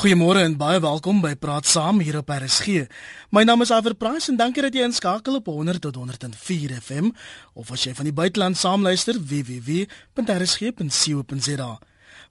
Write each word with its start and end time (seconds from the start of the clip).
Goeiemôre 0.00 0.40
en 0.40 0.54
baie 0.56 0.80
welkom 0.80 1.18
by 1.20 1.34
Praat 1.36 1.66
Saam 1.68 1.98
hier 2.00 2.16
op 2.22 2.30
RSG. 2.32 2.88
My 3.36 3.42
naam 3.44 3.60
is 3.60 3.68
Aver 3.68 3.92
Price 3.92 4.30
en 4.32 4.38
dankie 4.40 4.64
dat 4.64 4.72
jy 4.72 4.80
inskakel 4.88 5.36
op 5.36 5.50
100 5.52 5.76
tot 5.84 5.98
104 6.00 6.72
FM 6.80 7.12
of 7.52 7.68
as 7.68 7.84
jy 7.84 7.92
van 7.98 8.08
die 8.08 8.14
buiteland 8.16 8.56
saamluister 8.56 9.20
www.rsg.co.za. 9.20 9.84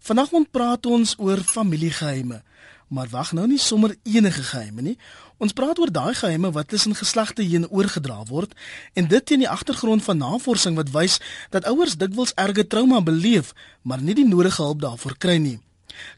Vanaand 0.02 0.50
praat 0.50 0.90
ons 0.90 1.14
oor 1.22 1.38
familiegeheime. 1.46 2.42
Maar 2.90 3.14
wag 3.14 3.38
nou 3.38 3.46
nie 3.46 3.62
sommer 3.62 3.94
enige 4.02 4.50
geheime 4.50 4.82
nie. 4.90 4.98
Ons 5.38 5.54
praat 5.54 5.78
oor 5.78 5.94
daai 5.94 6.18
geheime 6.18 6.50
wat 6.58 6.74
tussen 6.74 6.98
geslagte 6.98 7.46
heen 7.46 7.70
oorgedra 7.70 8.26
word 8.34 8.58
en 8.98 9.06
dit 9.14 9.22
teen 9.22 9.46
die 9.46 9.50
agtergrond 9.50 10.02
van 10.10 10.18
navorsing 10.18 10.74
wat 10.74 10.90
wys 10.98 11.22
dat 11.54 11.70
ouers 11.70 12.02
dikwels 12.02 12.34
erge 12.34 12.66
trauma 12.66 12.98
beleef, 12.98 13.54
maar 13.86 14.02
nie 14.02 14.18
die 14.18 14.26
nodige 14.26 14.66
hulp 14.66 14.82
daarvoor 14.82 15.22
kry 15.22 15.38
nie. 15.38 15.69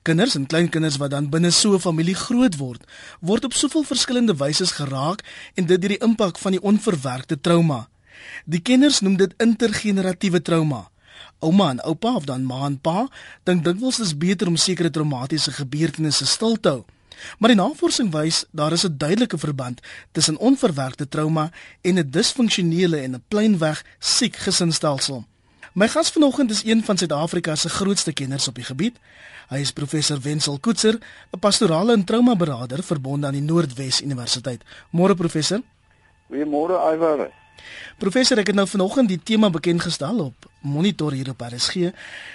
Kinders 0.02 0.36
en 0.36 0.46
kleinkinders 0.46 0.98
wat 0.98 1.12
dan 1.12 1.30
binne 1.30 1.52
so 1.52 1.74
'n 1.74 1.80
familie 1.80 2.16
groot 2.16 2.58
word, 2.58 2.84
word 3.20 3.46
op 3.46 3.54
soveel 3.54 3.84
verskillende 3.84 4.36
wyse 4.36 4.66
geraak 4.66 5.22
en 5.56 5.66
dit 5.66 5.82
deur 5.82 5.90
die 5.90 6.04
impak 6.08 6.38
van 6.38 6.52
die 6.52 6.62
onverwerkte 6.62 7.42
trauma. 7.42 7.88
Die 8.46 8.62
kenners 8.62 9.00
noem 9.00 9.18
dit 9.18 9.34
intergeneratiewe 9.38 10.42
trauma. 10.42 10.90
Ouma 11.40 11.70
en 11.70 11.84
oupa 11.84 12.16
of 12.16 12.26
dan 12.26 12.46
ma 12.46 12.66
en 12.66 12.80
pa 12.80 13.08
dink 13.44 13.64
dikwels 13.64 13.98
dit 13.98 14.06
is 14.06 14.18
beter 14.18 14.48
om 14.48 14.56
sekere 14.56 14.90
traumatiese 14.90 15.52
gebeurtenisse 15.52 16.26
stil 16.26 16.60
te 16.60 16.70
hou. 16.70 16.86
Maar 17.38 17.54
die 17.54 17.58
navorsing 17.58 18.12
wys 18.12 18.46
daar 18.52 18.72
is 18.72 18.86
'n 18.86 18.98
duidelike 18.98 19.38
verband 19.38 19.82
tussen 20.12 20.38
onverwerkte 20.38 21.08
trauma 21.08 21.52
en 21.82 21.98
'n 21.98 22.10
disfunksionele 22.10 22.98
en 22.98 23.16
'n 23.16 23.24
pleinweg 23.28 23.86
siek 24.00 24.36
gesinsstelsel. 24.36 25.26
My 25.74 25.88
gas 25.88 26.12
vanoggend 26.12 26.52
is 26.52 26.64
een 26.64 26.84
van 26.84 26.98
Suid-Afrika 26.98 27.56
se 27.56 27.70
grootste 27.70 28.14
kenners 28.14 28.48
op 28.48 28.56
die 28.56 28.64
gebied. 28.64 28.98
Hy 29.52 29.60
is 29.66 29.74
professor 29.76 30.16
Wenzel 30.24 30.60
Koetser, 30.64 30.96
'n 30.96 31.40
pastorale 31.40 31.92
en 31.92 32.06
trauma 32.06 32.36
beraader 32.36 32.84
verbonde 32.84 33.28
aan 33.28 33.34
die 33.34 33.42
Noordwes 33.42 34.02
Universiteit. 34.02 34.64
Môre 34.92 35.16
professor. 35.16 35.60
Goeiemôre 36.30 36.80
Iwer. 36.94 37.32
Professor, 37.98 38.38
ek 38.40 38.48
het 38.48 38.56
nou 38.56 38.68
vanoggend 38.68 39.10
die 39.10 39.20
tema 39.20 39.50
bekend 39.50 39.82
gestel 39.82 40.20
op 40.20 40.48
monitor 40.62 41.12
hier 41.12 41.30
op 41.30 41.42
RSG 41.42 41.92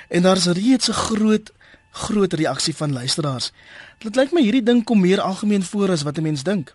en 0.08 0.22
daar's 0.22 0.46
reeds 0.46 0.88
'n 0.88 0.92
groot 0.92 1.52
groot 1.90 2.32
reaksie 2.32 2.76
van 2.76 2.92
luisteraars. 2.92 3.52
Dit 3.98 4.16
lyk 4.16 4.32
my 4.32 4.42
hierdie 4.42 4.62
ding 4.62 4.84
kom 4.84 5.00
meer 5.00 5.20
algemeen 5.20 5.62
voor 5.62 5.90
as 5.90 6.02
wat 6.02 6.18
'n 6.18 6.22
mens 6.22 6.42
dink. 6.42 6.74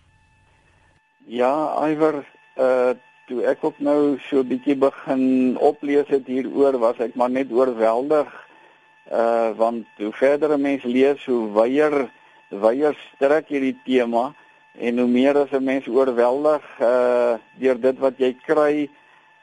Ja, 1.25 1.87
Iwer, 1.87 2.25
uh 2.57 2.93
toe 3.27 3.43
ek 3.45 3.63
ook 3.63 3.79
nou 3.79 4.17
so 4.29 4.39
'n 4.39 4.47
bietjie 4.47 4.75
begin 4.75 5.57
oplees 5.57 6.07
het 6.07 6.25
hieroor, 6.25 6.79
was 6.79 6.97
ek 6.97 7.15
maar 7.15 7.29
net 7.29 7.51
oorweldig. 7.51 8.49
Uh 9.11 9.51
want 9.57 9.87
hoe 9.97 10.13
verder 10.13 10.53
'n 10.57 10.61
mens 10.61 10.83
lees, 10.83 11.25
hoe 11.25 11.51
weier 11.51 12.09
weier 12.49 12.95
strek 13.13 13.47
hierdie 13.47 13.77
tema 13.83 14.33
en 14.79 14.97
hoe 14.97 15.07
meer 15.07 15.37
as 15.37 15.51
'n 15.51 15.63
mens 15.63 15.87
oorweldig 15.87 16.63
uh 16.79 17.35
deur 17.59 17.79
dit 17.79 17.99
wat 17.99 18.17
jy 18.17 18.35
kry 18.45 18.89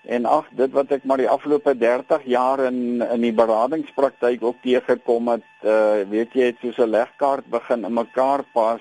en 0.08 0.24
ag 0.24 0.46
dit 0.50 0.72
wat 0.72 0.92
ek 0.92 1.04
maar 1.04 1.20
die 1.20 1.28
afgelope 1.28 1.74
30 1.76 2.24
jaar 2.24 2.60
in 2.64 3.02
in 3.02 3.20
die 3.20 3.32
beradingspraktyk 3.32 4.42
ook 4.42 4.56
teëgekom 4.62 5.28
het, 5.28 5.50
uh 5.62 6.00
weet 6.08 6.32
jy, 6.32 6.46
het 6.52 6.60
soos 6.62 6.78
'n 6.78 6.90
legkaart 6.90 7.46
begin 7.46 7.84
in 7.84 7.92
mekaar 7.92 8.44
pas. 8.52 8.80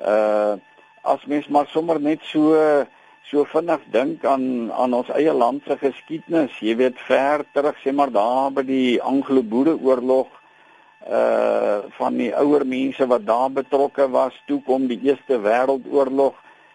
Uh 0.00 0.56
as 1.02 1.24
mens 1.24 1.48
maar 1.48 1.66
sommer 1.66 2.00
net 2.00 2.20
so 2.22 2.54
uh, 2.54 2.84
so 3.28 3.44
vinnig 3.44 3.82
dink 3.92 4.24
aan 4.24 4.72
aan 4.72 4.94
ons 4.94 5.10
eie 5.14 5.32
land 5.32 5.62
se 5.66 5.76
geskiedenis. 5.78 6.56
Jy 6.60 6.76
weet 6.80 6.98
ver 7.06 7.44
terug 7.54 7.76
sê 7.82 7.92
maar 7.92 8.10
daar 8.10 8.50
by 8.54 8.64
die 8.66 9.00
Anglo-Boereoorlog 9.02 10.28
uh 11.08 11.78
van 11.96 12.16
die 12.20 12.32
ouer 12.36 12.66
mense 12.66 13.06
wat 13.08 13.24
daar 13.26 13.50
betrokke 13.50 14.08
was, 14.12 14.34
toe 14.46 14.60
kom 14.66 14.86
die 14.88 15.00
Eerste 15.08 15.38
Wêreldoorlog, 15.40 16.34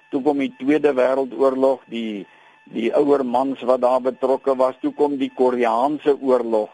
toe 0.10 0.22
kom 0.22 0.40
die 0.42 0.54
Tweede 0.58 0.96
Wêreldoorlog, 0.98 1.84
die 1.90 2.26
die 2.74 2.90
ouer 2.98 3.22
mans 3.26 3.62
wat 3.62 3.82
daar 3.82 4.02
betrokke 4.02 4.56
was, 4.58 4.74
toe 4.82 4.94
kom 4.94 5.20
die 5.22 5.30
Koreaanse 5.30 6.16
oorlog 6.22 6.72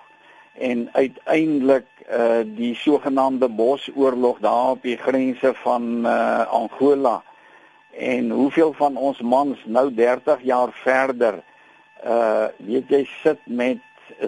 en 0.54 0.90
uiteindelik 0.92 1.88
uh 2.12 2.44
die 2.46 2.76
sogenaamde 2.76 3.48
Bosoorlog 3.50 4.40
daar 4.40 4.78
op 4.78 4.82
die 4.84 4.98
grense 4.98 5.54
van 5.64 6.06
uh 6.06 6.48
Angola 6.48 7.22
en 7.92 8.30
hoeveel 8.30 8.74
van 8.74 8.98
ons 8.98 9.22
mans 9.22 9.60
nou 9.66 9.94
30 9.94 10.42
jaar 10.42 10.72
verder 10.84 11.42
uh 12.06 12.48
weet 12.58 12.90
jy 12.90 13.04
sit 13.22 13.42
met 13.46 13.80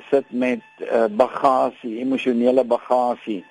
sit 0.09 0.29
met 0.31 0.61
uh, 0.79 1.05
bagasie, 1.11 1.97
emosionele 1.99 2.63
bagasie. 2.63 3.41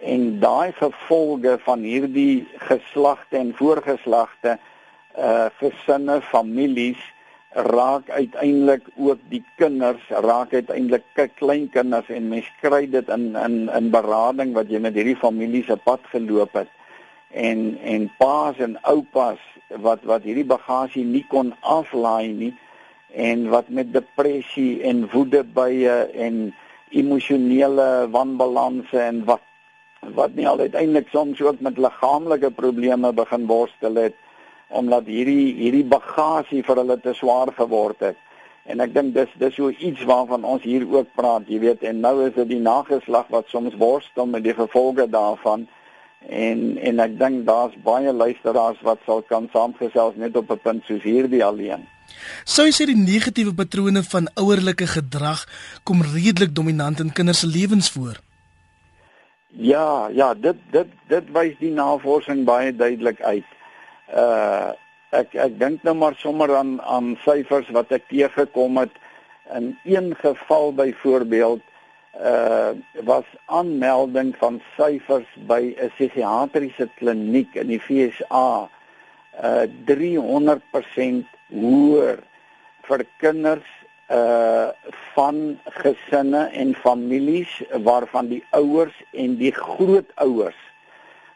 En 0.00 0.40
daai 0.40 0.72
gevolge 0.76 1.56
van 1.64 1.84
hierdie 1.86 2.48
geslagte 2.68 3.38
en 3.38 3.54
voorgeslagte 3.56 4.58
uh 5.18 5.46
gesinne, 5.60 6.20
families 6.20 7.00
raak 7.50 8.10
uiteindelik 8.10 8.84
ook 8.96 9.22
die 9.28 9.42
kinders, 9.58 10.02
raak 10.08 10.52
uiteindelik 10.54 11.30
kleinkinders 11.34 12.08
en 12.08 12.28
mens 12.28 12.50
kry 12.60 12.84
dit 12.90 13.08
in 13.08 13.34
in 13.36 13.56
in 13.68 13.90
berading 13.90 14.54
wat 14.54 14.70
jy 14.70 14.78
met 14.78 14.94
hierdie 14.94 15.18
families 15.18 15.66
se 15.66 15.76
pad 15.76 16.06
geloop 16.12 16.54
het 16.54 16.70
en 17.30 17.78
en 17.82 18.10
paas 18.18 18.58
en 18.58 18.78
oupas 18.82 19.38
wat 19.68 20.02
wat 20.02 20.26
hierdie 20.26 20.46
bagasie 20.46 21.04
nie 21.04 21.24
kon 21.28 21.52
aflaai 21.60 22.32
nie 22.32 22.54
en 23.14 23.48
wat 23.50 23.68
met 23.68 23.92
depressie 23.92 24.82
en 24.82 25.06
woede 25.12 25.44
bye 25.44 25.94
en 26.14 26.54
emosionele 26.90 28.08
wanbalanse 28.10 28.98
en 28.98 29.24
wat 29.24 29.46
wat 30.16 30.34
nie 30.34 30.48
al 30.48 30.58
uiteindelik 30.58 31.08
soms 31.12 31.40
ook 31.40 31.60
met 31.60 31.78
liggaamlike 31.78 32.50
probleme 32.50 33.12
begin 33.12 33.46
worstel 33.46 33.94
het 33.94 34.14
omdat 34.70 35.06
hierdie 35.10 35.54
hierdie 35.58 35.84
bagasie 35.84 36.62
vir 36.66 36.76
hulle 36.82 36.96
te 37.02 37.14
swaar 37.18 37.50
geword 37.56 38.00
het. 38.00 38.18
En 38.70 38.80
ek 38.80 38.92
dink 38.94 39.14
dis 39.14 39.30
dis 39.42 39.54
so 39.54 39.70
iets 39.70 40.04
waarvan 40.06 40.44
ons 40.46 40.62
hier 40.62 40.84
ook 40.86 41.10
praat, 41.18 41.48
jy 41.50 41.58
weet, 41.58 41.82
en 41.82 42.00
nou 42.04 42.20
is 42.26 42.34
dit 42.36 42.52
die 42.52 42.62
nageslag 42.62 43.26
wat 43.34 43.50
soms 43.50 43.74
worstel 43.80 44.30
met 44.30 44.44
die 44.46 44.54
gevolge 44.54 45.08
daarvan 45.10 45.66
en 46.28 46.76
en 46.78 47.00
ek 47.00 47.18
dink 47.18 47.46
daar's 47.46 47.76
baie 47.84 48.12
luisteraars 48.12 48.80
wat 48.82 48.98
sal 49.06 49.22
kan 49.28 49.48
saamgesels 49.52 50.16
net 50.16 50.36
op 50.36 50.50
'n 50.50 50.60
punt 50.62 50.84
soos 50.84 51.02
hierdie 51.02 51.44
alleen. 51.44 51.86
Sou 52.44 52.66
jy 52.66 52.72
sê 52.72 52.86
die 52.86 52.96
negatiewe 52.96 53.54
patrone 53.54 54.02
van 54.02 54.28
ouerlike 54.34 54.86
gedrag 54.86 55.46
kom 55.84 56.02
redelik 56.02 56.54
dominant 56.54 57.00
in 57.00 57.12
kinders 57.12 57.40
se 57.40 57.46
lewens 57.46 57.90
voor? 57.90 58.20
Ja, 59.48 60.08
ja, 60.12 60.34
dit 60.34 60.56
dit 60.70 60.86
dit 61.08 61.24
wys 61.32 61.56
die 61.58 61.72
navorsing 61.72 62.44
baie 62.44 62.76
duidelik 62.76 63.20
uit. 63.20 63.48
Uh 64.14 64.72
ek 65.10 65.34
ek 65.34 65.58
dink 65.58 65.82
nou 65.82 65.94
maar 65.94 66.14
sommer 66.14 66.56
aan 66.56 66.80
aan 66.80 67.16
syfers 67.24 67.70
wat 67.74 67.90
ek 67.90 68.04
teëgekom 68.08 68.78
het 68.78 68.94
in 69.58 69.78
een 69.84 70.14
geval 70.14 70.70
byvoorbeeld 70.74 71.62
uh 72.18 72.72
was 73.04 73.24
aanmelding 73.46 74.34
van 74.36 74.60
syfers 74.76 75.28
by 75.46 75.74
'n 75.78 75.90
psigiatriese 75.94 76.88
kliniek 76.98 77.54
in 77.54 77.68
die 77.70 77.80
FSA 77.80 78.68
uh 79.42 79.64
300% 79.86 81.24
hoër 81.54 82.18
vir 82.88 83.04
kinders 83.22 83.70
uh 84.10 84.68
van 85.14 85.58
gesinne 85.64 86.50
en 86.50 86.74
families 86.74 87.62
waarvan 87.86 88.26
die 88.28 88.42
ouers 88.50 88.96
en 89.12 89.36
die 89.38 89.54
grootouers 89.54 90.58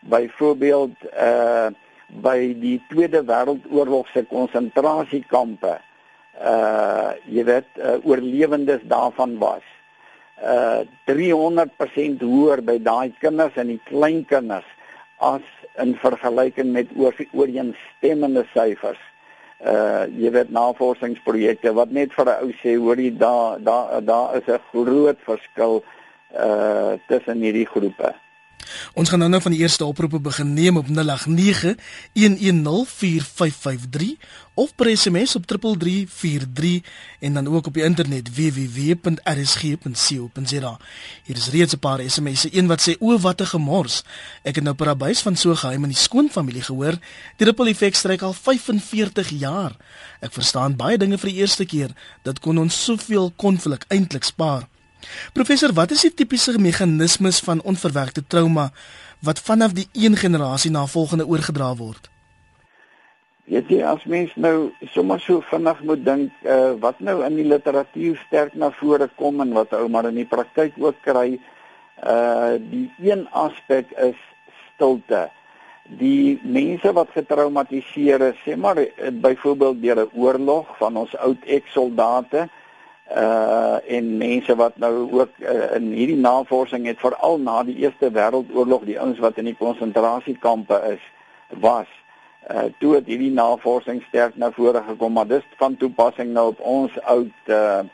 byvoorbeeld 0.01 0.97
uh 1.15 1.71
by 2.23 2.55
die 2.61 2.79
Tweede 2.89 3.23
Wêreldoorlog 3.25 4.11
se 4.13 4.25
konsentrasiekampe 4.27 5.79
uh 6.43 7.15
jy 7.31 7.45
weet 7.47 7.71
uh, 7.79 7.97
oorlewendes 8.03 8.83
daarvan 8.91 9.39
was 9.39 9.74
uh 10.45 10.85
300% 11.09 12.23
hoër 12.23 12.63
by 12.69 12.79
daai 12.79 13.13
kinders 13.21 13.57
en 13.57 13.73
die 13.73 13.81
kleinkinders 13.89 14.69
as 15.19 15.45
in 15.83 15.95
vergelyking 15.99 16.71
met 16.73 16.91
oor, 16.97 17.15
ooreenstemmende 17.33 18.45
syfers. 18.53 19.01
Uh 19.65 20.05
jy 20.21 20.31
weet 20.35 20.53
navorsingsprojekte 20.53 21.73
wat 21.79 21.91
net 21.91 22.13
vir 22.13 22.29
'n 22.29 22.43
ou 22.45 22.53
sê 22.63 22.77
hoorie 22.77 23.13
daar 23.25 23.63
daar 23.63 24.05
daar 24.05 24.37
is 24.37 24.49
'n 24.49 24.61
groot 24.71 25.19
verskil 25.31 25.83
uh 26.37 26.99
tussen 27.09 27.41
hierdie 27.41 27.67
groepe. 27.67 28.15
Ons 28.95 29.09
gaan 29.09 29.19
nou 29.19 29.31
nou 29.31 29.43
van 29.43 29.53
die 29.53 29.61
eerste 29.61 29.85
oproepe 29.85 30.21
begin 30.21 30.55
neem 30.55 30.77
op 30.77 30.87
0891104553 30.89 30.95
of 34.55 34.75
per 34.75 34.97
SMS 34.97 35.35
op 35.37 35.47
3343 35.47 36.83
en 37.21 37.35
dan 37.35 37.49
ook 37.49 37.67
op 37.67 37.75
die 37.75 37.83
internet 37.83 38.35
www.rsg.co.za. 38.35 39.13
Hier 41.25 41.37
is 41.37 41.49
reeds 41.49 41.75
'n 41.75 41.79
paar 41.79 42.01
SMS'e, 42.07 42.49
een 42.57 42.67
wat 42.67 42.89
sê 42.89 42.97
o 42.99 43.19
wat 43.19 43.41
'n 43.41 43.47
gemors. 43.47 44.03
Ek 44.43 44.55
het 44.55 44.65
nou 44.65 44.77
per 44.77 44.89
abuis 44.89 45.21
van 45.21 45.37
so 45.37 45.55
geheim 45.55 45.83
in 45.83 45.89
die 45.89 45.99
skoonfamilie 45.99 46.63
gehoor. 46.63 46.99
Die 47.37 47.47
ripple 47.47 47.69
effek 47.69 47.95
strek 47.95 48.23
al 48.23 48.33
45 48.33 49.29
jaar. 49.29 49.77
Ek 50.21 50.33
verstaan 50.33 50.77
baie 50.77 50.99
dinge 50.99 51.19
vir 51.19 51.31
die 51.31 51.39
eerste 51.39 51.65
keer. 51.65 51.91
Dit 52.23 52.39
kon 52.39 52.59
ons 52.59 52.85
soveel 52.85 53.33
konflik 53.37 53.85
eintlik 53.89 54.25
spaar. 54.25 54.69
Professor, 55.33 55.73
wat 55.73 55.91
is 55.91 56.05
die 56.07 56.15
tipiese 56.15 56.59
meganismes 56.59 57.41
van 57.45 57.63
onverwerkte 57.63 58.23
trauma 58.27 58.71
wat 59.25 59.41
vanaf 59.41 59.73
die 59.73 59.89
een 59.93 60.17
generasie 60.17 60.71
na 60.71 60.87
volgende 60.87 61.27
oorgedra 61.27 61.75
word? 61.77 62.11
Weet 63.45 63.69
jy 63.69 63.83
as 63.85 64.05
mens 64.09 64.33
nou 64.41 64.71
sommer 64.95 65.21
so 65.21 65.45
vinnig 65.51 65.81
moet 65.85 66.05
dink 66.05 66.45
uh, 66.49 66.73
wat 66.81 67.01
nou 67.05 67.19
in 67.27 67.37
die 67.37 67.45
literatuur 67.45 68.17
sterk 68.27 68.55
na 68.57 68.71
vore 68.79 69.09
kom 69.21 69.43
en 69.45 69.53
wat 69.57 69.75
ou 69.77 69.89
maar 69.93 70.09
in 70.09 70.17
die 70.23 70.29
praktyk 70.29 70.79
ook 70.81 71.01
kry, 71.05 71.37
uh 72.05 72.57
die 72.59 72.89
een 73.05 73.27
aspek 73.31 73.93
is 74.01 74.19
stilte. 74.73 75.29
Die 76.01 76.41
mense 76.43 76.91
wat 76.97 77.13
getraumatiseer 77.13 78.31
is, 78.33 78.41
sê 78.47 78.57
maar 78.57 78.81
eh, 78.81 79.13
byvoorbeeld 79.13 79.83
deur 79.83 80.01
'n 80.05 80.11
oorlog 80.17 80.77
van 80.81 80.97
ons 80.97 81.17
oud 81.17 81.45
eks-soldate, 81.45 82.49
uh 82.49 82.64
en 83.05 84.17
mense 84.17 84.55
wat 84.57 84.79
nou 84.81 84.93
ook 85.13 85.35
uh, 85.39 85.75
in 85.77 85.91
hierdie 85.93 86.17
navorsing 86.17 86.87
het 86.89 86.99
veral 86.99 87.37
na 87.39 87.63
die 87.63 87.77
Eerste 87.85 88.09
Wêreldoorlog 88.11 88.87
die 88.89 88.97
ouens 89.01 89.21
wat 89.21 89.37
in 89.39 89.45
die 89.51 89.59
konsentrasiekampe 89.59 90.81
is 90.95 91.05
was 91.61 91.91
uh 92.51 92.69
toe 92.79 92.95
het 92.95 93.07
hierdie 93.09 93.33
navorsing 93.33 94.03
sterk 94.09 94.37
na 94.37 94.51
vore 94.53 94.83
gekom 94.89 95.13
maar 95.17 95.29
dis 95.29 95.45
van 95.61 95.77
toepassing 95.77 96.33
nou 96.33 96.49
op 96.53 96.61
ons 96.61 96.97
oud 97.03 97.53
uh 97.53 97.85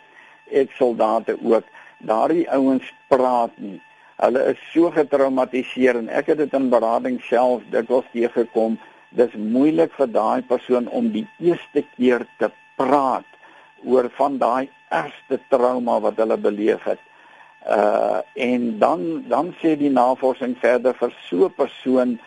eks-soldate 0.51 1.37
ook. 1.43 1.65
Daardie 1.99 2.51
ouens 2.51 2.93
praat 3.09 3.53
nie. 3.57 3.79
Hulle 4.21 4.45
is 4.53 4.61
so 4.73 4.91
getraumatiseer 4.93 5.97
en 6.01 6.09
ek 6.13 6.33
het 6.33 6.43
dit 6.43 6.57
in 6.57 6.69
berading 6.73 7.21
self 7.25 7.63
dikwels 7.73 8.09
teëgekom 8.13 8.77
dis 9.17 9.33
moeilik 9.35 9.95
vir 9.97 10.11
daai 10.13 10.43
persoon 10.47 10.89
om 10.95 11.09
die 11.15 11.27
eerste 11.43 11.83
keer 11.97 12.27
te 12.39 12.51
praat 12.79 13.27
oor 13.85 14.11
van 14.19 14.37
daai 14.39 14.69
ergste 14.91 15.41
trauma 15.49 16.01
wat 16.01 16.19
hulle 16.21 16.37
beleef 16.37 16.83
het. 16.85 17.01
Uh 17.69 18.21
en 18.35 18.79
dan 18.79 19.25
dan 19.29 19.53
sê 19.61 19.77
die 19.77 19.93
navorsing 19.93 20.57
verder 20.61 20.95
vir 20.97 21.13
so 21.29 21.47
'n 21.47 21.55
persoon 21.55 22.19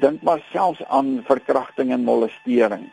dink 0.00 0.22
maar 0.22 0.42
selfs 0.52 0.82
aan 0.88 1.22
verkrachting 1.26 1.92
en 1.92 2.04
molestering. 2.04 2.90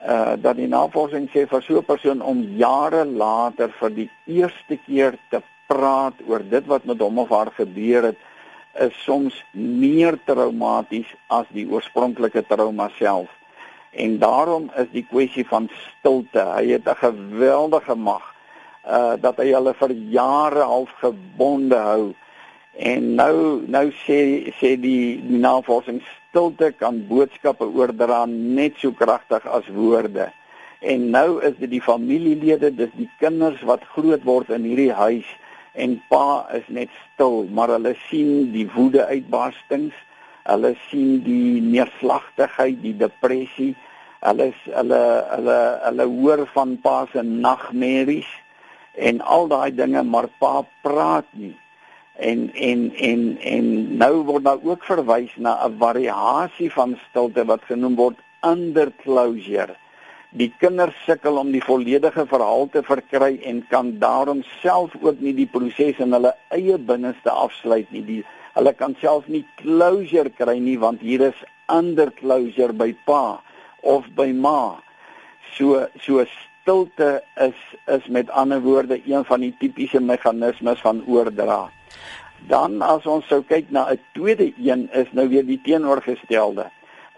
Uh 0.00 0.34
dat 0.36 0.56
die 0.56 0.68
navorsing 0.68 1.28
sê 1.28 1.46
vir 1.46 1.62
so 1.62 1.78
'n 1.78 1.84
persoon 1.84 2.22
om 2.22 2.42
jare 2.56 3.04
later 3.04 3.68
vir 3.80 3.90
die 3.90 4.10
eerste 4.26 4.78
keer 4.86 5.18
te 5.30 5.42
praat 5.66 6.14
oor 6.26 6.42
dit 6.50 6.66
wat 6.66 6.84
met 6.84 7.00
hom 7.00 7.18
of 7.18 7.28
haar 7.28 7.52
gebeur 7.52 8.02
het 8.02 8.18
is 8.78 9.04
soms 9.04 9.44
meer 9.52 10.18
traumaties 10.24 11.14
as 11.26 11.46
die 11.50 11.66
oorspronklike 11.66 12.42
trauma 12.46 12.88
self. 12.98 13.28
En 13.90 14.18
daarom 14.18 14.70
is 14.76 14.86
die 14.92 15.06
kwessie 15.10 15.46
van 15.46 15.68
stilte. 15.68 16.40
Hy 16.40 16.66
het 16.72 16.88
'n 16.88 16.94
geweldige 16.94 17.94
mag 17.94 18.37
uh 18.88 19.16
dat 19.20 19.40
hy 19.42 19.50
hulle 19.52 19.74
vir 19.80 19.92
jare 20.14 20.64
half 20.72 20.92
gebonde 21.02 21.76
hou. 21.76 22.14
En 22.78 23.14
nou 23.20 23.36
nou 23.66 23.84
sê 24.04 24.20
sê 24.60 24.74
die, 24.80 25.20
die 25.22 25.40
navorsing 25.42 26.00
stilte 26.14 26.72
kan 26.72 27.02
boodskappe 27.08 27.66
oordra 27.66 28.24
net 28.30 28.78
so 28.82 28.92
kragtig 28.92 29.46
as 29.46 29.68
woorde. 29.74 30.30
En 30.80 31.10
nou 31.10 31.40
is 31.42 31.56
dit 31.58 31.70
die 31.70 31.82
familielede, 31.82 32.70
dis 32.70 32.90
die 32.94 33.10
kinders 33.18 33.62
wat 33.66 33.86
groot 33.94 34.24
word 34.24 34.50
in 34.54 34.66
hierdie 34.68 34.92
huis 34.94 35.26
en 35.74 35.98
pa 36.10 36.46
is 36.54 36.66
net 36.74 36.90
stil, 37.04 37.44
maar 37.54 37.70
hulle 37.70 37.94
sien 38.08 38.52
die 38.54 38.66
woede 38.74 39.04
uitbarstings 39.06 39.94
Hulle 40.48 40.72
sien 40.88 41.18
die 41.26 41.60
neerslagtigheid, 41.60 42.78
die 42.80 42.96
depressie. 42.96 43.74
Hulle 44.24 44.48
hulle 44.64 45.00
hulle 45.34 45.56
hulle 45.84 46.06
hoor 46.14 46.42
van 46.54 46.76
pa 46.82 47.02
se 47.12 47.22
nagmerries 47.22 48.30
en 48.94 49.20
al 49.20 49.48
daai 49.48 49.74
dinge, 49.74 50.02
maar 50.02 50.28
pa 50.38 50.62
praat 50.82 51.26
nie. 51.32 51.56
En 52.18 52.48
en 52.54 52.92
en 52.94 53.38
en 53.40 53.96
nou 53.96 54.14
word 54.30 54.44
daar 54.44 54.62
ook 54.62 54.84
verwys 54.84 55.34
na 55.36 55.58
'n 55.66 55.78
variasie 55.78 56.72
van 56.72 56.98
stilte 57.08 57.44
wat 57.44 57.62
genoem 57.62 57.94
word 57.94 58.18
under 58.42 58.92
closure. 59.02 59.76
Die 60.30 60.54
kinders 60.58 61.04
sukkel 61.04 61.38
om 61.38 61.52
die 61.52 61.64
volledige 61.64 62.26
verhaal 62.26 62.68
te 62.68 62.82
verkry 62.82 63.40
en 63.42 63.66
kan 63.68 63.98
daarom 63.98 64.42
self 64.60 64.92
ook 65.00 65.20
nie 65.20 65.34
die 65.34 65.46
proses 65.46 65.98
in 65.98 66.12
hulle 66.12 66.34
eie 66.48 66.78
binneste 66.78 67.30
afsluit 67.30 67.90
nie. 67.90 68.02
Die 68.02 68.24
Hulle 68.58 68.72
kan 68.74 68.96
self 68.98 69.28
nie 69.30 69.44
closure 69.60 70.32
kry 70.34 70.56
nie 70.58 70.78
want 70.82 71.02
hier 71.06 71.22
is 71.28 71.42
ander 71.70 72.10
closure 72.18 72.74
by 72.74 72.90
pa 73.06 73.38
of 73.86 74.08
by 74.16 74.32
ma. 74.34 74.80
So 75.54 75.86
so 76.02 76.24
stilte 76.68 77.22
is 77.40 77.56
is 77.86 78.06
met 78.06 78.30
ander 78.30 78.60
woorde 78.60 79.00
een 79.04 79.24
van 79.24 79.40
die 79.40 79.54
tipiese 79.58 80.00
meganismes 80.00 80.80
van 80.84 81.00
oordra. 81.06 81.70
Dan 82.48 82.82
as 82.84 83.06
ons 83.08 83.24
sou 83.26 83.40
kyk 83.42 83.70
na 83.70 83.88
'n 83.88 84.00
tweede 84.12 84.52
een 84.60 84.88
is 84.92 85.08
nou 85.12 85.28
weer 85.28 85.46
die 85.46 85.60
teenoorgestelde. 85.64 86.66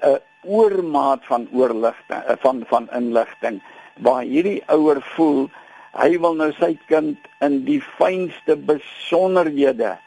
'n 0.03 0.19
oormaat 0.47 1.27
van 1.27 1.49
oorligting 1.53 2.23
eh, 2.27 2.37
van 2.39 2.63
van 2.67 2.89
inligting 2.95 3.63
waar 3.99 4.23
hierdie 4.23 4.63
ouer 4.67 5.03
voel 5.03 5.51
hy 5.93 6.19
wil 6.21 6.35
nou 6.35 6.53
sy 6.53 6.79
kind 6.87 7.19
in 7.41 7.65
die 7.65 7.83
fynste 7.99 8.57
besonderhede 8.57 9.99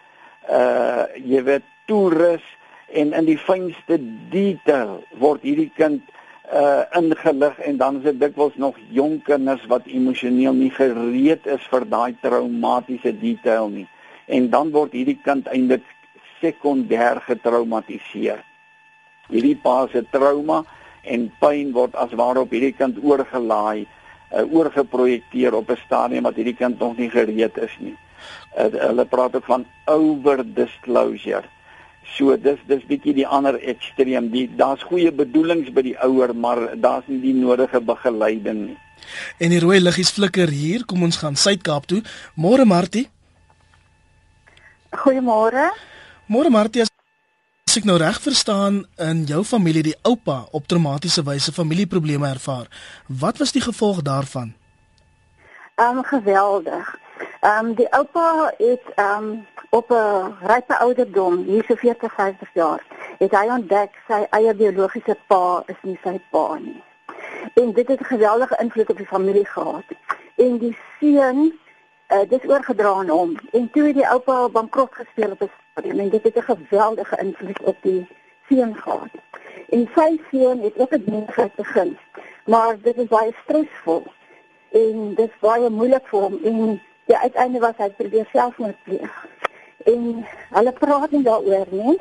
uh 0.50 1.04
jy 1.16 1.44
weet 1.44 1.68
toerus 1.86 2.46
en 2.88 3.14
in 3.14 3.26
die 3.26 3.38
fynste 3.38 4.00
detail 4.30 5.04
word 5.20 5.42
hierdie 5.42 5.72
kind 5.76 6.02
uh 6.02 6.23
ingelig 6.94 7.60
en 7.60 7.78
dan 7.78 7.98
is 7.98 8.04
dit 8.04 8.20
dikwels 8.20 8.56
nog 8.56 8.76
jong 8.92 9.22
kinders 9.24 9.64
wat 9.72 9.88
emosioneel 9.88 10.54
nie 10.54 10.72
gereed 10.72 11.46
is 11.48 11.64
vir 11.72 11.86
daai 11.90 12.16
traumatiese 12.22 13.14
detail 13.20 13.70
nie. 13.70 13.88
En 14.28 14.50
dan 14.50 14.72
word 14.72 14.92
hierdie 14.92 15.20
kind 15.24 15.48
eintlik 15.48 15.84
sekondêr 16.42 17.22
getraumatiseer. 17.24 18.44
Hierdie 19.32 19.56
pa 19.64 19.88
se 19.92 20.04
trauma 20.12 20.64
en 21.04 21.30
pyn 21.40 21.72
word 21.76 21.96
as 22.00 22.12
waarop 22.20 22.52
hierdie 22.52 22.76
kind 22.76 23.00
oorgelaai 23.00 23.86
uh, 23.86 24.44
oorgeprojekteer 24.44 25.56
op 25.56 25.72
'n 25.72 25.80
stadium 25.86 26.24
wat 26.24 26.36
hierdie 26.36 26.60
kind 26.60 26.80
nog 26.80 26.98
nie 26.98 27.10
gereed 27.10 27.58
is 27.58 27.76
nie. 27.80 27.96
Uh, 28.58 28.70
hulle 28.72 29.06
praat 29.06 29.36
ook 29.36 29.46
van 29.46 29.66
over 29.86 30.44
disclosure. 30.54 31.48
So 32.18 32.36
dis 32.38 32.60
dis 32.68 32.84
bietjie 32.88 33.14
die 33.14 33.28
ander 33.28 33.58
ekstreem. 33.60 34.30
Die 34.34 34.48
daar's 34.58 34.84
goeie 34.84 35.12
bedoelings 35.12 35.72
by 35.74 35.82
die 35.82 35.98
ouer, 36.04 36.36
maar 36.36 36.76
daar's 36.76 37.08
nie 37.08 37.22
die 37.24 37.36
nodige 37.38 37.82
begeleiding 37.82 38.66
nie. 38.68 38.78
En 39.40 39.52
die 39.52 39.60
rooi 39.60 39.80
liggies 39.82 40.14
flikker 40.16 40.52
hier. 40.54 40.86
Kom 40.86 41.04
ons 41.04 41.20
gaan 41.20 41.36
Suid-Kaap 41.36 41.88
toe. 41.90 42.02
Môre 42.36 42.66
Martie. 42.66 43.08
Goeiemôre. 44.94 45.72
Môre 46.32 46.52
Martie. 46.54 46.86
As 47.68 47.80
ek 47.80 47.88
nou 47.90 47.98
reg 47.98 48.20
verstaan, 48.22 48.84
in 49.02 49.24
jou 49.26 49.42
familie 49.48 49.82
die 49.84 49.96
oupa 50.06 50.44
op 50.54 50.68
traumatiese 50.70 51.24
wyse 51.26 51.52
familieprobleme 51.56 52.28
ervaar. 52.30 52.68
Wat 53.08 53.42
was 53.42 53.56
die 53.56 53.64
gevolg 53.64 54.04
daarvan? 54.06 54.54
Ehm 55.82 55.98
um, 55.98 56.04
geweldig. 56.06 56.94
Ehm 57.40 57.66
um, 57.66 57.74
die 57.74 57.92
oupa 57.94 58.54
het 58.58 58.86
ehm 58.96 59.24
um, 59.24 59.48
op 59.70 59.90
'n 59.92 60.36
rype 60.42 60.78
ouderdom, 60.78 61.38
hier 61.44 61.64
so 61.64 61.76
40, 61.76 62.14
50 62.14 62.50
jaar, 62.54 62.86
het 63.18 63.32
hy 63.32 63.48
ontdek 63.50 63.92
sy 64.08 64.28
eie 64.30 64.54
biologiese 64.54 65.18
pa 65.28 65.64
is 65.66 65.82
nie 65.82 66.00
sy 66.04 66.22
pa 66.30 66.58
nie. 66.58 66.84
En 67.54 67.74
dit 67.74 67.88
het 67.88 68.00
'n 68.00 68.14
geweldige 68.16 68.58
invloed 68.62 68.90
op 68.90 68.98
die 68.98 69.06
familie 69.06 69.46
gehad. 69.46 69.84
En 70.36 70.58
die 70.58 70.78
seun 71.00 71.60
uh, 72.14 72.30
dis 72.30 72.50
oorgedra 72.50 72.90
aan 72.94 73.10
hom. 73.10 73.36
En 73.52 73.70
toe 73.72 73.84
het 73.88 73.96
die 73.96 74.08
oupa 74.08 74.50
bankrot 74.50 74.96
gespeel 74.96 75.32
op 75.32 75.42
'n 75.42 75.52
stadium 75.72 76.00
en 76.00 76.10
dit 76.10 76.24
het 76.24 76.36
'n 76.36 76.42
geweldige 76.42 77.18
invloed 77.18 77.62
op 77.62 77.78
die 77.82 78.08
seun 78.48 78.76
gehad. 78.76 79.14
En 79.70 79.90
sy 79.96 80.20
seun 80.32 80.62
het 80.62 80.78
ook 80.78 80.92
'n 80.92 81.04
besigheid 81.04 81.56
begin. 81.56 81.98
Maar 82.46 82.76
dit 82.82 82.98
is 82.98 83.08
baie 83.08 83.34
stresvol 83.44 84.04
en 84.72 85.14
dit 85.16 85.30
is 85.30 85.40
baie 85.40 85.70
moeilik 85.70 86.08
vir 86.08 86.20
hom 86.20 86.40
en 86.44 86.82
die 87.06 87.18
uiteinde 87.18 87.60
was 87.60 87.78
hy 87.78 87.90
probeer 87.98 88.28
selfmoord 88.32 88.84
pleeg. 88.84 89.16
En 89.86 90.26
hulle 90.58 90.72
praat 90.72 91.12
nie 91.12 91.24
daaroor 91.24 91.68
nie. 91.72 91.98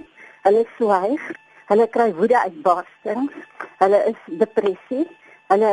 Hulle 0.46 0.66
swyg. 0.76 1.24
Hulle 1.70 1.88
kry 1.88 2.12
woede 2.14 2.38
uitbarstings. 2.42 3.32
Hulle 3.82 4.04
is 4.12 4.20
depressie. 4.42 5.06
Hulle 5.50 5.72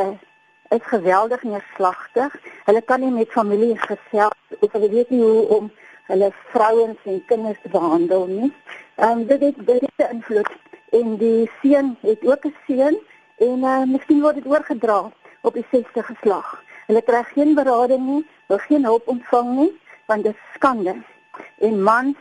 is 0.70 0.82
geweldig 0.82 1.42
neerslagtig. 1.42 2.34
Hulle 2.64 2.82
kan 2.82 3.00
nie 3.00 3.10
met 3.10 3.32
familie 3.32 3.76
gesels 3.78 4.58
of 4.60 4.72
hulle 4.72 4.90
weet 4.90 5.10
nie 5.10 5.22
hoe 5.22 5.46
om 5.58 5.70
hulle 6.10 6.32
vrouens 6.52 6.98
en 7.04 7.22
kinders 7.26 7.58
te 7.62 7.68
behandel 7.68 8.26
nie. 8.26 8.50
Ehm 8.96 9.22
um, 9.22 9.26
dit 9.26 9.40
het 9.40 9.62
baie 9.66 10.08
invloed 10.10 10.50
en 10.98 11.16
die 11.16 11.50
seun 11.60 11.96
het 12.02 12.26
ook 12.26 12.46
'n 12.46 12.56
seun 12.66 12.98
en 13.38 13.58
uh, 13.72 13.82
miskien 13.86 14.20
word 14.20 14.34
dit 14.34 14.46
oorgedra 14.46 15.10
op 15.40 15.54
die 15.54 15.66
sesde 15.70 16.02
geslag. 16.02 16.62
Hulle 16.90 17.04
kry 17.06 17.20
geen 17.22 17.52
berading 17.54 18.02
nie, 18.02 18.22
wil 18.50 18.58
geen 18.58 18.82
hulp 18.82 19.06
ontvang 19.12 19.50
nie, 19.54 19.68
want 20.10 20.24
dit 20.26 20.34
is 20.34 20.54
skande. 20.56 20.96
En 21.62 21.76
mans 21.86 22.16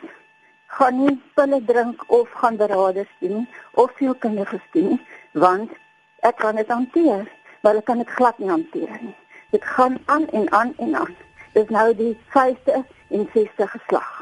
gaan 0.78 1.00
nie 1.00 1.16
pille 1.34 1.58
drink 1.66 2.04
of 2.14 2.30
gaan 2.38 2.60
beraders 2.60 3.10
doen 3.20 3.48
of 3.74 3.90
veel 3.98 4.14
kinders 4.14 4.68
doen, 4.76 5.00
want 5.34 5.74
ek 6.22 6.38
kan 6.38 6.62
dit 6.62 6.70
hanteer, 6.70 7.26
maar 7.66 7.82
ek 7.82 7.90
kan 7.90 7.98
dit 8.04 8.14
glad 8.20 8.38
nie 8.38 8.52
hanteer 8.52 8.94
nie. 9.02 9.16
Dit 9.58 9.66
gaan 9.66 9.98
aan 10.06 10.30
en 10.38 10.46
aan 10.54 10.76
en 10.78 10.94
aan. 11.02 11.18
Dis 11.58 11.74
nou 11.74 11.88
die 11.98 12.14
vyfde 12.30 12.84
en 13.10 13.26
sesde 13.34 13.72
geslag. 13.74 14.14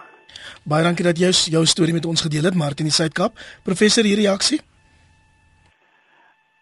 Baie 0.63 0.87
dankie 0.87 1.09
dat 1.11 1.19
jy 1.19 1.33
jou 1.57 1.65
storie 1.67 1.99
met 1.99 2.07
ons 2.07 2.23
gedeel 2.23 2.47
het, 2.47 2.55
Martin 2.55 2.87
in 2.87 2.93
die 2.93 2.99
Suid-Kaap. 3.01 3.35
Professor, 3.67 4.07
hier 4.07 4.23
reaksie? 4.23 4.63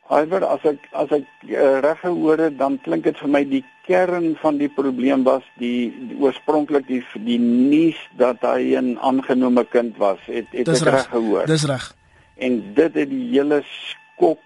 Alhoewel 0.07 0.43
as 0.45 0.65
ek 0.69 0.83
as 0.93 1.09
ek 1.15 1.25
uh, 1.49 1.79
reg 1.81 2.01
gehoor 2.03 2.43
het, 2.45 2.57
dan 2.59 2.77
klink 2.85 3.07
dit 3.07 3.17
vir 3.17 3.31
my 3.33 3.41
die 3.49 3.63
kern 3.87 4.35
van 4.41 4.59
die 4.61 4.69
probleem 4.69 5.23
was 5.25 5.45
die, 5.61 5.89
die 6.09 6.17
oorspronklik 6.21 6.85
die 6.89 7.01
die 7.25 7.39
nuus 7.41 7.97
dat 8.19 8.45
hy 8.45 8.77
'n 8.77 8.97
aangenome 9.01 9.65
kind 9.65 9.97
was. 9.97 10.19
Het 10.29 10.45
het 10.51 10.69
ek 10.69 10.85
reg 10.85 11.09
gehoor? 11.09 11.45
Dis 11.49 11.65
reg. 11.65 11.95
En 12.37 12.61
dit 12.73 12.93
het 12.93 13.09
die 13.09 13.29
hele 13.33 13.63
skok 13.65 14.41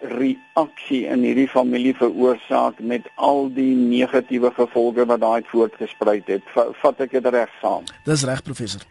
reaksie 0.00 1.06
in 1.06 1.24
hierdie 1.24 1.48
familie 1.48 1.94
veroorsaak 1.96 2.78
met 2.78 3.08
al 3.16 3.48
die 3.48 3.74
negatiewe 3.74 4.52
gevolge 4.54 5.06
wat 5.06 5.20
daai 5.20 5.42
voortgesprei 5.48 6.22
het. 6.26 6.44
Vat 6.54 7.00
ek 7.00 7.16
dit 7.16 7.26
reg 7.26 7.50
saam? 7.62 7.88
Dis 8.04 8.24
reg 8.24 8.42
professor 8.42 8.84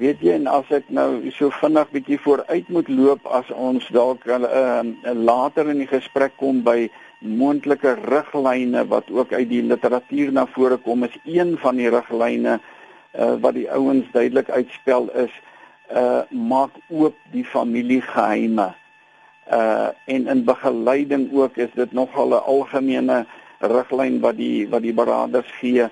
weet 0.00 0.22
jy 0.24 0.32
en 0.38 0.48
as 0.48 0.68
ek 0.72 0.88
nou 0.88 1.20
so 1.36 1.52
vinnig 1.60 1.92
bietjie 1.92 2.18
vooruit 2.24 2.68
moet 2.72 2.88
loop 2.88 3.26
as 3.28 3.48
ons 3.52 3.84
dalk 3.92 4.24
uh, 4.26 4.80
later 5.12 5.68
in 5.68 5.82
die 5.82 5.90
gesprek 5.90 6.36
kom 6.40 6.62
by 6.64 6.88
moontlike 7.20 7.98
riglyne 8.08 8.86
wat 8.88 9.10
ook 9.12 9.34
uit 9.36 9.48
die 9.50 9.62
literatuur 9.62 10.32
na 10.32 10.46
vore 10.54 10.80
kom 10.80 11.04
is 11.04 11.16
een 11.28 11.58
van 11.60 11.76
die 11.76 11.92
riglyne 11.92 12.56
uh, 12.56 13.34
wat 13.44 13.54
die 13.58 13.68
ouens 13.68 14.08
duidelik 14.16 14.48
uitspel 14.48 15.10
is 15.26 15.34
uh, 15.92 16.22
maak 16.30 16.76
oop 16.88 17.16
die 17.34 17.44
familiegeheime. 17.44 18.70
Uh, 19.50 19.90
en 20.06 20.28
in 20.30 20.44
begeleiding 20.46 21.28
ook 21.34 21.56
is 21.56 21.72
dit 21.74 21.92
nogal 21.92 22.30
'n 22.30 22.46
algemene 22.46 23.26
riglyn 23.58 24.20
wat 24.20 24.36
die 24.36 24.68
wat 24.68 24.82
die 24.82 24.94
beraders 24.94 25.50
gee 25.60 25.90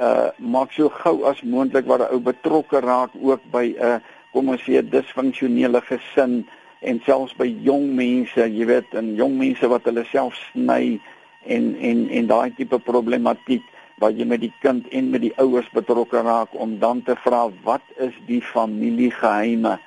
uh 0.00 0.28
maak 0.38 0.72
so 0.72 0.88
gou 0.88 1.24
as 1.24 1.42
moontlik 1.42 1.86
waar 1.86 2.02
'n 2.04 2.12
ou 2.14 2.20
betrokke 2.20 2.80
raak 2.80 3.10
ook 3.20 3.42
by 3.50 3.66
'n 3.72 3.82
uh, 3.82 3.98
kom 4.32 4.48
ons 4.48 4.62
sê 4.62 4.82
disfunksionele 4.82 5.80
gesin 5.80 6.44
en 6.80 7.00
selfs 7.06 7.32
by 7.38 7.48
jong 7.64 7.94
mense, 7.96 8.36
jy 8.36 8.66
weet, 8.68 8.94
en 8.94 9.14
jong 9.16 9.38
mense 9.38 9.68
wat 9.68 9.84
hulle 9.88 10.04
self 10.12 10.34
sny 10.52 11.00
en 11.46 11.74
en 11.80 12.08
en 12.10 12.26
daai 12.26 12.50
tipe 12.58 12.78
problematiek 12.78 13.64
waar 14.02 14.12
jy 14.12 14.26
met 14.28 14.42
die 14.44 14.52
kind 14.60 14.88
en 14.92 15.10
met 15.10 15.22
die 15.24 15.32
ouers 15.40 15.68
betrokke 15.72 16.20
raak 16.20 16.52
om 16.52 16.78
dan 16.78 17.02
te 17.02 17.16
vra 17.24 17.46
wat 17.64 17.84
is 17.96 18.16
die 18.26 18.42
familiegeheime 18.44 19.78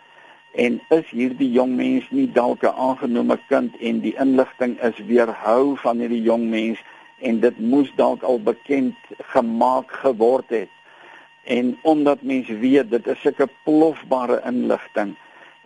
en 0.66 0.80
is 0.96 1.12
hierdie 1.14 1.52
jong 1.54 1.76
mens 1.78 2.08
nie 2.10 2.26
dalk 2.34 2.64
'n 2.64 2.74
aangenome 2.74 3.38
kind 3.50 3.76
en 3.80 4.00
die 4.02 4.16
inligting 4.18 4.80
is 4.82 4.98
weerhou 5.12 5.78
van 5.84 6.00
hierdie 6.00 6.24
jong 6.26 6.50
mens 6.50 6.80
en 7.20 7.40
dit 7.40 7.60
moes 7.60 7.92
dalk 7.96 8.24
al 8.24 8.40
bekend 8.42 8.96
gemaak 9.34 9.92
geword 9.92 10.50
het. 10.50 10.70
En 11.44 11.78
omdat 11.82 12.22
mense 12.22 12.58
weet 12.58 12.92
dit 12.92 13.08
is 13.08 13.24
'n 13.24 13.50
plofbare 13.64 14.42
inligting 14.46 15.16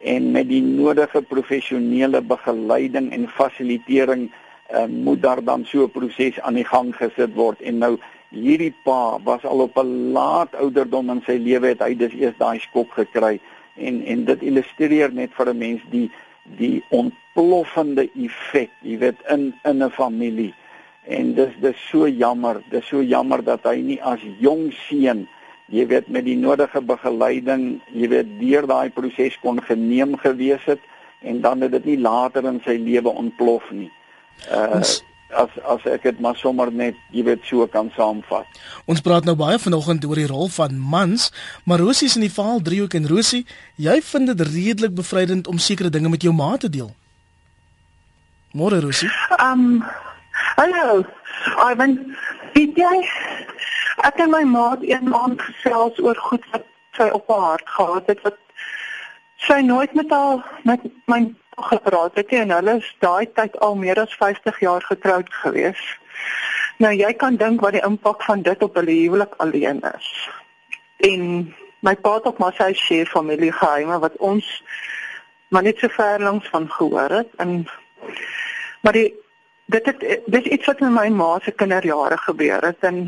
en 0.04 0.32
met 0.32 0.48
die 0.48 0.62
nodige 0.62 1.22
professionele 1.22 2.22
begeleiding 2.22 3.12
en 3.12 3.30
fasilitering 3.30 4.32
uh, 4.72 4.86
moet 4.86 5.22
daar 5.22 5.44
dan 5.44 5.66
so 5.66 5.84
'n 5.84 5.92
proses 5.92 6.40
aan 6.40 6.54
die 6.54 6.66
gang 6.66 6.96
gesit 6.96 7.34
word. 7.34 7.62
En 7.62 7.78
nou 7.78 7.98
hierdie 8.30 8.74
pa 8.84 9.20
was 9.24 9.46
al 9.46 9.60
op 9.60 9.78
'n 9.78 10.12
laat 10.12 10.56
ouderdom 10.56 11.10
in 11.10 11.22
sy 11.26 11.38
lewe 11.38 11.68
het 11.68 11.80
hy 11.80 11.96
dus 11.96 12.14
eers 12.14 12.38
daai 12.38 12.60
skok 12.60 12.92
gekry. 12.92 13.40
En 13.76 14.06
en 14.06 14.26
dit 14.26 14.42
illustreer 14.42 15.14
net 15.14 15.30
vir 15.34 15.50
'n 15.50 15.58
mens 15.58 15.82
die 15.90 16.12
die 16.44 16.84
ontploffende 16.90 18.10
effek 18.16 18.70
jy 18.82 18.98
weet 18.98 19.20
in 19.30 19.54
in 19.64 19.84
'n 19.84 19.90
familie 19.90 20.54
en 21.08 21.34
dis 21.36 21.56
dis 21.62 21.86
so 21.90 22.08
jammer 22.08 22.62
dis 22.72 22.86
so 22.88 23.02
jammer 23.02 23.42
dat 23.44 23.66
hy 23.68 23.82
nie 23.82 24.00
as 24.02 24.22
jong 24.40 24.72
seun 24.88 25.26
jy 25.74 25.86
weet 25.88 26.08
met 26.08 26.26
die 26.26 26.38
nodige 26.40 26.82
begeleiding 26.82 27.82
jy 27.92 28.10
weet 28.12 28.36
deur 28.40 28.68
daai 28.68 28.90
proses 28.94 29.38
kon 29.42 29.62
geneem 29.64 30.18
gewees 30.22 30.64
het 30.68 30.80
en 31.24 31.42
dan 31.42 31.62
het 31.62 31.72
dit 31.72 31.86
nie 31.86 32.00
later 32.00 32.46
in 32.46 32.60
sy 32.66 32.76
lewe 32.84 33.10
ontplof 33.10 33.72
nie. 33.72 33.92
Uh, 34.52 34.84
as 35.34 35.54
as 35.66 35.86
ek 35.90 36.04
dit 36.06 36.20
maar 36.22 36.36
sommer 36.38 36.70
net 36.70 36.98
jy 37.16 37.24
weet 37.26 37.46
so 37.48 37.66
kan 37.72 37.90
saamvat. 37.96 38.46
Ons 38.86 39.02
praat 39.02 39.26
nou 39.26 39.34
baie 39.40 39.58
vanoggend 39.58 40.06
oor 40.06 40.20
die 40.20 40.30
rol 40.30 40.52
van 40.54 40.76
mans 40.78 41.32
maar 41.66 41.82
Rosie 41.82 42.10
is 42.12 42.18
in 42.20 42.28
die 42.28 42.34
verhaal 42.34 42.62
driehoek 42.62 43.00
en 43.00 43.10
Rosie 43.10 43.42
jy 43.82 43.98
vind 44.12 44.30
dit 44.34 44.46
redelik 44.52 44.94
bevrydend 44.94 45.50
om 45.50 45.58
sekere 45.58 45.90
dinge 45.90 46.12
met 46.14 46.22
jou 46.22 46.36
ma 46.36 46.54
te 46.58 46.70
deel. 46.70 46.92
Môre 48.54 48.84
Rosie. 48.84 49.10
Um 49.42 49.82
Hallo. 50.44 51.04
Ivan, 51.72 52.16
weet 52.54 52.76
jy 52.78 52.98
ek 54.04 54.20
en 54.24 54.34
my 54.34 54.42
maat 54.48 54.84
een 54.84 55.08
maand 55.10 55.42
gesels 55.42 55.98
oor 56.04 56.20
goed 56.28 56.44
wat 56.52 56.66
sy 56.98 57.08
op 57.16 57.32
haar 57.32 57.46
hart 57.48 57.72
gehad 57.76 58.12
het 58.12 58.22
wat 58.28 58.38
sy 59.48 59.62
nooit 59.66 59.96
met 59.98 60.12
haar 60.12 60.44
met 60.68 60.84
my 61.12 61.22
gepraat 61.72 62.20
het 62.20 62.36
en 62.42 62.52
hulle 62.58 62.76
is 62.82 62.92
daai 63.06 63.26
tyd 63.40 63.58
al 63.66 63.80
meer 63.80 64.04
as 64.04 64.14
50 64.20 64.60
jaar 64.60 64.86
getroud 64.92 65.34
gewees. 65.46 65.82
Nou 66.84 66.94
jy 66.94 67.14
kan 67.24 67.40
dink 67.40 67.64
wat 67.66 67.78
die 67.78 67.86
impak 67.88 68.24
van 68.28 68.44
dit 68.46 68.64
op 68.68 68.76
hulle 68.82 69.00
huwelik 69.00 69.34
alleen 69.46 69.82
is. 69.94 70.12
En 71.10 71.26
my 71.88 71.96
pa 71.96 72.18
het 72.20 72.30
ook 72.30 72.44
maar 72.44 72.56
sy 72.60 72.74
share 72.78 73.10
familiegeheime 73.16 74.00
wat 74.06 74.20
ons 74.20 74.54
maar 75.50 75.64
net 75.64 75.80
so 75.80 75.90
ver 75.98 76.22
langs 76.22 76.50
van 76.50 76.70
gehoor 76.70 77.22
het 77.22 77.36
en 77.38 77.64
maar 78.82 78.94
die 79.00 79.23
dit 79.74 79.86
het 79.90 80.26
dis 80.26 80.50
iets 80.56 80.70
wat 80.70 80.82
met 80.86 80.96
my 80.96 81.08
ma 81.10 81.40
se 81.42 81.52
kinderjare 81.52 82.18
gebeur 82.26 82.66
het 82.66 82.90
en 82.90 83.06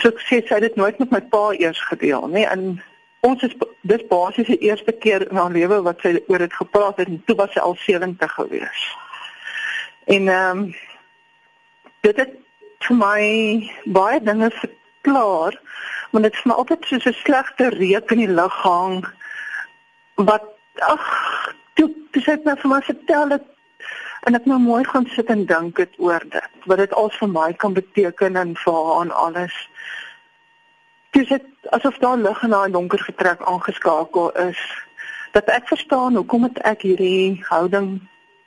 so 0.00 0.10
ek 0.10 0.20
sê 0.26 0.40
sy 0.42 0.58
het 0.58 0.66
dit 0.68 0.76
nooit 0.80 0.98
met 1.02 1.14
my 1.14 1.22
pa 1.34 1.44
eers 1.58 1.80
gedeel 1.90 2.28
nê 2.34 2.44
en 2.50 2.68
ons 3.24 3.42
is 3.46 3.54
dis 3.88 4.06
basies 4.10 4.50
die 4.52 4.60
eerste 4.68 4.92
keer 5.04 5.24
in 5.30 5.40
haar 5.40 5.52
lewe 5.54 5.80
wat 5.86 6.02
sy 6.04 6.16
oor 6.28 6.42
dit 6.44 6.56
gepraat 6.60 7.00
het 7.00 7.10
en 7.10 7.22
toe 7.28 7.36
was 7.40 7.52
sy 7.54 7.62
al 7.64 7.76
70 7.80 8.34
gewees. 8.38 8.82
En 10.16 10.28
ehm 10.28 10.64
um, 10.64 10.64
dit 12.04 12.18
het 12.20 12.34
vir 12.84 12.96
my 13.00 13.20
baie 13.96 14.20
dinge 14.20 14.50
verklaar 14.58 15.56
want 16.12 16.26
dit 16.28 16.34
is 16.36 16.44
maar 16.44 16.60
altyd 16.62 16.84
so 16.88 16.96
'n 16.96 17.16
slegte 17.22 17.70
reuk 17.78 18.10
in 18.12 18.20
die 18.24 18.34
lug 18.40 18.56
hang 18.66 19.06
wat 20.14 20.44
ag 20.92 21.06
toe 21.80 21.88
toe 22.12 22.22
sy 22.22 22.36
het 22.36 22.44
my 22.44 22.56
vir 22.60 22.70
my 22.74 22.82
vertel 22.90 23.28
dat 23.28 23.48
en 24.24 24.34
ek 24.38 24.46
nou 24.48 24.58
mooi 24.60 24.84
gaan 24.88 25.06
sit 25.12 25.28
en 25.32 25.44
dink 25.48 25.76
dit 25.76 25.98
oor 26.00 26.24
dit 26.32 26.68
wat 26.70 26.80
dit 26.80 26.94
al 27.00 27.10
vir 27.18 27.28
my 27.28 27.50
kan 27.64 27.76
beteken 27.76 28.40
en 28.40 28.54
vir 28.62 28.78
haar 28.86 29.02
en 29.04 29.12
alles. 29.26 29.56
Dis 31.16 31.28
dit 31.28 31.70
asof 31.76 31.98
daar 31.98 32.16
lig 32.16 32.42
in 32.42 32.56
daai 32.56 32.70
donker 32.72 33.04
getrek 33.08 33.44
aangeskakel 33.44 34.32
is 34.48 34.60
dat 35.36 35.50
ek 35.52 35.68
verstaan 35.68 36.16
hoekom 36.16 36.48
het 36.48 36.58
ek 36.72 36.86
hierdie 36.88 37.44
houding 37.50 37.96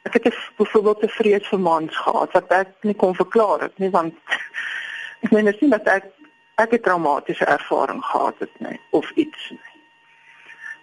ek 0.07 0.23
het 0.23 0.35
byvoorbeeld 0.57 0.99
te 1.03 1.09
vrees 1.19 1.47
vir 1.51 1.59
mans 1.59 1.97
gehad 2.03 2.35
wat 2.37 2.53
ek 2.55 2.75
nie 2.87 2.95
kon 2.95 3.15
verklaar 3.15 3.65
het 3.67 3.79
nie 3.83 3.91
want 3.93 4.15
ek 5.25 5.33
meen 5.35 5.49
dit 5.49 5.55
is 5.55 5.65
nie 5.65 5.73
dat 5.75 5.89
ek 5.99 6.11
ek 6.63 6.73
'n 6.73 6.85
traumatiese 6.85 7.45
ervaring 7.45 8.03
gehad 8.11 8.39
het 8.39 8.61
nie 8.65 8.79
of 8.89 9.11
iets 9.15 9.49
nie 9.49 9.66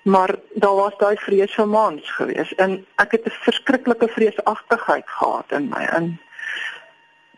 maar 0.05 0.35
daar 0.55 0.75
was 0.75 0.97
daai 0.99 1.17
vrees 1.17 1.55
vir 1.55 1.69
mans 1.69 2.11
gewees. 2.17 2.55
En 2.55 2.87
ek 2.97 3.13
het 3.17 3.27
'n 3.27 3.39
verskriklike 3.47 4.09
vreesagtigheid 4.09 5.09
gehad 5.09 5.53
in 5.53 5.69
my. 5.69 5.85
In 5.97 6.19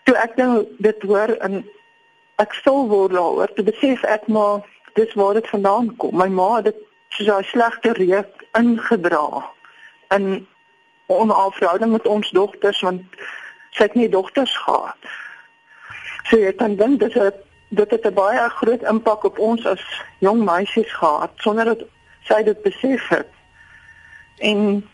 toe 0.02 0.16
ek 0.16 0.36
nou 0.36 0.66
dit 0.78 1.02
hoor 1.02 1.28
en 1.28 1.64
ek 2.36 2.52
stil 2.52 2.88
word 2.88 3.12
daaroor 3.12 3.52
te 3.54 3.62
besef 3.62 4.02
ek 4.02 4.26
maar 4.26 4.66
dis 4.94 5.14
waar 5.14 5.34
dit 5.34 5.48
vandaan 5.48 5.96
kom. 5.96 6.16
My 6.16 6.28
ma 6.28 6.56
het 6.56 6.64
dit 6.64 6.76
so 7.08 7.38
'n 7.38 7.44
slegte 7.44 7.92
reuk 7.92 8.44
ingedra 8.52 9.50
in 10.08 10.46
onafhouding 11.06 11.92
met 11.92 12.06
ons 12.06 12.30
dogters 12.30 12.80
want 12.80 13.02
sy 13.70 13.82
het 13.82 13.94
nie 13.94 14.08
dogters 14.08 14.56
gehad. 14.56 14.98
So 16.24 16.36
jy 16.36 16.52
kan 16.52 16.76
dink 16.76 17.00
dit 17.00 17.14
het 17.14 17.44
dit 17.68 17.90
het 17.90 18.06
'n 18.06 18.14
baie 18.14 18.48
groot 18.48 18.82
impak 18.82 19.24
op 19.24 19.38
ons 19.38 19.66
as 19.66 20.02
jong 20.18 20.44
meisies 20.44 20.92
gehad 20.92 21.30
sonder 21.36 21.64
dat 21.64 21.82
sy 22.28 22.42
dit 22.42 22.62
besef 22.62 23.08
het. 23.08 23.30
En 24.38 24.84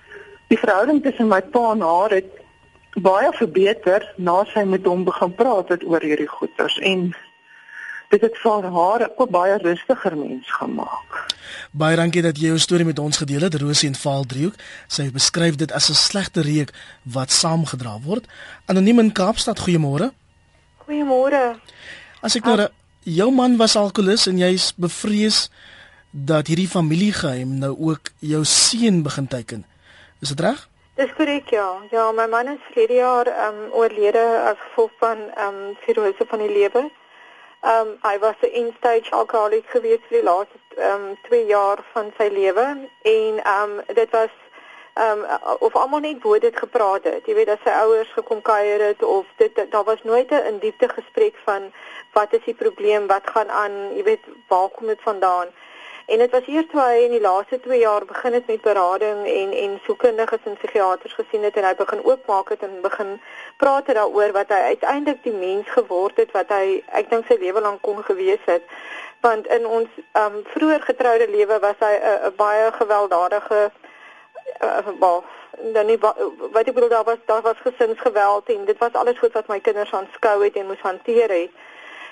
die 0.52 0.58
verhouding 0.58 1.02
tussen 1.02 1.28
my 1.28 1.40
pa 1.42 1.72
en 1.72 1.80
haar 1.80 2.10
het 2.10 2.30
baie 3.00 3.32
verbeter 3.32 4.04
na 4.16 4.42
sy 4.52 4.64
met 4.68 4.86
hom 4.86 5.04
begin 5.04 5.32
praat 5.34 5.68
het 5.72 5.84
oor 5.88 6.04
hierdie 6.04 6.28
goeters 6.28 6.76
en 6.78 7.12
dit 8.12 8.20
het 8.20 8.34
vir 8.42 8.66
haar 8.74 9.06
ook 9.16 9.30
baie 9.32 9.56
rustiger 9.62 10.16
mens 10.16 10.50
gemaak. 10.58 11.20
Baie 11.72 11.96
dankie 11.96 12.22
dat 12.22 12.36
jy 12.36 12.52
jou 12.52 12.58
storie 12.60 12.84
met 12.84 12.98
ons 13.00 13.16
gedeel 13.16 13.46
het, 13.46 13.56
Rosie 13.60 13.88
en 13.88 13.96
Vaal 13.96 14.26
Driehoek. 14.28 14.58
Sy 14.92 15.08
beskryf 15.14 15.56
dit 15.56 15.72
as 15.72 15.88
'n 15.88 15.96
slegte 15.96 16.44
reuk 16.44 16.72
wat 17.02 17.32
saamgedra 17.32 17.98
word. 18.04 18.28
Anoniem 18.66 18.98
in 18.98 19.12
Kaapstad, 19.12 19.60
goeiemôre. 19.60 20.12
Goeiemôre. 20.84 21.56
As 22.20 22.36
ek 22.36 22.44
nou 22.44 22.68
jou 23.02 23.30
man 23.30 23.56
was 23.56 23.76
alkolikus 23.76 24.26
en 24.26 24.38
jy's 24.38 24.72
bevrees 24.76 25.50
dat 26.12 26.46
hierdie 26.46 26.68
familiegeheim 26.68 27.58
nou 27.58 27.76
ook 27.78 28.12
jou 28.18 28.44
seun 28.44 29.02
begin 29.02 29.26
teiken. 29.28 29.64
Is 30.20 30.28
dit 30.28 30.40
reg? 30.40 30.68
Dis 30.94 31.12
korrek 31.16 31.48
ja. 31.48 31.80
Ja, 31.90 32.10
my 32.12 32.26
man 32.28 32.48
is 32.48 32.66
verlede 32.68 32.94
jaar 32.94 33.26
ehm 33.26 33.62
um, 33.62 33.70
oorlede 33.72 34.24
as 34.44 34.58
gevolg 34.58 34.90
van 34.98 35.18
ehm 35.34 35.54
um, 35.54 35.76
cirrose 35.84 36.24
van 36.28 36.38
die 36.38 36.52
lewer. 36.52 36.90
Ehm 37.60 37.88
um, 37.88 37.96
hy 38.02 38.18
was 38.18 38.36
'n 38.40 38.52
end-stage 38.60 39.10
alkoholiek 39.10 39.66
gewees 39.66 40.04
vir 40.08 40.18
die 40.18 40.28
laaste 40.28 40.58
ehm 40.76 41.08
um, 41.08 41.16
2 41.22 41.46
jaar 41.46 41.78
van 41.92 42.12
sy 42.18 42.28
lewe 42.28 42.66
en 43.02 43.40
ehm 43.44 43.70
um, 43.70 43.80
dit 43.94 44.10
was 44.10 44.34
ehm 44.94 45.18
um, 45.18 45.56
of 45.58 45.76
almal 45.76 46.00
net 46.00 46.22
woord 46.22 46.40
dit 46.40 46.58
gepraat 46.58 47.04
het. 47.04 47.26
Jy 47.26 47.34
weet 47.34 47.52
dat 47.54 47.64
sy 47.64 47.70
ouers 47.70 48.12
gekom 48.12 48.42
kuier 48.42 48.86
het 48.88 49.02
of 49.02 49.26
dit 49.36 49.66
daar 49.70 49.84
was 49.84 50.02
nooit 50.02 50.30
'n 50.30 50.46
in 50.50 50.58
diepte 50.58 50.88
gesprek 50.88 51.34
van 51.44 51.72
wat 52.12 52.32
is 52.32 52.44
die 52.44 52.54
probleem, 52.64 53.06
wat 53.06 53.30
gaan 53.30 53.50
aan, 53.50 53.96
jy 53.96 54.02
weet 54.02 54.24
waar 54.48 54.68
kom 54.68 54.86
dit 54.86 55.00
vandaan? 55.02 55.48
En 56.12 56.18
dit 56.18 56.30
was 56.30 56.46
eers 56.46 56.66
toe 56.70 56.80
hy 56.80 56.96
in 57.06 57.14
die 57.14 57.20
laaste 57.24 57.56
2 57.60 57.78
jaar 57.78 58.04
begin 58.04 58.34
het 58.36 58.46
met 58.46 58.60
berading 58.60 59.20
en 59.26 59.52
en 59.60 59.78
sielkundiges 59.84 60.42
en 60.44 60.56
psigiaters 60.60 61.14
gesien 61.16 61.42
het 61.42 61.56
en 61.56 61.64
hy 61.64 61.74
begin 61.78 62.04
oopmaak 62.04 62.52
het 62.52 62.66
en 62.66 62.74
begin 62.82 63.14
praat 63.56 63.86
daaroor 63.86 64.34
wat 64.36 64.52
hy 64.52 64.58
uiteindelik 64.74 65.22
die 65.24 65.32
mens 65.32 65.70
geword 65.76 66.20
het 66.20 66.34
wat 66.36 66.52
hy 66.52 66.82
ek 67.00 67.08
dink 67.14 67.24
sy 67.30 67.38
lewe 67.40 67.64
lank 67.64 67.80
kon 67.88 68.04
gewees 68.04 68.44
het. 68.44 68.68
Want 69.24 69.48
in 69.56 69.64
ons 69.78 69.88
um 70.24 70.38
vroeër 70.52 70.84
getroude 70.90 71.30
lewe 71.32 71.58
was 71.64 71.80
hy 71.80 71.94
'n 71.96 72.36
baie 72.36 72.68
gewelddadige 72.72 73.62
uh, 74.60 75.18
dan 75.72 75.86
nie 75.86 75.98
wat 75.98 76.66
ek 76.66 76.74
bedoel 76.74 76.88
daar 76.88 77.08
was 77.08 77.24
daar 77.24 77.42
was 77.42 77.64
gesinsgeweld 77.64 78.52
en 78.52 78.64
dit 78.64 78.78
was 78.78 78.92
alles 78.92 79.18
goed 79.18 79.32
wat 79.32 79.48
my 79.48 79.60
kinders 79.60 79.92
aanskou 79.92 80.44
het 80.44 80.56
en 80.56 80.66
moes 80.66 80.88
hanteer 80.90 81.30
het. 81.40 81.50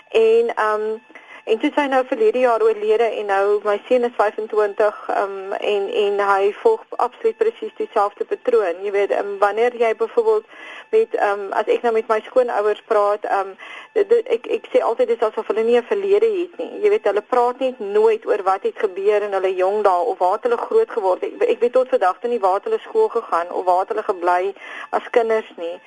En 0.09 0.57
um 0.73 1.03
En 1.45 1.59
dit 1.59 1.73
sy 1.75 1.87
nou 1.89 2.03
verlede 2.07 2.39
jaar 2.39 2.63
oorlede 2.63 3.05
en 3.05 3.27
nou 3.27 3.45
my 3.65 3.79
seun 3.89 4.05
is 4.05 4.17
25 4.17 4.99
um, 5.17 5.53
en 5.53 5.87
en 6.03 6.19
hy 6.29 6.51
volg 6.63 6.83
absoluut 6.97 7.37
presies 7.37 7.73
dieselfde 7.79 8.25
patroon. 8.25 8.83
Jy 8.85 8.93
weet, 8.93 9.15
um, 9.17 9.39
wanneer 9.39 9.77
jy 9.77 9.95
byvoorbeeld 9.97 10.45
met 10.91 11.15
um, 11.23 11.47
as 11.57 11.71
ek 11.73 11.87
nou 11.87 11.93
met 11.97 12.09
my 12.13 12.19
skoonouers 12.27 12.83
praat, 12.91 13.25
um, 13.33 13.55
dit, 13.97 14.13
ek 14.37 14.51
ek 14.59 14.69
sê 14.73 14.83
altyd 14.85 15.15
dis 15.15 15.25
asof 15.25 15.49
hulle 15.49 15.65
nie 15.65 15.79
'n 15.81 15.89
verlede 15.89 16.29
het 16.29 16.59
nie. 16.59 16.83
Jy 16.85 16.93
weet, 16.93 17.09
hulle 17.09 17.25
praat 17.33 17.59
net 17.65 17.81
nooit 17.81 18.27
oor 18.27 18.43
wat 18.43 18.63
het 18.69 18.85
gebeur 18.85 19.23
in 19.23 19.33
hulle 19.33 19.55
jong 19.55 19.83
dae 19.83 20.05
of 20.13 20.19
waar 20.19 20.39
hulle 20.43 20.61
groot 20.61 20.91
geword 20.91 21.25
het. 21.25 21.33
Ek, 21.41 21.49
ek 21.57 21.61
weet 21.61 21.73
tot 21.73 21.89
vandag 21.89 22.21
toe 22.21 22.31
nie 22.31 22.41
waar 22.41 22.61
hulle 22.63 22.79
skool 22.85 23.09
gegaan 23.09 23.51
of 23.51 23.65
waar 23.65 23.89
hulle 23.89 24.03
gebly 24.03 24.55
as 24.91 25.11
kinders 25.11 25.51
nie. 25.57 25.81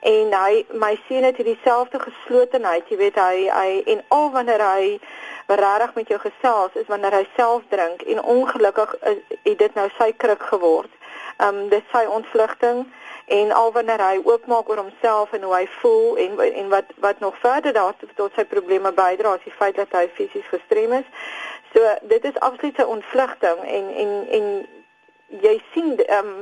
En 0.00 0.32
hy 0.32 0.64
my 0.72 0.94
seun 1.08 1.24
het 1.24 1.36
hierdie 1.36 1.58
selfde 1.64 1.98
geslotenheid, 1.98 2.88
jy 2.88 2.96
weet, 2.96 3.16
hy 3.18 3.50
hy 3.50 3.82
en 3.86 4.04
al 4.08 4.30
wanneer 4.30 4.62
hy 4.62 4.99
regtig 5.46 5.94
met 5.94 6.08
jou 6.08 6.20
gesels 6.20 6.74
is 6.74 6.86
wanneer 6.86 7.12
hy 7.12 7.26
self 7.36 7.62
drink 7.68 8.02
en 8.02 8.22
ongelukkig 8.22 8.94
is 9.00 9.18
het 9.42 9.58
dit 9.58 9.74
nou 9.74 9.88
sy 9.98 10.12
kruk 10.16 10.42
geword. 10.42 10.90
Um 11.38 11.68
dit 11.68 11.84
sy 11.92 12.04
ontvlugting 12.06 12.86
en 13.26 13.52
al 13.52 13.72
wanneer 13.72 14.02
hy 14.02 14.20
oopmaak 14.24 14.68
oor 14.68 14.82
homself 14.82 15.32
en 15.32 15.42
hoe 15.42 15.54
hy 15.54 15.66
voel 15.80 16.16
en 16.16 16.38
en 16.40 16.68
wat 16.68 16.92
wat 17.04 17.20
nog 17.20 17.38
verder 17.38 17.72
daar 17.72 17.94
tot 18.14 18.32
sy 18.34 18.44
probleme 18.44 18.92
bydra 18.92 19.34
is 19.34 19.46
die 19.46 19.58
feit 19.58 19.76
dat 19.76 19.92
hy 19.92 20.08
fisies 20.14 20.48
gestrem 20.50 20.92
is. 20.92 21.06
So 21.74 21.94
dit 22.02 22.24
is 22.24 22.38
absoluut 22.38 22.76
sy 22.76 22.86
ontvlugting 22.96 23.64
en 23.64 23.94
en 24.04 24.12
en 24.38 24.50
jy 25.46 25.60
sien 25.72 25.94
um 26.18 26.34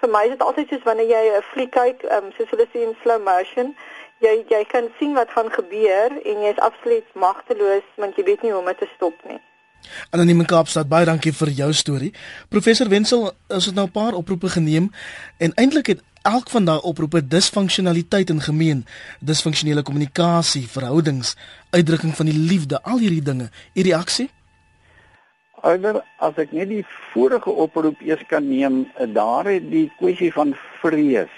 vir 0.00 0.10
my 0.12 0.22
is 0.24 0.34
dit 0.34 0.42
altyd 0.42 0.68
soos 0.68 0.86
wanneer 0.88 1.08
jy 1.10 1.36
'n 1.36 1.42
fliek 1.52 1.72
kyk 1.72 2.02
um 2.18 2.32
soos 2.36 2.50
hulle 2.50 2.66
sê 2.72 2.82
in 2.86 2.96
slow 3.02 3.18
motion 3.18 3.76
jy 4.24 4.44
jy 4.48 4.62
kan 4.70 4.88
sien 4.98 5.14
wat 5.14 5.30
gaan 5.34 5.50
gebeur 5.52 6.16
en 6.24 6.42
jy 6.44 6.52
is 6.54 6.64
absoluut 6.64 7.08
magteloos 7.14 7.86
want 8.00 8.16
jy 8.16 8.24
weet 8.24 8.42
nie 8.42 8.52
hoe 8.54 8.60
om 8.62 8.72
dit 8.72 8.78
te 8.78 8.88
stop 8.94 9.14
nie. 9.28 9.40
Anoniem 10.10 10.40
in 10.42 10.48
Kaapstad, 10.50 10.88
baie 10.88 11.06
dankie 11.06 11.32
vir 11.36 11.52
jou 11.60 11.68
storie. 11.76 12.12
Professor 12.50 12.88
Wenzel, 12.88 13.30
ons 13.48 13.66
het 13.66 13.74
nou 13.74 13.86
'n 13.86 13.92
paar 13.92 14.14
oproepe 14.14 14.48
geneem 14.48 14.90
en 15.38 15.52
eintlik 15.54 15.86
het 15.86 16.02
elk 16.22 16.48
van 16.50 16.64
daai 16.64 16.80
oproepe 16.80 17.26
disfunksionaliteit 17.26 18.30
in 18.30 18.40
gemeen. 18.40 18.86
Disfunksionele 19.20 19.82
kommunikasie, 19.82 20.68
verhoudings, 20.68 21.36
uitdrukking 21.70 22.16
van 22.16 22.26
die 22.26 22.38
liefde, 22.38 22.82
al 22.82 22.98
hierdie 22.98 23.22
dinge. 23.22 23.50
U 23.74 23.82
reaksie? 23.82 24.30
Alhoewel 25.60 26.02
as 26.18 26.34
ek 26.36 26.52
net 26.52 26.68
die 26.68 26.84
vorige 27.12 27.50
oproep 27.50 28.00
eers 28.00 28.26
kan 28.26 28.48
neem, 28.48 28.86
daar 29.12 29.44
het 29.44 29.70
die 29.70 29.92
kwessie 29.98 30.32
van 30.32 30.56
vrees 30.80 31.30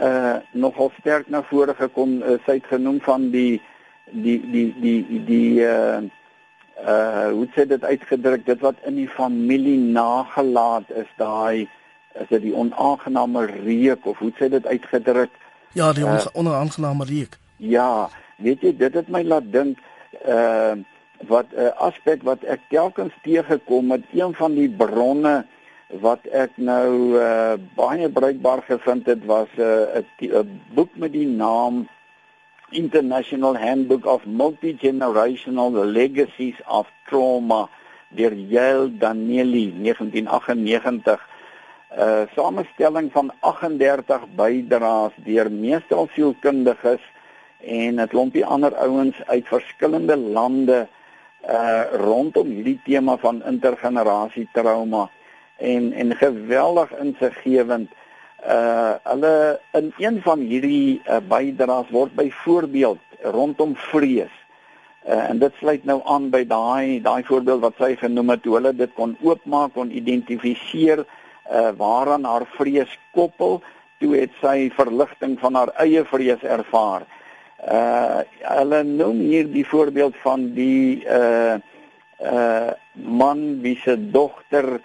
uh 0.00 0.36
nogal 0.52 0.90
sterk 0.98 1.28
na 1.28 1.42
vore 1.42 1.74
gekom. 1.74 2.22
Uh, 2.22 2.38
sy 2.46 2.58
het 2.58 2.66
genoem 2.66 3.00
van 3.00 3.30
die 3.30 3.62
die 4.10 4.40
die 4.50 4.74
die 4.80 5.24
die 5.24 5.60
uh 5.60 6.02
uh 6.86 7.30
hoe 7.30 7.46
sê 7.54 7.66
dit 7.66 7.84
uitgedruk? 7.84 8.46
Dit 8.46 8.60
wat 8.60 8.74
in 8.86 8.94
die 8.94 9.08
familie 9.08 9.78
nagelaat 9.78 10.90
is 10.90 11.10
daai 11.16 11.68
is 12.14 12.28
dit 12.28 12.42
die 12.42 12.54
onaangename 12.54 13.46
reuk 13.46 14.06
of 14.06 14.18
hoe 14.18 14.32
sê 14.38 14.48
dit 14.48 14.66
uitgedruk? 14.66 15.30
Ja 15.72 15.92
die 15.92 16.04
uh, 16.04 16.26
onaangename 16.32 17.04
reuk. 17.04 17.38
ja 17.56 18.10
weet 18.36 18.60
jy 18.62 18.76
dit 18.76 18.94
het 18.94 19.08
my 19.08 19.22
laat 19.22 19.46
dink 19.52 19.78
uh 20.26 20.74
wat 21.28 21.46
'n 21.54 21.60
uh, 21.60 21.70
aspek 21.80 22.22
wat 22.22 22.42
ek 22.44 22.60
telkens 22.68 23.12
teëgekom 23.22 23.90
het 23.90 24.02
een 24.12 24.34
van 24.34 24.54
die 24.54 24.68
bronne 24.68 25.46
wat 26.00 26.26
ek 26.32 26.56
nou 26.56 27.14
uh, 27.18 27.54
baie 27.76 28.08
bruikbaar 28.10 28.64
gevind 28.66 29.06
het 29.06 29.24
was 29.28 29.50
eh, 29.58 30.02
'n 30.02 30.26
uh, 30.26 30.42
'n 30.42 30.60
boek 30.74 30.90
met 30.96 31.12
die 31.12 31.26
naam 31.26 31.86
International 32.70 33.56
Handbook 33.56 34.06
of 34.06 34.26
Multigenerational 34.26 35.70
Legacies 35.84 36.58
of 36.66 36.90
Trauma 37.06 37.68
deur 38.08 38.32
Yale 38.32 38.90
Danieli 38.98 39.72
1998 39.82 41.20
'n 41.90 42.00
uh, 42.00 42.22
samestelling 42.34 43.12
van 43.12 43.32
38 43.40 44.26
bydraes 44.34 45.12
deur 45.16 45.50
meestal 45.50 46.08
sielkundiges 46.14 47.02
en 47.60 48.00
'n 48.00 48.08
klompie 48.08 48.46
ander 48.46 48.74
ouens 48.76 49.16
uit 49.26 49.46
verskillende 49.46 50.16
lande 50.16 50.88
uh 51.48 51.84
rondom 51.92 52.48
hierdie 52.48 52.80
tema 52.84 53.16
van 53.16 53.44
intergenerasie 53.44 54.48
trauma 54.52 55.10
en 55.56 55.92
en 55.92 56.16
geweldig 56.16 56.96
insiggewend. 56.98 57.90
Uh 58.46 58.94
hulle 59.02 59.60
in 59.72 59.92
een 59.98 60.20
van 60.22 60.38
hierdie 60.38 61.00
uh, 61.08 61.20
bydraes 61.28 61.90
word 61.90 62.14
byvoorbeeld 62.14 62.98
rondom 63.22 63.76
vrees. 63.76 64.32
Uh, 65.08 65.30
en 65.30 65.38
dit 65.38 65.52
sluit 65.58 65.84
nou 65.84 66.00
aan 66.04 66.30
by 66.30 66.44
daai 66.48 67.00
daai 67.02 67.24
voorbeeld 67.24 67.60
wat 67.60 67.80
sy 67.80 67.94
genoem 68.00 68.34
het 68.34 68.44
hoe 68.44 68.54
hulle 68.58 68.74
dit 68.76 68.92
kon 68.96 69.16
oopmaak 69.22 69.74
kon 69.74 69.90
identifiseer 69.92 71.04
uh 71.52 71.70
waaraan 71.76 72.24
haar 72.24 72.46
vrees 72.56 72.92
koppel 73.12 73.60
toe 74.00 74.14
het 74.16 74.32
sy 74.40 74.70
verligting 74.76 75.36
van 75.40 75.54
haar 75.54 75.72
eie 75.84 76.04
vrees 76.08 76.42
ervaar. 76.42 77.04
Uh 77.64 78.24
hulle 78.44 78.82
noem 78.84 79.20
hier 79.24 79.48
die 79.48 79.66
voorbeeld 79.68 80.16
van 80.24 80.50
die 80.56 81.04
uh 81.04 81.56
uh 82.20 82.72
man 82.92 83.60
wie 83.60 83.76
se 83.84 83.96
dogter 84.10 84.80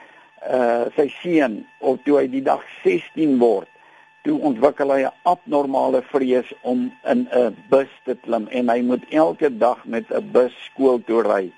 uh 0.47 0.85
sy 0.95 1.09
seun 1.21 1.65
of 1.79 1.99
toe 2.03 2.17
hy 2.19 2.27
die 2.27 2.43
dag 2.43 2.63
16 2.83 3.39
word 3.39 3.67
toe 4.27 4.35
ontwikkel 4.49 4.91
hy 4.91 5.03
'n 5.07 5.15
abnormale 5.31 6.01
vrees 6.11 6.49
om 6.61 6.91
in 7.11 7.27
'n 7.31 7.55
bus 7.69 7.91
te 8.05 8.15
klim 8.25 8.47
en 8.51 8.69
hy 8.69 8.81
moet 8.81 9.03
elke 9.09 9.49
dag 9.57 9.85
met 9.85 10.05
'n 10.11 10.31
bus 10.31 10.53
skool 10.65 10.99
toe 11.07 11.23
ry. 11.23 11.51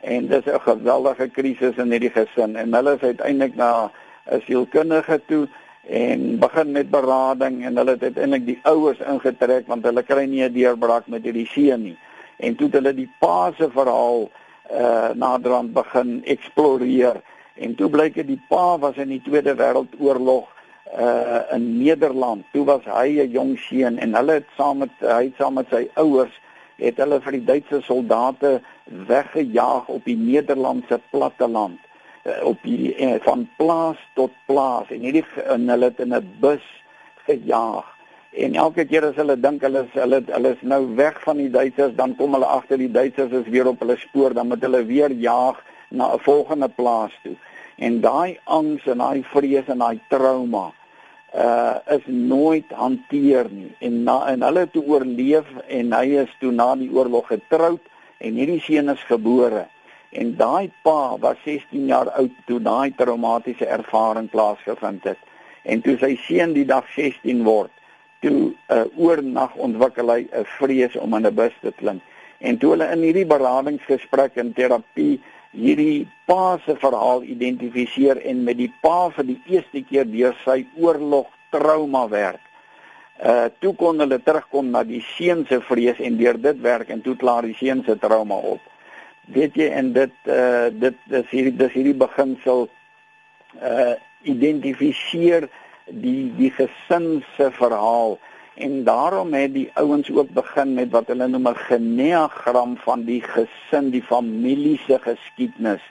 En 0.00 0.28
dis 0.28 0.46
'n 0.46 0.60
geweldige 0.60 1.28
krisis 1.28 1.76
in 1.76 1.92
hierdie 1.92 2.10
gesin 2.10 2.56
en 2.56 2.74
hulle 2.74 2.94
is 2.94 3.02
uiteindelik 3.10 3.54
na 3.56 3.90
'n 4.32 4.40
sielkundige 4.40 5.20
toe 5.26 5.48
en 5.88 6.38
begin 6.38 6.72
met 6.72 6.90
berading 6.90 7.64
en 7.64 7.76
hulle 7.76 7.90
het 7.90 8.02
uiteindelik 8.02 8.46
die 8.46 8.60
ouers 8.62 8.98
ingetrek 8.98 9.66
want 9.66 9.84
hulle 9.84 10.02
kry 10.02 10.24
nie 10.24 10.42
'n 10.44 10.52
deurbraak 10.52 11.06
met 11.06 11.22
hierdie 11.22 11.46
seun 11.46 11.82
nie. 11.82 11.98
En 12.36 12.56
toe 12.56 12.66
het 12.66 12.74
hulle 12.74 12.94
die 12.94 13.10
pa 13.18 13.52
se 13.58 13.70
verhaal 13.70 14.30
uh 14.72 15.10
naderhand 15.14 15.72
begin 15.72 16.24
eksploreer 16.24 17.22
En 17.58 17.74
toe 17.74 17.88
blyk 17.90 18.14
dit 18.14 18.26
die 18.26 18.42
pa 18.48 18.78
was 18.78 18.96
in 18.96 19.08
die 19.08 19.22
Tweede 19.22 19.54
Wêreldoorlog 19.58 20.46
uh 20.98 21.40
in 21.52 21.78
Nederland. 21.78 22.44
Toe 22.52 22.64
was 22.64 22.84
hy 22.84 23.20
'n 23.20 23.30
jong 23.30 23.58
seun 23.58 23.98
en 23.98 24.14
hulle 24.14 24.32
het 24.40 24.48
saam 24.56 24.78
met 24.78 24.94
hy 25.00 25.32
saam 25.38 25.54
met 25.54 25.66
sy 25.70 25.88
ouers 25.94 26.32
het 26.78 26.96
hulle 26.96 27.20
vir 27.20 27.32
die 27.32 27.44
Duitse 27.44 27.80
soldate 27.82 28.60
weggejaag 28.84 29.88
op 29.88 30.04
die 30.04 30.16
Nederlandse 30.16 31.00
platteland 31.10 31.78
uh, 32.24 32.44
op 32.46 32.62
die 32.62 32.94
uh, 32.94 33.14
van 33.26 33.48
plaas 33.56 34.00
tot 34.14 34.32
plaas 34.46 34.90
en 34.94 35.00
hierdie 35.00 35.24
en 35.44 35.68
hulle 35.68 35.90
het 35.90 36.00
in 36.00 36.14
'n 36.14 36.34
bus 36.40 36.64
gejaag. 37.26 37.86
En 38.32 38.54
elke 38.54 38.84
keer 38.84 39.04
as 39.04 39.16
hulle 39.16 39.40
dink 39.40 39.62
hulle 39.62 39.82
is 39.84 40.00
hulle 40.00 40.22
hulle 40.26 40.50
is 40.54 40.62
nou 40.62 40.94
weg 40.94 41.20
van 41.22 41.36
die 41.36 41.50
Duitsers, 41.50 41.94
dan 41.94 42.16
kom 42.16 42.32
hulle 42.32 42.46
agter 42.46 42.78
die 42.78 42.90
Duitsers 42.90 43.32
is 43.32 43.48
weer 43.48 43.66
op 43.66 43.80
hulle 43.80 43.96
spoor, 43.96 44.34
dan 44.34 44.48
moet 44.48 44.62
hulle 44.62 44.84
weer 44.84 45.10
jaag 45.10 45.64
na 45.88 46.14
'n 46.14 46.18
volgende 46.18 46.68
plaas 46.68 47.12
toe. 47.22 47.36
En 47.76 48.00
daai 48.00 48.38
angs 48.44 48.86
en 48.86 48.98
daai 48.98 49.22
vrees 49.22 49.66
en 49.66 49.78
daai 49.78 50.00
trauma 50.08 50.72
uh 51.34 51.76
is 51.86 52.06
nooit 52.06 52.64
hanteer 52.72 53.46
nie. 53.50 53.74
En 53.78 54.02
na 54.02 54.26
en 54.26 54.42
hulle 54.42 54.58
het 54.58 54.76
oorleef 54.76 55.46
en 55.66 55.92
hy 55.92 56.06
is 56.24 56.36
toe 56.40 56.52
na 56.52 56.74
die 56.76 56.90
oorlog 56.92 57.26
getroud 57.26 57.80
en 58.18 58.34
hierdie 58.34 58.60
seun 58.60 58.88
is 58.88 59.04
gebore. 59.08 59.66
En 60.10 60.36
daai 60.36 60.72
pa 60.82 61.18
was 61.20 61.36
16 61.44 61.86
jaar 61.86 62.10
oud 62.10 62.32
toe 62.46 62.60
daai 62.60 62.94
traumatiese 62.96 63.66
ervaring 63.66 64.30
plaasgevind 64.30 65.04
het. 65.04 65.18
En 65.62 65.80
toe 65.80 65.98
sy 65.98 66.16
seun 66.16 66.52
die 66.52 66.64
dag 66.64 66.88
16 66.96 67.44
word 67.44 67.72
toe 68.20 68.50
uh, 68.72 68.84
oornag 68.96 69.54
ontwikkel 69.54 70.10
hy 70.10 70.22
'n 70.26 70.44
vrees 70.58 70.96
om 70.96 71.14
in 71.14 71.26
'n 71.26 71.34
bus 71.34 71.54
te 71.60 71.72
klim. 71.76 72.00
En 72.38 72.58
toe 72.58 72.70
hulle 72.70 72.90
in 72.92 73.02
hierdie 73.02 73.26
beradingsgesprek 73.26 74.36
en 74.36 74.52
terapie 74.52 75.20
hierdie 75.56 76.08
pa 76.28 76.58
se 76.64 76.76
verhaal 76.76 77.24
identifiseer 77.24 78.20
en 78.28 78.44
met 78.44 78.58
die 78.58 78.70
pa 78.82 79.08
vir 79.16 79.28
die 79.30 79.38
eerste 79.48 79.82
keer 79.88 80.08
deur 80.08 80.36
sy 80.44 80.64
oorlog 80.76 81.30
trauma 81.54 82.04
werk. 82.12 82.42
Uh 83.18 83.48
toe 83.58 83.72
kon 83.74 83.98
hulle 83.98 84.20
terugkom 84.22 84.70
na 84.70 84.84
die 84.86 85.00
seun 85.16 85.44
se 85.48 85.58
vrees 85.66 85.98
en 85.98 86.18
deur 86.20 86.38
dit 86.38 86.60
werk 86.62 86.92
en 86.94 87.00
toe 87.02 87.16
klaar 87.18 87.48
die 87.48 87.56
seun 87.58 87.82
se 87.86 87.96
trauma 87.98 88.36
op. 88.36 88.60
Weet 89.34 89.56
jy 89.58 89.70
en 89.74 89.92
dit 89.96 90.14
uh 90.30 90.68
dit 90.70 91.00
dis 91.10 91.32
hierdie 91.32 91.56
dis 91.56 91.74
hierdie 91.74 91.96
beginsel 91.98 92.68
uh 93.58 93.94
identifiseer 94.28 95.48
die 95.88 96.28
die 96.36 96.50
gesin 96.54 97.22
se 97.36 97.50
verhaal 97.56 98.18
en 98.58 98.84
daarom 98.84 99.32
het 99.32 99.52
die 99.54 99.70
ouens 99.74 100.10
ook 100.10 100.30
begin 100.34 100.74
met 100.74 100.90
wat 100.90 101.06
hulle 101.12 101.28
noem 101.28 101.48
'n 101.48 101.62
geneagram 101.70 102.76
van 102.76 103.04
die 103.04 103.22
gesin, 103.22 103.90
die 103.90 104.02
familie 104.02 104.80
se 104.86 104.98
geskiedenis. 104.98 105.84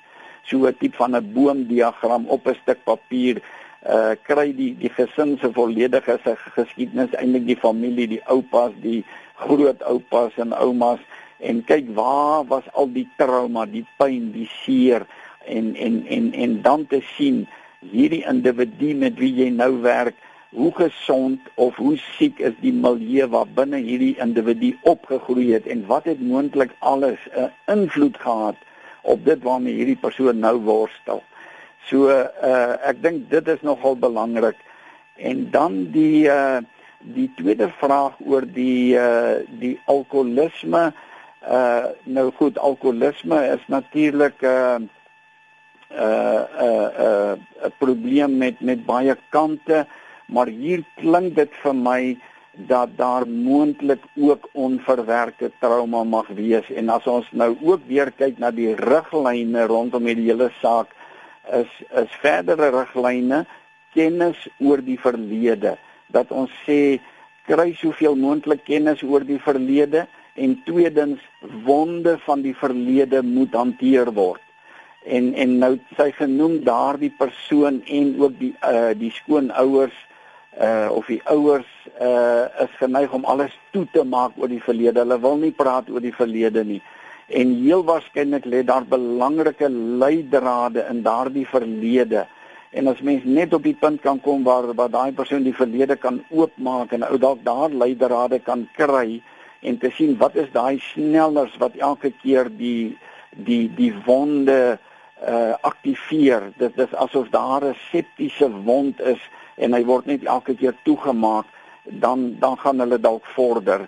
So 0.43 0.67
'n 0.67 0.77
tipe 0.79 0.95
van 0.95 1.15
'n 1.15 1.33
boomdiagram 1.33 2.25
op 2.27 2.47
'n 2.47 2.57
stuk 2.61 2.83
papier 2.83 3.41
uh 3.87 4.11
kry 4.21 4.55
die 4.55 4.75
die 4.77 4.89
gesin 4.89 5.37
se 5.41 5.49
volledige 5.53 6.19
geskiedenis, 6.55 7.13
eintlik 7.13 7.45
die 7.45 7.57
familie, 7.57 8.07
die 8.07 8.23
oupas, 8.25 8.71
die 8.81 9.05
grootoupas 9.35 10.35
en 10.35 10.53
oumas 10.53 10.99
en 11.37 11.63
kyk 11.63 11.85
waar 11.93 12.45
was 12.45 12.65
al 12.73 12.89
die 12.91 13.07
trauma, 13.17 13.65
die 13.65 13.85
pyn, 13.97 14.31
die 14.31 14.49
seer 14.63 15.05
en 15.45 15.75
en 15.75 16.05
en 16.07 16.33
en 16.33 16.61
dan 16.61 16.87
te 16.87 17.01
sien 17.15 17.47
hierdie 17.79 18.25
individu 18.25 18.93
met 18.95 19.19
wie 19.21 19.33
jy 19.33 19.49
nou 19.53 19.81
werk 19.81 20.15
hoe 20.49 20.71
gesond 20.73 21.39
of 21.55 21.75
hoe 21.75 21.97
siek 21.97 22.39
is 22.39 22.53
die 22.61 22.73
milieu 22.73 23.27
waar 23.27 23.47
binne 23.47 23.77
hierdie 23.83 24.15
individu 24.23 24.77
opgegroei 24.81 25.51
het 25.53 25.67
en 25.67 25.85
wat 25.87 26.05
het 26.05 26.21
moontlik 26.21 26.71
alles 26.79 27.19
'n 27.31 27.39
uh, 27.39 27.49
invloed 27.75 28.17
gehad 28.17 28.55
op 29.01 29.25
dit 29.25 29.43
waarmee 29.43 29.73
hierdie 29.73 29.99
persoon 29.99 30.39
nou 30.39 30.57
worstel. 30.67 31.23
So 31.87 32.09
uh 32.11 32.75
ek 32.83 33.01
dink 33.01 33.29
dit 33.31 33.47
is 33.47 33.61
nogal 33.61 33.95
belangrik. 33.95 34.57
En 35.15 35.47
dan 35.51 35.91
die 35.91 36.27
uh 36.27 36.59
die 36.99 37.31
tweede 37.35 37.69
vraag 37.79 38.17
oor 38.25 38.43
die 38.43 38.97
uh 38.97 39.39
die 39.59 39.79
alkoholisme 39.85 40.91
uh 41.47 41.85
nou 42.03 42.31
goed 42.35 42.59
alkoholisme 42.59 43.39
is 43.53 43.63
natuurlik 43.67 44.41
uh 44.41 44.79
uh 45.91 46.43
'n 46.59 46.65
uh, 46.65 46.87
'n 46.97 47.39
uh, 47.63 47.71
probleem 47.77 48.37
met 48.37 48.59
met 48.59 48.85
baie 48.85 49.15
kante 49.29 49.85
maar 50.27 50.47
hier 50.47 50.83
klink 50.99 51.35
dit 51.35 51.53
vir 51.63 51.75
my 51.75 52.01
dat 52.57 52.89
daar 52.97 53.27
moontlik 53.27 54.01
ook 54.15 54.49
onverwerkte 54.51 55.51
trauma 55.59 56.03
mag 56.03 56.27
wees. 56.27 56.69
En 56.71 56.89
as 56.89 57.07
ons 57.07 57.27
nou 57.31 57.55
ook 57.61 57.85
weer 57.87 58.11
kyk 58.11 58.39
na 58.41 58.51
die 58.51 58.73
riglyne 58.75 59.67
rondom 59.69 60.09
hierdie 60.09 60.31
hele 60.31 60.49
saak 60.61 60.93
is 61.53 61.69
is 61.95 62.15
verdere 62.21 62.71
riglyne 62.73 63.45
kennis 63.93 64.47
oor 64.57 64.81
die 64.81 64.97
verlede. 64.99 65.77
Dat 66.11 66.31
ons 66.31 66.51
sê 66.65 66.97
kry 67.47 67.71
soveel 67.77 68.17
moontlik 68.19 68.65
kennis 68.65 69.03
oor 69.03 69.23
die 69.23 69.39
verlede 69.39 70.07
en 70.35 70.57
tweedens 70.65 71.21
wonde 71.63 72.17
van 72.25 72.41
die 72.41 72.55
verlede 72.57 73.21
moet 73.23 73.53
hanteer 73.53 74.11
word. 74.13 74.41
En 75.05 75.31
en 75.33 75.57
nou 75.61 75.77
sy 75.95 76.09
genoem 76.17 76.59
daardie 76.65 77.13
persoon 77.17 77.81
en 77.85 78.13
ook 78.19 78.35
die 78.41 78.53
uh, 78.65 78.91
die 78.97 79.13
skoonouers 79.13 80.06
uh 80.61 80.89
of 80.91 81.05
die 81.05 81.21
ouers 81.25 81.69
uh 82.01 82.45
is 82.63 82.73
geneig 82.79 83.13
om 83.13 83.25
alles 83.25 83.53
toe 83.71 83.85
te 83.93 84.03
maak 84.03 84.37
oor 84.37 84.49
die 84.49 84.63
verlede. 84.63 85.03
Hulle 85.03 85.19
wil 85.21 85.37
nie 85.37 85.51
praat 85.51 85.89
oor 85.89 86.01
die 86.01 86.15
verlede 86.15 86.63
nie. 86.65 86.81
En 87.27 87.53
heel 87.59 87.83
waarskynlik 87.83 88.45
lê 88.45 88.63
daar 88.65 88.85
belangrike 88.87 89.69
leidrade 89.69 90.85
in 90.89 91.03
daardie 91.03 91.47
verlede. 91.47 92.25
En 92.71 92.87
as 92.87 93.01
mens 93.01 93.23
net 93.23 93.53
op 93.53 93.63
die 93.63 93.75
punt 93.75 94.01
kan 94.01 94.19
kom 94.21 94.43
waar 94.43 94.73
waar 94.73 94.91
daai 94.91 95.11
persoon 95.11 95.43
die 95.43 95.55
verlede 95.55 95.95
kan 95.95 96.23
oopmaak 96.29 96.91
en 96.91 97.05
ou 97.07 97.17
dalk 97.17 97.43
daar 97.43 97.69
leidrade 97.69 98.39
kan 98.39 98.67
kry 98.77 99.21
en 99.61 99.77
te 99.77 99.91
sien 99.93 100.17
wat 100.17 100.35
is 100.35 100.49
daai 100.53 100.79
snellers 100.93 101.55
wat 101.61 101.77
elke 101.77 102.11
keer 102.21 102.49
die 102.49 102.97
die 103.31 103.67
die 103.75 103.93
wonde 104.05 104.77
uh 105.27 105.53
aktiveer. 105.65 106.51
Dit 106.57 106.77
is 106.77 106.93
asof 106.93 107.29
daar 107.29 107.65
'n 107.65 107.75
septiese 107.91 108.49
wond 108.49 109.01
is 109.01 109.21
en 109.57 109.73
hy 109.73 109.83
word 109.85 110.05
net 110.09 110.25
elke 110.25 110.55
keer 110.55 110.75
toegemaak 110.87 111.45
dan 112.03 112.35
dan 112.39 112.57
gaan 112.57 112.79
hulle 112.83 112.99
dalk 112.99 113.25
vorder. 113.35 113.87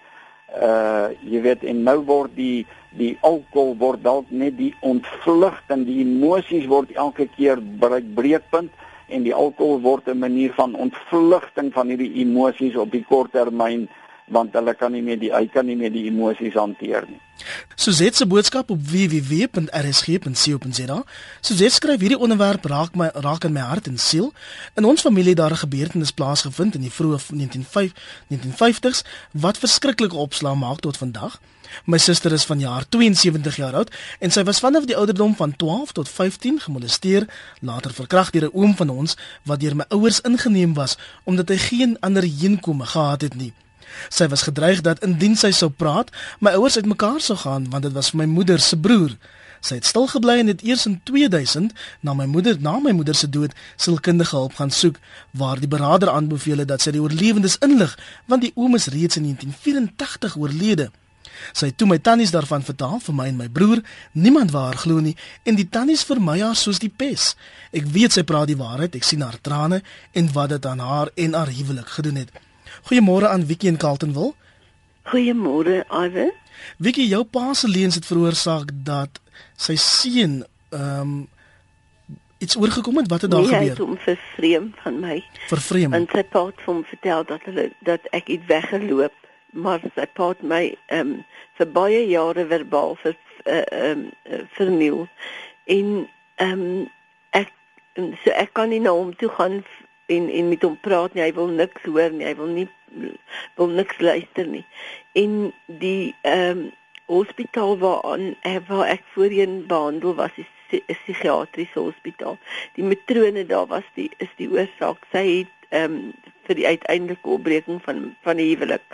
Uh 0.50 1.14
jy 1.22 1.42
weet 1.46 1.64
en 1.64 1.84
nou 1.86 2.00
word 2.06 2.36
die 2.36 2.66
die 2.98 3.16
alkohol 3.22 3.76
word 3.78 4.04
dalk 4.04 4.30
net 4.34 4.58
die 4.58 4.74
ontvlugting, 4.82 5.86
die 5.86 6.02
emosies 6.02 6.66
word 6.70 6.94
elke 6.98 7.28
keer 7.36 7.62
bereik 7.62 8.08
breekpunt 8.18 8.72
en 9.10 9.26
die 9.26 9.34
alkohol 9.34 9.82
word 9.82 10.10
'n 10.10 10.20
manier 10.20 10.54
van 10.54 10.76
ontvlugting 10.76 11.74
van 11.74 11.88
hierdie 11.88 12.14
emosies 12.22 12.76
op 12.76 12.92
die 12.92 13.06
kort 13.06 13.32
termyn 13.32 13.88
want 14.30 14.54
hulle 14.54 14.76
kan 14.76 14.92
nie 14.92 15.02
meer 15.02 15.20
die 15.20 15.34
hy 15.34 15.48
kan 15.54 15.66
nie 15.66 15.76
meer 15.76 15.92
die 15.92 16.08
emosies 16.08 16.54
hanteer 16.54 17.06
nie. 17.10 17.20
Suzette 17.76 18.18
se 18.18 18.28
boodskap 18.28 18.70
op 18.70 18.80
www.rsg.co.za. 18.92 21.04
Suzette 21.42 21.74
skryf 21.74 22.00
hierdie 22.00 22.20
onderwerp 22.20 22.66
raak 22.66 22.96
my 23.00 23.10
raak 23.14 23.44
in 23.48 23.54
my 23.56 23.62
hart 23.64 23.88
en 23.88 23.98
siel. 23.98 24.34
In 24.76 24.86
ons 24.86 25.02
familie 25.02 25.36
daar 25.36 25.52
'n 25.52 25.64
gebeurtenis 25.66 26.12
plaasgevind 26.12 26.76
in 26.76 26.82
die 26.82 26.92
vroeë 26.92 27.20
1950 27.32 27.94
1950s 28.30 29.04
wat 29.32 29.58
verskriklike 29.58 30.16
opslaa 30.16 30.56
maak 30.56 30.80
tot 30.80 30.98
vandag. 30.98 31.40
My 31.86 31.98
suster 31.98 32.32
is 32.32 32.46
van 32.46 32.60
jaar 32.60 32.86
72 32.90 33.56
jaar 33.56 33.74
oud 33.74 33.96
en 34.20 34.32
sy 34.32 34.44
was 34.44 34.60
vanaf 34.60 34.86
die 34.86 34.98
ouderdom 34.98 35.36
van 35.36 35.56
12 35.56 35.92
tot 35.92 36.10
15 36.10 36.60
gemolesteer, 36.60 37.28
later 37.62 37.94
verkragt 37.94 38.34
deur 38.34 38.50
'n 38.50 38.54
oom 38.54 38.76
van 38.76 38.90
ons 38.90 39.18
wat 39.44 39.60
deur 39.60 39.76
my 39.76 39.86
ouers 39.90 40.22
ingeneem 40.22 40.74
was 40.74 40.98
omdat 41.24 41.50
hy 41.50 41.58
geen 41.58 41.98
ander 42.00 42.24
heenkome 42.24 42.86
gehad 42.86 43.22
het 43.22 43.36
nie. 43.36 43.54
Sy 44.10 44.28
was 44.28 44.46
gedreig 44.48 44.82
dat 44.82 45.04
indien 45.06 45.36
sy 45.36 45.52
sou 45.52 45.70
praat, 45.70 46.12
my 46.40 46.54
ouers 46.58 46.78
uitmekaar 46.78 47.22
sou 47.22 47.38
gaan 47.38 47.70
want 47.70 47.84
dit 47.84 47.94
was 47.94 48.14
my 48.14 48.26
moeder 48.26 48.60
se 48.60 48.78
broer. 48.78 49.18
Sy 49.60 49.76
het 49.80 49.90
stil 49.90 50.08
gebly 50.08 50.38
en 50.40 50.48
het 50.48 50.62
eers 50.64 50.86
in 50.88 51.02
2000 51.04 51.74
na 52.00 52.14
my 52.16 52.26
moeder 52.26 52.56
na 52.64 52.78
my 52.80 52.94
moeder 52.96 53.16
se 53.16 53.28
dood 53.30 53.56
sielkundige 53.76 54.36
hulp 54.36 54.56
gaan 54.56 54.72
soek 54.72 55.00
waar 55.32 55.60
die 55.60 55.68
beraader 55.68 56.10
aanbeveel 56.10 56.64
het 56.64 56.72
dat 56.72 56.82
sy 56.82 56.96
die 56.96 57.04
oorlewendes 57.04 57.60
inlig 57.66 57.98
want 58.32 58.46
die 58.46 58.54
oom 58.56 58.80
is 58.80 58.88
reeds 58.94 59.20
in 59.20 59.28
1984 59.28 60.38
oorlede. 60.40 60.90
Sy 61.54 61.70
het 61.70 61.78
toe 61.80 61.88
my 61.88 62.00
tannies 62.04 62.34
daarvan 62.36 62.64
vertel 62.66 63.00
vir 63.04 63.16
my 63.16 63.28
en 63.32 63.40
my 63.40 63.48
broer. 63.52 63.82
Niemand 64.12 64.52
wou 64.56 64.64
haar 64.64 64.80
glo 64.80 65.04
nie 65.04 65.16
en 65.44 65.60
die 65.60 65.68
tannies 65.68 66.06
vermy 66.08 66.40
haar 66.40 66.58
soos 66.60 66.80
die 66.84 66.92
pes. 66.92 67.34
Ek 67.76 67.88
weet 67.88 68.16
sy 68.16 68.24
praat 68.28 68.50
die 68.52 68.60
waarheid. 68.60 68.96
Ek 68.96 69.08
sien 69.08 69.24
haar 69.26 69.40
trane 69.44 69.82
en 70.14 70.32
wat 70.36 70.56
dit 70.56 70.66
aan 70.66 70.84
haar 70.84 71.12
en 71.16 71.36
haar 71.38 71.52
huwelik 71.52 71.98
gedoen 72.00 72.24
het. 72.24 72.32
Goeiemôre 72.90 73.28
aan 73.28 73.46
Wiekie 73.46 73.70
in 73.70 73.78
Kaltenwil. 73.78 74.36
Goeiemôre, 75.10 75.84
Iwe. 75.90 76.30
Wiekie, 76.78 77.08
jou 77.08 77.24
pa 77.24 77.54
se 77.54 77.68
leuns 77.68 77.96
het 77.96 78.06
veroorsaak 78.06 78.72
dat 78.86 79.22
sy 79.58 79.76
seun 79.76 80.42
ehm 80.70 81.02
um, 81.02 81.28
iets 82.40 82.56
oorgekom 82.56 82.98
het. 82.98 83.10
Wat 83.12 83.22
het 83.22 83.32
daar 83.32 83.40
nee, 83.40 83.50
gebeur? 83.50 83.64
Hy 83.64 83.70
het 83.70 83.78
hom 83.78 83.98
vervreem 83.98 84.74
van 84.84 85.00
my. 85.00 85.24
Vervreem. 85.48 85.94
En 85.94 86.06
sy 86.12 86.24
pa 86.24 86.46
het 86.46 86.62
hom 86.66 86.84
vertel 86.88 87.26
dat 87.28 87.44
hulle 87.44 87.66
dat 87.88 88.06
ek 88.16 88.28
iets 88.28 88.46
weggeloop, 88.48 89.16
maar 89.52 89.84
sy 89.96 90.06
pa 90.14 90.30
het 90.34 90.44
my 90.44 90.64
ehm 90.88 91.16
um, 91.18 91.26
vir 91.60 91.68
baie 91.76 92.06
jare 92.08 92.46
verbaal 92.48 92.96
vir 93.02 93.18
eh, 93.44 93.58
ehm 93.60 94.06
uh, 94.08 94.38
um, 94.40 94.48
verniel. 94.56 95.08
En 95.66 95.90
ehm 96.36 96.64
um, 96.70 96.88
ek 97.36 97.52
so 98.24 98.32
ek 98.32 98.54
kan 98.54 98.72
nie 98.72 98.80
na 98.80 98.96
hom 98.96 99.12
toe 99.20 99.30
gaan 99.36 99.60
en 100.10 100.30
en 100.30 100.50
met 100.50 100.66
hom 100.66 100.78
praat 100.86 101.14
nie. 101.14 101.24
Hy 101.24 101.34
wil 101.38 101.52
niks 101.54 101.86
hoor 101.88 102.14
nie. 102.16 102.28
Hy 102.28 102.36
wil 102.40 102.52
nie 102.54 102.68
wil 103.60 103.74
niks 103.78 104.00
luister 104.00 104.48
nie. 104.48 104.66
En 105.14 105.54
die 105.66 106.16
ehm 106.22 106.58
um, 106.58 106.68
hospitaal 107.10 107.78
waar 107.82 108.20
eh, 108.46 108.60
waar 108.68 108.88
ek 108.88 109.02
voorheen 109.14 109.64
behandel 109.68 110.14
was 110.16 110.36
is 110.38 110.50
'n 110.72 110.82
psigiatriese 110.94 111.80
hospitaal. 111.80 112.38
Die 112.74 112.84
matrone 112.84 113.46
daar 113.46 113.66
was 113.66 113.88
die 113.94 114.12
is 114.18 114.34
die 114.36 114.50
oorsaak. 114.50 114.98
Sy 115.12 115.26
het 115.38 115.56
ehm 115.70 115.94
um, 115.94 116.14
vir 116.46 116.56
die 116.56 116.68
uiteindelike 116.68 117.30
opbreking 117.30 117.82
van 117.84 118.16
van 118.22 118.38
die 118.38 118.50
huwelik. 118.56 118.86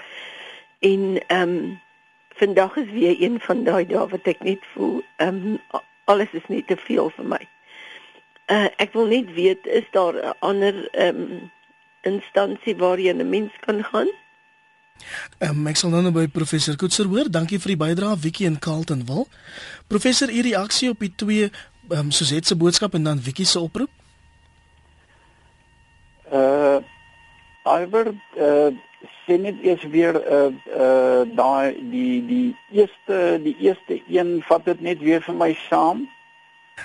En 0.79 1.19
ehm 1.27 1.41
um, 1.41 1.79
vandag 2.35 2.75
is 2.75 2.91
weer 2.91 3.15
een 3.21 3.39
van 3.39 3.63
daai 3.63 3.85
dae 3.87 4.07
wat 4.07 4.27
ek 4.27 4.43
net 4.43 4.63
voel 4.73 5.03
ehm 5.15 5.43
um, 5.55 5.59
alles 6.05 6.31
is 6.31 6.47
net 6.47 6.67
te 6.67 6.77
veel 6.77 7.09
vir 7.09 7.25
my. 7.25 7.43
Uh, 8.45 8.67
ek 8.77 8.93
wil 8.93 9.07
net 9.09 9.33
weet 9.33 9.65
is 9.65 9.85
daar 9.91 10.13
'n 10.13 10.33
ander 10.39 10.87
ehm 10.91 11.21
um, 11.21 11.51
instansie 12.01 12.75
waarheen 12.77 13.17
'n 13.17 13.29
mens 13.29 13.51
kan 13.65 13.83
gaan? 13.83 14.09
Ehm 15.37 15.49
um, 15.59 15.67
ek 15.67 15.75
sal 15.75 15.89
nou 15.89 16.11
by 16.11 16.27
professor 16.27 16.75
Koetser 16.75 17.05
hoor. 17.11 17.31
Dankie 17.31 17.59
vir 17.59 17.73
die 17.73 17.81
bydrae 17.83 18.19
Wiekie 18.21 18.47
en 18.47 18.59
Carlton 18.59 19.05
wil. 19.05 19.27
Professor, 19.87 20.29
u 20.29 20.41
reaksie 20.41 20.89
op 20.89 20.99
die 20.99 21.13
twee 21.15 21.49
ehm 21.89 21.99
um, 21.99 22.11
Suzette 22.11 22.47
se 22.47 22.55
boodskap 22.55 22.93
en 22.93 23.03
dan 23.03 23.21
Wiekie 23.21 23.45
se 23.45 23.59
oproep? 23.59 23.89
Uh 26.31 26.77
Iwer 27.65 28.13
uh 28.37 28.71
sien 29.25 29.43
dit 29.43 29.61
eers 29.61 29.83
weer 29.89 30.15
uh 30.15 30.53
uh 30.77 31.21
daai 31.35 31.73
die 31.91 32.25
die 32.25 32.55
eerste 32.71 33.39
die 33.43 33.55
eerste 33.59 34.01
een 34.07 34.41
vat 34.45 34.65
dit 34.65 34.81
net 34.81 34.99
weer 34.99 35.21
vir 35.21 35.35
my 35.35 35.53
saam. 35.69 36.05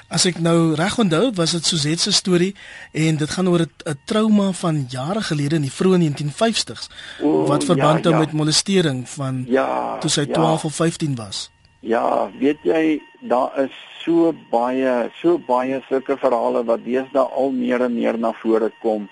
As 0.09 0.27
ek 0.27 0.39
nou 0.43 0.75
reg 0.79 0.99
onthou, 0.99 1.31
was 1.35 1.55
dit 1.57 1.67
Suzette 1.67 2.03
se 2.03 2.13
storie 2.13 2.55
en 2.93 3.17
dit 3.17 3.31
gaan 3.31 3.49
oor 3.49 3.67
'n 3.67 3.99
trauma 4.05 4.53
van 4.53 4.87
jare 4.89 5.23
gelede 5.23 5.57
in 5.57 5.67
die 5.67 5.77
vroeë 5.79 5.99
1950s 5.99 6.91
o, 7.23 7.47
wat 7.47 7.65
verband 7.65 8.05
hou 8.05 8.15
ja, 8.15 8.21
ja. 8.21 8.25
met 8.25 8.33
molestering 8.33 9.09
van 9.09 9.45
ja, 9.49 9.99
toe 9.99 10.11
sy 10.11 10.27
12 10.27 10.63
ja. 10.63 10.69
of 10.69 10.75
15 10.75 11.15
was. 11.15 11.51
Ja, 11.81 12.31
weet 12.39 12.59
jy, 12.63 13.01
daar 13.21 13.59
is 13.59 13.73
so 14.05 14.33
baie 14.51 15.11
so 15.21 15.39
baie 15.39 15.81
sulke 15.89 16.17
verhale 16.17 16.65
wat 16.65 16.85
deesdae 16.85 17.25
al 17.25 17.51
meer 17.53 17.85
en 17.85 17.95
meer 17.95 18.19
na 18.19 18.33
vore 18.43 18.71
kom 18.81 19.09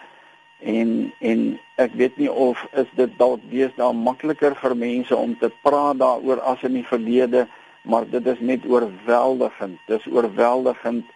en 0.58 1.12
en 1.20 1.44
ek 1.76 1.94
weet 1.94 2.16
nie 2.16 2.30
of 2.30 2.64
is 2.72 2.88
dit 2.96 3.12
dalk 3.18 3.42
deesdae 3.50 3.92
makliker 3.92 4.56
vir 4.62 4.74
mense 4.76 5.16
om 5.16 5.36
te 5.38 5.50
praat 5.62 6.00
daaroor 6.00 6.40
as 6.52 6.64
in 6.66 6.80
die 6.80 6.86
verlede 6.88 7.46
maar 7.88 8.04
dit 8.10 8.26
is 8.26 8.40
net 8.40 8.66
oorweldigend. 8.68 9.78
Dis 9.86 10.06
oorweldigend 10.12 11.06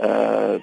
uh 0.00 0.60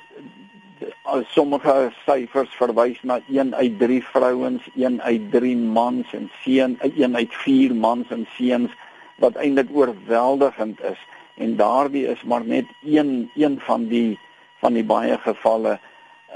sommige 1.28 1.92
syfers 2.06 2.54
verwys 2.56 3.00
na 3.04 3.18
1 3.28 3.56
uit 3.56 3.80
3 3.80 4.04
vrouens 4.14 4.64
1 4.76 5.02
uit 5.02 5.26
3 5.32 5.58
mans 5.58 6.14
en 6.16 6.30
seun 6.44 6.78
1 6.80 7.16
uit 7.16 7.34
4 7.44 7.76
mans 7.76 8.12
en 8.16 8.24
seuns 8.38 8.72
wat 9.20 9.36
eintlik 9.36 9.68
oorweldigend 9.76 10.80
is. 10.88 11.02
En 11.36 11.58
daardie 11.60 12.06
is 12.08 12.24
maar 12.24 12.46
net 12.46 12.66
een 12.84 13.32
een 13.36 13.60
van 13.60 13.88
die 13.88 14.20
van 14.64 14.74
die 14.74 14.84
baie 14.84 15.18
gevalle. 15.18 15.80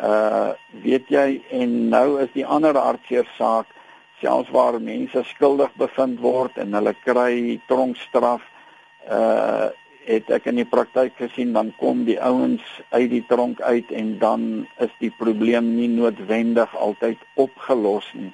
Uh 0.02 0.52
weet 0.84 1.08
jy 1.08 1.42
en 1.52 1.88
nou 1.90 2.20
is 2.22 2.32
die 2.36 2.46
ander 2.46 2.76
hartseer 2.76 3.28
saak 3.38 3.72
selfs 4.20 4.52
waar 4.52 4.82
mense 4.82 5.24
skuldig 5.32 5.72
bevind 5.80 6.20
word 6.20 6.58
en 6.58 6.76
hulle 6.76 6.96
kry 7.06 7.60
tronkstraf 7.72 8.44
uh 9.10 9.72
het 10.04 10.28
ek 10.36 10.50
in 10.52 10.58
die 10.60 10.68
praktyk 10.68 11.14
gesien 11.16 11.54
dan 11.56 11.70
kom 11.80 12.02
die 12.04 12.18
ouens 12.20 12.64
uit 12.92 13.08
die 13.08 13.24
tronk 13.24 13.62
uit 13.64 13.92
en 13.96 14.18
dan 14.20 14.42
is 14.84 14.92
die 15.00 15.14
probleem 15.16 15.70
nie 15.78 15.88
noodwendig 15.88 16.76
altyd 16.76 17.22
opgelos 17.40 18.10
nie. 18.20 18.34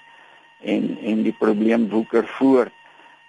En 0.65 0.95
en 0.97 1.21
die 1.23 1.35
probleem 1.37 1.85
woeker 1.93 2.25
voort. 2.39 2.73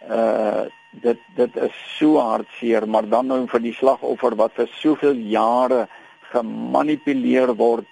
Uh 0.08 0.68
dit 0.90 1.20
dit 1.36 1.56
is 1.56 1.76
so 1.98 2.18
hartseer 2.18 2.88
maar 2.88 3.06
dan 3.06 3.28
nou 3.30 3.44
vir 3.46 3.62
die 3.62 3.76
slagoffer 3.76 4.34
wat 4.34 4.56
vir 4.56 4.72
soveel 4.80 5.20
jare 5.30 5.84
gemanipuleer 6.32 7.52
word 7.54 7.86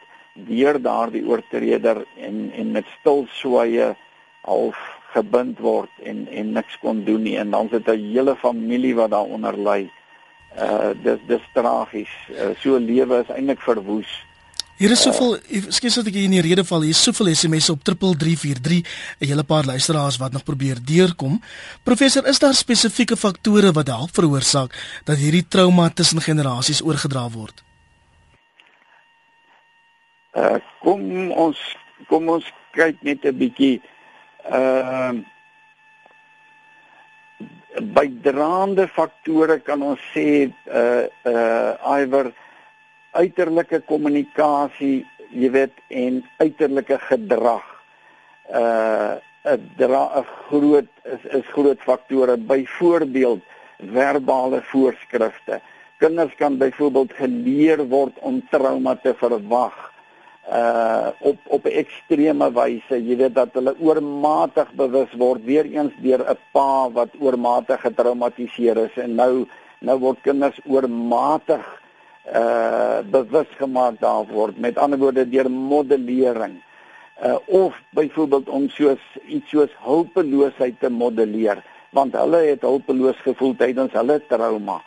deur 0.48 0.80
daardie 0.82 1.22
oortreder 1.26 2.02
en 2.16 2.48
en 2.50 2.72
met 2.72 2.88
stil 2.98 3.26
swaaye 3.38 3.92
half 4.48 4.97
gebind 5.12 5.58
word 5.58 5.90
en 6.04 6.26
en 6.28 6.52
niks 6.52 6.76
kon 6.82 7.04
doen 7.04 7.22
nie 7.24 7.36
en 7.40 7.50
dan 7.50 7.68
sit 7.72 7.88
'n 7.88 8.12
hele 8.12 8.36
familie 8.36 8.94
wat 8.94 9.10
daaronder 9.10 9.56
ly. 9.56 9.90
Uh 10.56 10.90
dis 11.02 11.20
dis 11.26 11.44
tragies. 11.54 12.12
Uh, 12.30 12.54
so 12.60 12.78
lewe 12.78 13.20
is 13.20 13.30
eintlik 13.34 13.60
verwoes. 13.60 14.10
Hier 14.78 14.90
is 14.90 15.02
soveel 15.02 15.38
ekskuus 15.50 15.94
dat 15.94 16.06
ek 16.06 16.14
hier 16.14 16.24
in 16.24 16.36
die 16.36 16.42
rede 16.48 16.64
val. 16.64 16.80
Hier 16.80 16.94
is 16.94 17.02
soveel 17.02 17.34
SMS'e 17.34 17.72
op 17.72 17.82
3343. 17.82 18.82
'n 19.20 19.26
hele 19.26 19.44
paar 19.44 19.64
luisteraars 19.64 20.16
wat 20.16 20.32
nog 20.32 20.44
probeer 20.44 20.78
deurkom. 20.84 21.40
Professor, 21.82 22.26
is 22.26 22.38
daar 22.38 22.54
spesifieke 22.54 23.16
faktore 23.16 23.72
wat 23.72 23.86
help 23.86 24.14
veroorsaak 24.14 25.00
dat 25.04 25.16
hierdie 25.16 25.48
trauma 25.48 25.90
tussen 25.90 26.20
generasies 26.20 26.82
oorgedra 26.82 27.30
word? 27.30 27.64
Uh 30.34 30.58
kom 30.80 31.30
ons 31.30 31.58
kom 32.06 32.28
ons 32.28 32.44
kyk 32.72 33.02
net 33.02 33.24
'n 33.24 33.36
bietjie 33.36 33.80
uh 33.82 33.97
bydraende 37.98 38.88
faktore 38.88 39.58
kan 39.60 39.82
ons 39.82 40.02
sê 40.12 40.48
uh 40.48 41.06
uh 41.28 42.00
iwer 42.00 42.32
uiterlike 43.18 43.80
kommunikasie, 43.88 45.06
jy 45.32 45.50
weet, 45.50 45.74
en 45.88 46.22
uiterlike 46.42 46.98
gedrag. 47.08 47.64
Uh 48.48 49.18
'n 49.44 49.70
dra 49.78 50.04
'n 50.20 50.26
groot 50.48 50.90
is 51.04 51.22
is 51.38 51.46
groot 51.54 51.80
faktore. 51.80 52.36
Byvoorbeeld 52.36 53.42
verbale 53.78 54.62
voorskrifte. 54.62 55.60
Kinders 55.98 56.34
kan 56.38 56.58
byvoorbeeld 56.58 57.12
geleer 57.12 57.88
word 57.88 58.18
om 58.20 58.42
trauma 58.50 58.94
te 58.94 59.14
verwag 59.14 59.74
uh 60.52 61.08
op 61.20 61.36
op 61.46 61.64
'n 61.64 61.76
ekstreme 61.84 62.52
wyse. 62.52 63.06
Jy 63.06 63.16
weet 63.16 63.34
dat 63.34 63.48
hulle 63.52 63.74
oormatig 63.78 64.72
bewus 64.72 65.12
word 65.12 65.44
weer 65.44 65.64
eens 65.64 65.92
deur 66.00 66.24
'n 66.30 66.38
pa 66.52 66.90
wat 66.90 67.08
oormatig 67.20 67.80
getraumatiseer 67.80 68.76
is 68.76 68.96
en 68.96 69.14
nou 69.14 69.46
nou 69.80 69.98
word 69.98 70.20
kinders 70.20 70.60
oormatig 70.64 71.64
uh 72.34 72.98
bewus 73.10 73.46
gemaak 73.56 74.00
daarvoor. 74.00 74.52
Met 74.56 74.78
ander 74.78 74.98
woorde 74.98 75.28
deur 75.28 75.50
modellering. 75.50 76.62
Uh 77.24 77.36
of 77.46 77.74
byvoorbeeld 77.90 78.48
om 78.48 78.68
soos 78.68 79.04
iets 79.26 79.50
soos 79.50 79.70
hulpeloosheid 79.78 80.80
te 80.80 80.88
modelleer 80.88 81.64
want 81.90 82.12
hulle 82.12 82.36
het 82.36 82.60
hulpeloos 82.60 83.16
gevoel 83.16 83.56
tydens 83.56 83.92
hulle 83.92 84.26
trauma. 84.26 84.80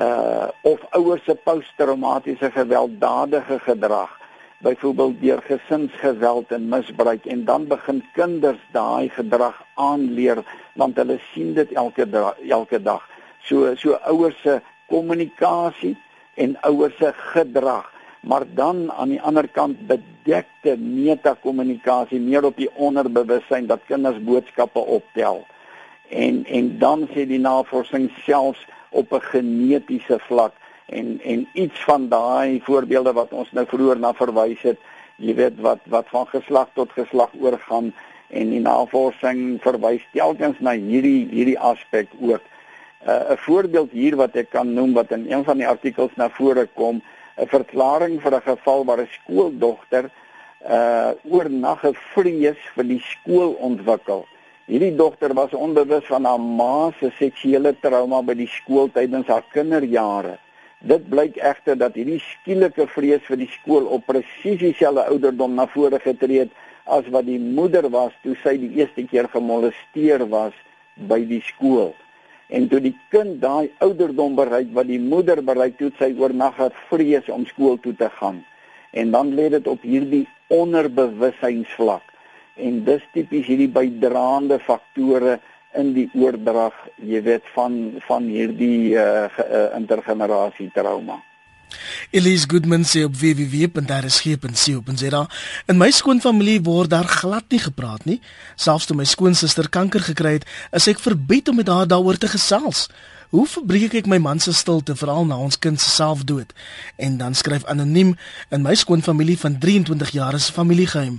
Uh 0.00 0.48
of 0.62 0.80
ouers 0.90 1.24
se 1.24 1.34
posttraumatiese 1.34 2.50
gewelddadige 2.50 3.58
gedrag 3.58 4.22
byvoorbeeld 4.58 5.20
deur 5.20 5.42
gesinsgeweld 5.42 6.52
en 6.52 6.68
misbruik 6.68 7.26
en 7.26 7.44
dan 7.44 7.66
begin 7.66 8.04
kinders 8.12 8.60
daai 8.72 9.08
gedrag 9.08 9.62
aanleer 9.74 10.44
want 10.74 10.96
hulle 10.96 11.18
sien 11.32 11.54
dit 11.54 11.72
elke 11.72 12.06
elke 12.48 12.82
dag. 12.82 13.02
So 13.44 13.74
so 13.76 13.98
ouers 14.08 14.40
se 14.42 14.60
kommunikasie 14.86 15.96
en 16.34 16.56
ouers 16.60 16.96
se 16.96 17.12
gedrag. 17.12 17.92
Maar 18.20 18.44
dan 18.54 18.92
aan 18.92 19.08
die 19.08 19.20
ander 19.20 19.48
kant 19.48 19.86
bedekte 19.86 20.76
metakommunikasie 20.80 22.20
meer 22.20 22.44
op 22.44 22.56
die 22.56 22.70
onderbewussyn 22.74 23.66
dat 23.66 23.84
kinders 23.86 24.22
boodskappe 24.24 24.80
optel. 24.80 25.44
En 26.08 26.44
en 26.44 26.78
dan 26.78 27.08
sê 27.12 27.26
die 27.28 27.40
navorsing 27.40 28.10
selfs 28.24 28.64
op 28.90 29.12
'n 29.12 29.20
genetiese 29.20 30.18
vlak 30.18 30.54
en 31.00 31.20
en 31.22 31.46
iets 31.52 31.84
van 31.84 32.08
daai 32.08 32.60
voorbeelde 32.64 33.12
wat 33.12 33.32
ons 33.32 33.50
nou 33.52 33.66
vroeër 33.66 33.98
na 33.98 34.12
verwys 34.14 34.62
het, 34.62 34.80
jy 35.16 35.34
weet 35.38 35.60
wat 35.66 35.82
wat 35.94 36.10
van 36.14 36.26
geslag 36.32 36.70
tot 36.78 36.92
geslag 36.98 37.34
oorgaan 37.40 37.92
en 38.28 38.50
die 38.50 38.62
navorsing 38.62 39.40
verwys 39.62 40.02
telkens 40.12 40.60
na 40.60 40.74
hierdie 40.78 41.26
hierdie 41.30 41.58
aspek 41.58 42.10
ook. 42.20 42.42
'n 43.04 43.10
uh, 43.10 43.36
voorbeeld 43.46 43.90
hier 43.92 44.16
wat 44.16 44.36
ek 44.36 44.50
kan 44.50 44.72
noem 44.74 44.94
wat 44.96 45.10
in 45.12 45.26
een 45.30 45.44
van 45.44 45.58
die 45.60 45.68
artikels 45.68 46.14
na 46.16 46.30
vore 46.30 46.66
kom, 46.74 47.02
'n 47.36 47.46
verklaring 47.46 48.20
vir 48.22 48.34
'n 48.36 48.46
geval 48.50 48.84
waar 48.84 49.00
'n 49.00 49.14
skooldogter 49.18 50.10
uh 50.76 51.10
oornag 51.28 51.84
'n 51.84 51.96
vrees 52.14 52.60
vir 52.74 52.84
die 52.84 53.02
skool 53.12 53.52
ontwikkel. 53.60 54.24
Hierdie 54.66 54.96
dogter 54.96 55.34
was 55.34 55.52
onbewus 55.52 56.06
van 56.08 56.24
haar 56.24 56.40
ma 56.40 56.90
se 56.98 57.10
seksuele 57.18 57.74
trauma 57.80 58.22
by 58.22 58.34
die 58.34 58.48
skool 58.48 58.88
tydens 58.88 59.26
haar 59.26 59.44
kinderjare. 59.52 60.38
Dit 60.84 61.06
blyk 61.08 61.38
egter 61.40 61.78
dat 61.80 61.94
hierdie 61.96 62.20
skielike 62.20 62.84
vrees 62.92 63.22
vir 63.24 63.38
die 63.40 63.48
skool 63.54 63.86
op 63.96 64.02
presies 64.04 64.58
dieselfde 64.60 65.06
ouderdom 65.08 65.54
na 65.56 65.64
vore 65.72 65.96
getree 66.02 66.42
het 66.44 66.52
as 66.84 67.06
wat 67.14 67.24
die 67.24 67.38
moeder 67.40 67.88
was 67.88 68.12
toe 68.20 68.34
sy 68.42 68.58
die 68.60 68.68
eerste 68.82 69.06
keer 69.08 69.30
gemolesteer 69.32 70.26
was 70.28 70.56
by 71.08 71.22
die 71.24 71.40
skool. 71.46 71.94
En 72.52 72.68
toe 72.68 72.82
die 72.84 72.92
kind 73.14 73.40
daai 73.40 73.72
ouderdom 73.86 74.36
bereik 74.36 74.74
wat 74.76 74.90
die 74.90 75.00
moeder 75.00 75.40
bereik 75.40 75.80
het, 75.80 75.96
sy 75.96 76.10
oornag 76.20 76.60
het 76.60 76.76
vrees 76.90 77.32
om 77.32 77.48
skool 77.48 77.80
toe 77.80 77.94
te 77.96 78.10
gaan. 78.20 78.42
En 78.92 79.10
dan 79.16 79.32
lê 79.34 79.48
dit 79.56 79.66
op 79.66 79.82
hierdie 79.82 80.26
onderbewussynsvlak. 80.52 82.04
En 82.60 82.84
dis 82.84 83.08
tipies 83.16 83.48
hierdie 83.48 83.72
bydraende 83.72 84.60
faktore 84.60 85.38
in 85.78 85.92
die 85.96 86.08
oordrag, 86.14 86.74
jy 87.02 87.22
weet 87.22 87.46
van 87.54 88.00
van 88.08 88.22
hierdie 88.30 88.94
uh, 88.94 89.28
uh 89.28 89.78
intergenerasie 89.78 90.70
trauma. 90.74 91.22
Elise 92.14 92.46
Goodman 92.50 92.84
sê 92.86 93.02
op 93.04 93.16
www.daresgep.co.za 93.18 95.22
in 95.72 95.78
my 95.80 95.90
skoonfamilie 95.90 96.60
word 96.62 96.90
daar 96.94 97.08
glad 97.10 97.44
nie 97.50 97.62
gepraat 97.62 98.04
nie. 98.06 98.20
Selfs 98.54 98.86
toe 98.86 98.96
my 98.96 99.04
skoonsister 99.08 99.68
kanker 99.68 100.00
gekry 100.06 100.32
het, 100.38 100.46
is 100.72 100.88
ek 100.90 101.02
verbied 101.02 101.48
om 101.50 101.56
met 101.58 101.68
haar 101.72 101.88
daaroor 101.90 102.18
te 102.20 102.28
gesels. 102.30 102.88
Hoe 103.34 103.48
verbreek 103.50 103.96
ek 103.98 104.06
my 104.06 104.20
man 104.22 104.38
se 104.38 104.52
stilte 104.54 104.94
veral 104.94 105.24
na 105.26 105.34
ons 105.42 105.56
kind 105.58 105.80
se 105.82 105.88
selfdood? 105.90 106.52
En 107.02 107.16
dan 107.18 107.34
skryf 107.34 107.64
anoniem 107.66 108.12
in 108.54 108.62
my 108.62 108.76
skoonfamilie 108.78 109.34
van 109.40 109.56
23 109.58 110.12
jaar 110.14 110.36
is 110.38 110.46
familiegeheim. 110.54 111.16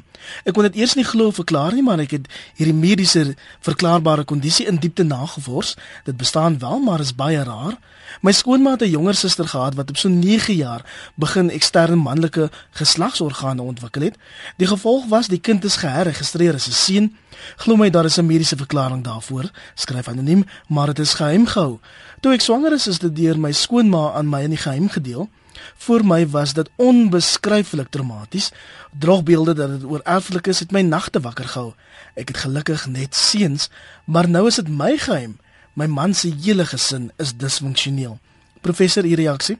Ek 0.47 0.56
kon 0.56 0.63
dit 0.63 0.78
eers 0.80 0.93
nie 0.95 1.04
glo 1.04 1.34
of 1.34 1.41
verklaar 1.41 1.75
nie, 1.75 1.84
maar 1.84 1.99
ek 1.99 2.15
het 2.15 2.30
hierdie 2.56 2.78
mediese 2.78 3.25
verklaarbare 3.67 4.23
kondisie 4.23 4.63
in 4.71 4.80
diepte 4.80 5.04
nagevors. 5.04 5.73
Dit 6.08 6.15
bestaan 6.15 6.56
wel, 6.63 6.80
maar 6.88 7.04
is 7.04 7.12
baie 7.19 7.43
rar. 7.43 7.75
My 8.21 8.32
skoonma 8.32 8.71
het 8.71 8.82
'n 8.82 8.89
jonger 8.89 9.15
suster 9.15 9.47
gehad 9.47 9.75
wat 9.75 9.89
op 9.89 9.97
so 9.97 10.10
9 10.10 10.56
jaar 10.56 11.12
begin 11.15 11.49
eksterne 11.49 11.95
manlike 11.95 12.51
geslagsorgane 12.71 13.62
ontwikkel 13.62 14.01
het. 14.01 14.17
Die 14.58 14.67
gevolg 14.67 15.06
was 15.06 15.28
die 15.28 15.39
kind 15.39 15.63
is 15.63 15.75
geregistreer 15.75 16.54
as 16.54 16.67
'n 16.67 16.71
seun. 16.71 17.17
Glo 17.56 17.75
my 17.75 17.89
daar 17.89 18.06
is 18.06 18.17
'n 18.17 18.25
mediese 18.25 18.58
verklaring 18.58 19.04
daarvoor, 19.04 19.51
skryf 19.73 20.08
anoniem, 20.08 20.45
maar 20.67 20.88
dit 20.88 20.99
is 20.99 21.13
geheim 21.13 21.45
gehou. 21.45 21.80
Toe 22.19 22.34
ek 22.34 22.41
swanger 22.41 22.73
is, 22.73 22.88
is 22.88 22.99
dit 22.99 23.15
deur 23.15 23.39
my 23.39 23.51
skoonma 23.51 24.12
aan 24.12 24.30
my 24.30 24.41
in 24.41 24.49
die 24.49 24.58
geheim 24.58 24.89
gedeel. 24.89 25.30
Vir 25.78 26.06
my 26.06 26.28
was 26.28 26.54
dit 26.54 26.69
onbeskryflik 26.75 27.89
traumaties. 27.89 28.51
Drogbeelde 28.99 29.54
dat 29.54 29.69
dit 29.69 29.84
oor 29.84 29.99
erflik 30.04 30.47
is, 30.47 30.60
het 30.60 30.71
my 30.71 30.82
nagte 30.82 31.19
wakker 31.19 31.47
gehou. 31.47 31.73
Ek 32.15 32.28
het 32.28 32.38
gelukkig 32.38 32.88
net 32.88 33.15
seuns, 33.15 33.69
maar 34.06 34.30
nou 34.30 34.47
is 34.47 34.56
dit 34.56 34.69
my 34.69 34.97
geheim. 34.97 35.38
My 35.75 35.88
man 35.91 36.13
se 36.13 36.31
hele 36.31 36.65
gesin 36.65 37.09
is 37.19 37.33
disfunksioneel. 37.35 38.17
Professor, 38.61 39.05
u 39.05 39.15
reaksie? 39.15 39.57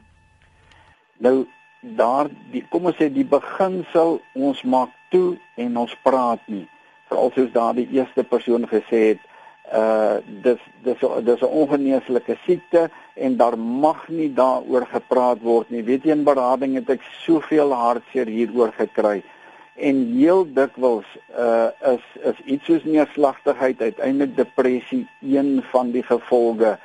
Nou 1.19 1.45
daar 1.97 2.30
die 2.51 2.63
kom 2.71 2.88
ons 2.89 2.97
sê 2.97 3.10
die 3.13 3.28
beginsel 3.28 4.17
ons 4.34 4.62
maak 4.63 4.93
toe 5.13 5.36
en 5.62 5.78
ons 5.78 5.93
praat 6.08 6.41
nie 6.49 6.63
veral 7.10 7.32
soos 7.36 7.51
daardie 7.54 7.86
eerste 7.93 8.23
persoon 8.23 8.65
gesê 8.71 9.01
het 9.12 9.32
uh 9.73 10.17
dis 10.45 10.62
dis 10.86 11.04
dis 11.28 11.41
'n 11.41 11.56
ongeneeslike 11.62 12.38
siekte 12.45 12.89
en 13.13 13.38
daar 13.38 13.58
mag 13.58 14.08
nie 14.08 14.30
daaroor 14.34 14.86
gepraat 14.86 15.41
word 15.41 15.69
nie 15.69 15.84
weet 15.84 16.06
jy 16.06 16.12
in 16.12 16.23
berading 16.23 16.75
het 16.75 16.89
ek 16.89 17.01
soveel 17.25 17.73
hartseer 17.73 18.28
hieroor 18.28 18.71
gekry 18.78 19.23
en 19.75 19.97
heel 20.15 20.45
dikwels 20.53 21.07
uh 21.38 21.67
is 21.93 22.03
is 22.23 22.39
iets 22.45 22.65
soos 22.65 22.83
neerslagtigheid 22.83 23.81
uiteindelik 23.81 24.35
depressie 24.35 25.07
een 25.21 25.59
van 25.71 25.91
die 25.91 26.03
gevolge 26.03 26.77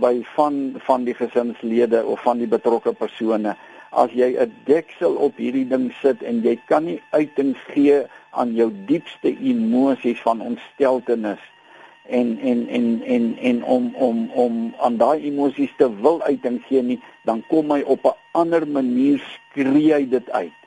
by 0.00 0.20
van 0.34 0.74
van 0.86 1.04
die 1.04 1.14
gesinslede 1.14 2.04
of 2.04 2.20
van 2.22 2.38
die 2.38 2.50
betrokke 2.50 2.92
persone. 2.92 3.56
As 3.90 4.10
jy 4.12 4.36
'n 4.36 4.52
deksel 4.64 5.14
op 5.14 5.36
hierdie 5.36 5.68
ding 5.68 5.92
sit 6.02 6.22
en 6.22 6.42
jy 6.42 6.58
kan 6.66 6.84
nie 6.84 7.00
uitings 7.10 7.58
gee 7.72 8.02
aan 8.30 8.54
jou 8.54 8.70
diepste 8.86 9.36
emosies 9.38 10.20
van 10.20 10.40
ontsteltenis 10.40 11.40
en 12.08 12.38
en 12.38 12.68
en 12.68 13.02
en 13.02 13.36
en 13.38 13.64
om 13.64 13.94
om 13.94 14.30
om 14.30 14.74
aan 14.78 14.96
daai 14.96 15.24
emosies 15.24 15.72
te 15.76 15.88
wil 16.00 16.22
uiting 16.22 16.60
gee 16.66 16.82
nie 16.82 17.00
dan 17.24 17.42
kom 17.48 17.70
hy 17.70 17.80
op 17.80 18.04
'n 18.04 18.16
ander 18.32 18.68
manier 18.68 19.18
skree 19.18 19.92
hy 19.94 20.08
dit 20.08 20.30
uit 20.30 20.63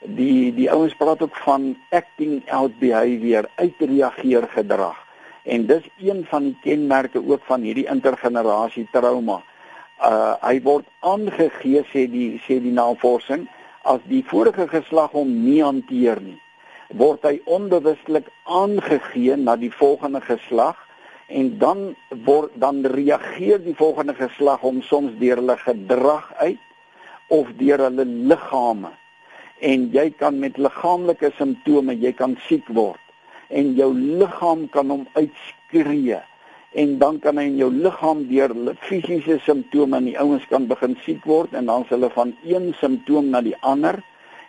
die 0.00 0.52
die 0.56 0.70
ouens 0.72 0.94
praat 0.96 1.22
ook 1.22 1.36
van 1.44 1.76
acting 1.90 2.40
out 2.48 2.78
behavior 2.80 3.48
uitreageer 3.54 4.48
gedrag. 4.48 4.96
En 5.44 5.66
dis 5.66 5.84
een 5.98 6.24
van 6.28 6.42
die 6.42 6.58
kenmerke 6.62 7.20
ook 7.26 7.44
van 7.44 7.60
hierdie 7.60 7.86
intergenerasie 7.88 8.88
trauma. 8.92 9.42
Uh 10.00 10.36
hy 10.40 10.60
word 10.64 10.86
aangegee 11.00 11.84
sê 11.92 12.06
die 12.08 12.40
sê 12.46 12.60
die 12.60 12.72
navorsing 12.72 13.48
as 13.84 14.00
die 14.08 14.24
vorige 14.24 14.68
geslag 14.68 15.12
hom 15.12 15.28
nie 15.44 15.60
hanteer 15.62 16.20
nie. 16.20 16.40
Word 16.96 17.24
hy 17.24 17.40
onbewustelik 17.44 18.28
aangegee 18.44 19.36
na 19.36 19.56
die 19.56 19.72
volgende 19.72 20.20
geslag 20.20 20.76
en 21.28 21.58
dan 21.58 21.94
word 22.24 22.56
dan 22.56 22.82
reageer 22.84 23.60
die 23.62 23.76
volgende 23.76 24.14
geslag 24.14 24.64
hom 24.64 24.80
soms 24.82 25.12
deur 25.20 25.38
hulle 25.38 25.56
gedrag 25.60 26.32
uit 26.40 26.64
of 27.28 27.52
deur 27.60 27.84
hulle 27.86 28.04
liggame 28.04 28.90
en 29.60 29.90
jy 29.92 30.10
kan 30.16 30.38
met 30.40 30.58
liggaamlike 30.58 31.32
simptome 31.36 31.94
jy 32.00 32.12
kan 32.16 32.36
siek 32.48 32.68
word. 32.72 33.00
En 33.48 33.74
jou 33.76 33.92
liggaam 33.94 34.68
kan 34.72 34.90
hom 34.90 35.06
uitskree. 35.12 36.20
En 36.72 36.98
dan 36.98 37.18
kan 37.18 37.38
hy 37.38 37.48
in 37.50 37.58
jou 37.58 37.70
liggaam 37.74 38.22
deur 38.28 38.54
fisiese 38.86 39.40
simptome 39.44 39.98
in 39.98 40.12
die 40.12 40.18
ouens 40.22 40.46
kan 40.48 40.68
begin 40.70 40.94
siek 41.04 41.24
word 41.26 41.56
en 41.58 41.66
dan 41.66 41.84
hulle 41.88 42.10
van 42.14 42.32
een 42.46 42.70
simptoom 42.78 43.32
na 43.34 43.42
die 43.44 43.56
ander. 43.60 43.98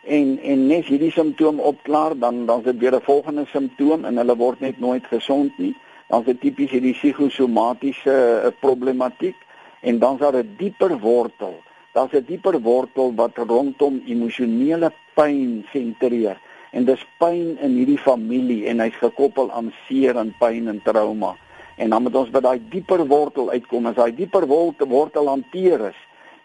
En 0.01 0.37
en 0.39 0.67
net 0.67 0.87
hierdie 0.89 1.11
simptoom 1.13 1.59
opklaar 1.59 2.15
dan 2.17 2.45
dan 2.45 2.61
is 2.61 2.71
dit 2.71 2.79
weer 2.79 2.95
'n 2.95 3.07
volgende 3.09 3.45
simptoom 3.51 4.05
en 4.05 4.17
hulle 4.17 4.35
word 4.35 4.59
net 4.59 4.79
nooit 4.79 5.05
gesond 5.05 5.57
nie. 5.57 5.75
Dan 6.07 6.19
is 6.19 6.25
dit 6.25 6.41
tipies 6.41 6.71
hierdie 6.71 6.93
psigosomatiese 6.93 8.15
uh, 8.45 8.51
problematiek 8.59 9.35
en 9.81 9.99
dan 9.99 10.13
is 10.13 10.19
daar 10.19 10.37
'n 10.37 10.55
dieper 10.57 10.97
wortel. 10.99 11.55
Daar's 11.93 12.13
'n 12.13 12.25
dieper 12.25 12.61
wortel 12.61 13.13
wat 13.15 13.37
rondom 13.37 14.01
emosionele 14.05 14.91
pyn 15.15 15.65
sentreer. 15.71 16.37
En 16.71 16.85
dis 16.85 17.01
pyn 17.19 17.57
in 17.59 17.75
hierdie 17.75 17.99
familie 17.99 18.67
en 18.71 18.79
hy's 18.79 18.95
gekoppel 18.99 19.51
aan 19.51 19.73
seer 19.87 20.17
en 20.17 20.33
pyn 20.39 20.67
en 20.71 20.81
trauma. 20.83 21.35
En 21.77 21.89
dan 21.89 22.03
moet 22.03 22.15
ons 22.15 22.31
by 22.31 22.39
daai 22.39 22.61
dieper 22.71 23.03
wortel 23.07 23.51
uitkom. 23.51 23.89
As 23.89 23.95
daai 23.95 24.15
dieper 24.15 24.47
wortel 24.47 24.87
wortel 24.87 25.27
hanteer 25.27 25.89
is 25.89 25.99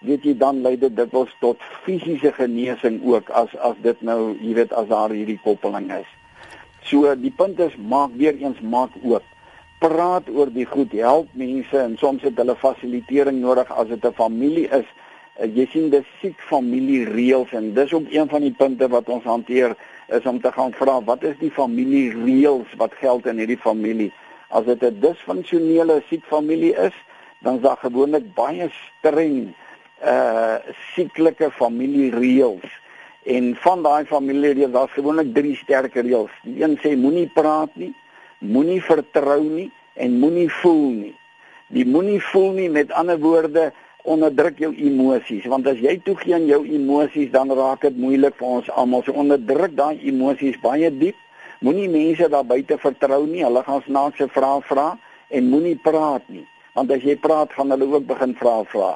weet 0.07 0.24
jy 0.24 0.35
dan 0.38 0.61
lei 0.62 0.76
dit 0.76 0.92
dikwels 0.96 1.33
tot 1.40 1.62
fisiese 1.85 2.33
genesing 2.37 3.00
ook 3.05 3.31
as 3.31 3.55
as 3.64 3.79
dit 3.83 4.02
nou 4.05 4.37
jy 4.40 4.52
weet 4.59 4.74
as 4.76 4.88
daar 4.90 5.14
hierdie 5.14 5.40
koppeling 5.42 5.88
is. 5.94 6.09
So 6.87 7.14
die 7.18 7.33
punt 7.35 7.61
is 7.61 7.74
maak 7.76 8.12
weer 8.20 8.37
eens 8.38 8.61
maak 8.61 8.94
oop. 9.02 9.24
Praat 9.81 10.29
oor 10.33 10.52
die 10.52 10.66
goed 10.68 10.92
help 10.96 11.33
mense 11.35 11.79
en 11.81 11.96
soms 12.00 12.22
het 12.24 12.38
hulle 12.40 12.57
fasilitering 12.61 13.40
nodig 13.40 13.70
as 13.72 13.88
dit 13.88 14.05
'n 14.05 14.12
familie 14.12 14.68
is 14.68 14.87
jy 15.42 15.66
sien 15.72 15.90
dis 15.90 16.07
siek 16.20 16.40
familie 16.40 17.05
reëls 17.05 17.53
en 17.53 17.75
dis 17.75 17.92
ook 17.92 18.12
een 18.12 18.29
van 18.29 18.40
die 18.40 18.55
punte 18.57 18.88
wat 18.88 19.09
ons 19.09 19.25
hanteer 19.25 19.77
is 20.09 20.27
om 20.27 20.40
te 20.40 20.53
gaan 20.53 20.72
vra 20.72 21.01
wat 21.05 21.22
is 21.22 21.37
die 21.38 21.51
familie 21.51 22.11
reëls 22.12 22.77
wat 22.77 22.94
geld 23.01 23.27
in 23.27 23.38
hierdie 23.38 23.61
familie 23.61 24.12
As 24.49 24.64
dit 24.64 24.83
'n 24.83 25.01
disfunksionele 25.01 26.03
siek 26.09 26.25
familie 26.25 26.75
is, 26.75 26.94
dan 27.42 27.57
is 27.57 27.62
daar 27.62 27.77
gewoonlik 27.77 28.35
baie 28.35 28.70
streng 28.70 29.55
uh 30.05 30.57
sieklike 30.94 31.51
familiereëls. 31.51 32.70
En 33.25 33.57
van 33.57 33.83
daai 33.83 34.05
familiereëls, 34.05 34.72
daar's 34.72 34.92
gewoonlik 34.92 35.35
drie 35.35 35.57
sterk 35.57 35.94
reëls. 35.94 36.31
Die 36.42 36.62
een 36.62 36.79
sê 36.79 36.96
moenie 36.96 37.31
praat 37.35 37.75
nie, 37.75 37.94
moenie 38.38 38.83
vertrou 38.83 39.42
nie 39.42 39.70
en 39.94 40.18
moenie 40.18 40.51
voel 40.53 40.90
nie. 40.90 41.16
Die 41.66 41.87
moenie 41.87 42.22
voel 42.22 42.53
nie 42.53 42.70
met 42.70 42.92
ander 42.92 43.18
woorde 43.18 43.72
onderdruk 44.07 44.59
jou 44.62 44.73
emosies 44.73 45.47
want 45.51 45.66
as 45.66 45.79
jy 45.83 45.99
toegee 46.07 46.35
aan 46.35 46.49
jou 46.49 46.62
emosies 46.79 47.31
dan 47.35 47.51
raak 47.51 47.83
dit 47.87 47.99
moeilik 47.99 48.35
vir 48.38 48.49
ons 48.59 48.71
almal. 48.71 49.05
So 49.05 49.12
onderdruk 49.12 49.77
daai 49.77 50.01
emosies 50.09 50.59
baie 50.62 50.90
diep 50.90 51.19
Moenie 51.61 51.88
mense 51.88 52.29
daar 52.29 52.45
buite 52.45 52.77
vertrou 52.79 53.25
nie. 53.27 53.45
Hulle 53.45 53.62
gaan 53.64 53.83
snaakse 53.87 54.29
vrae 54.29 54.61
vra 54.69 54.90
en 55.29 55.49
moenie 55.49 55.77
praat 55.83 56.29
nie. 56.29 56.45
Want 56.76 56.90
as 56.92 57.04
jy 57.06 57.14
praat, 57.16 57.52
gaan 57.56 57.72
hulle 57.72 57.86
ook 57.88 58.04
begin 58.06 58.34
vra 58.36 58.58
vra. 58.68 58.90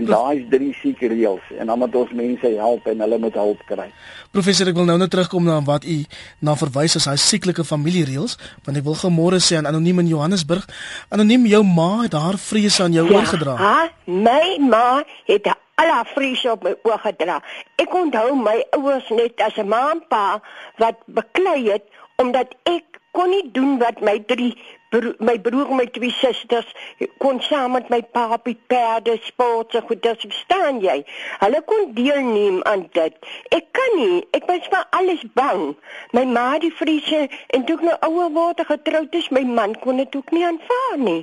En 0.00 0.06
daai 0.08 0.38
is 0.38 0.46
drie 0.48 0.72
seker 0.80 1.12
reëls 1.12 1.50
en 1.60 1.68
dan 1.68 1.78
moet 1.82 1.96
ons 2.00 2.14
mense 2.16 2.52
help 2.56 2.86
en 2.88 3.02
hulle 3.04 3.18
moet 3.20 3.36
hulp 3.36 3.60
kry. 3.68 3.90
Professor, 4.32 4.70
ek 4.70 4.78
wil 4.78 4.88
nou 4.88 4.96
net 5.00 5.12
terugkom 5.12 5.44
na 5.44 5.58
wat 5.66 5.84
u 5.84 5.98
na 6.40 6.56
verwys 6.56 6.96
as 6.96 7.08
hy 7.10 7.16
sieklike 7.20 7.64
familiereëls, 7.68 8.38
want 8.64 8.80
ek 8.80 8.86
wil 8.88 8.96
gemôre 9.02 9.42
sê 9.44 9.60
aan 9.60 9.68
anoniem 9.68 10.00
in 10.06 10.10
Johannesburg, 10.14 10.64
anoniem 11.12 11.44
jou 11.52 11.60
ma 11.68 11.90
het 12.06 12.16
haar 12.16 12.40
vrese 12.40 12.86
aan 12.86 12.96
jou 12.96 13.04
ja, 13.04 13.20
oorgedra. 13.20 13.58
Ja, 13.60 13.76
my 14.08 14.56
ma 14.72 14.88
het 15.28 15.52
al 15.52 15.92
haar 15.92 16.08
vrese 16.14 16.54
op 16.56 16.64
my 16.64 16.72
oorgedra. 16.88 17.42
Ek 17.76 17.92
onthou 17.92 18.32
my 18.40 18.56
ouers 18.78 19.12
net 19.12 19.40
as 19.44 19.60
'n 19.60 19.68
ma 19.68 19.90
en 19.92 20.00
pa 20.08 20.40
wat 20.80 20.96
beklei 21.06 21.68
het 21.68 21.84
omdat 22.16 22.56
ek 22.64 23.00
kon 23.12 23.30
nie 23.30 23.44
doen 23.52 23.78
wat 23.78 24.00
my 24.00 24.18
drie 24.28 24.56
bro 24.90 25.12
my 25.18 25.36
broer 25.42 25.70
en 25.70 25.80
my 25.80 25.86
twee 25.94 26.12
susters 26.14 26.68
kon 27.22 27.40
saam 27.44 27.74
met 27.76 27.88
my 27.92 28.00
pa 28.16 28.26
op 28.36 28.44
die 28.48 28.56
perde 28.70 29.16
sport 29.24 29.74
so 29.74 29.82
goed 29.88 30.02
dis 30.04 30.24
verstaan 30.24 30.80
jy? 30.84 30.96
Hulle 31.42 31.62
kon 31.70 31.90
deelneem 31.96 32.60
aan 32.70 32.86
dit. 32.98 33.16
Ek 33.56 33.66
kan 33.76 33.96
nie 33.98 34.22
ek 34.36 34.46
was 34.50 34.68
vir 34.72 34.86
alles 34.98 35.24
bang. 35.38 35.64
My 36.16 36.24
ma 36.36 36.46
die 36.62 36.72
vriese 36.78 37.26
en 37.56 37.66
toe 37.66 37.78
ek 37.80 37.84
nou 37.88 37.96
ouer 38.10 38.32
word 38.36 38.62
getroud 38.70 39.14
is 39.18 39.28
my 39.34 39.44
man 39.58 39.76
kon 39.82 40.02
dit 40.02 40.16
ook 40.16 40.32
nie 40.36 40.46
aanvaar 40.46 40.98
nie. 41.02 41.20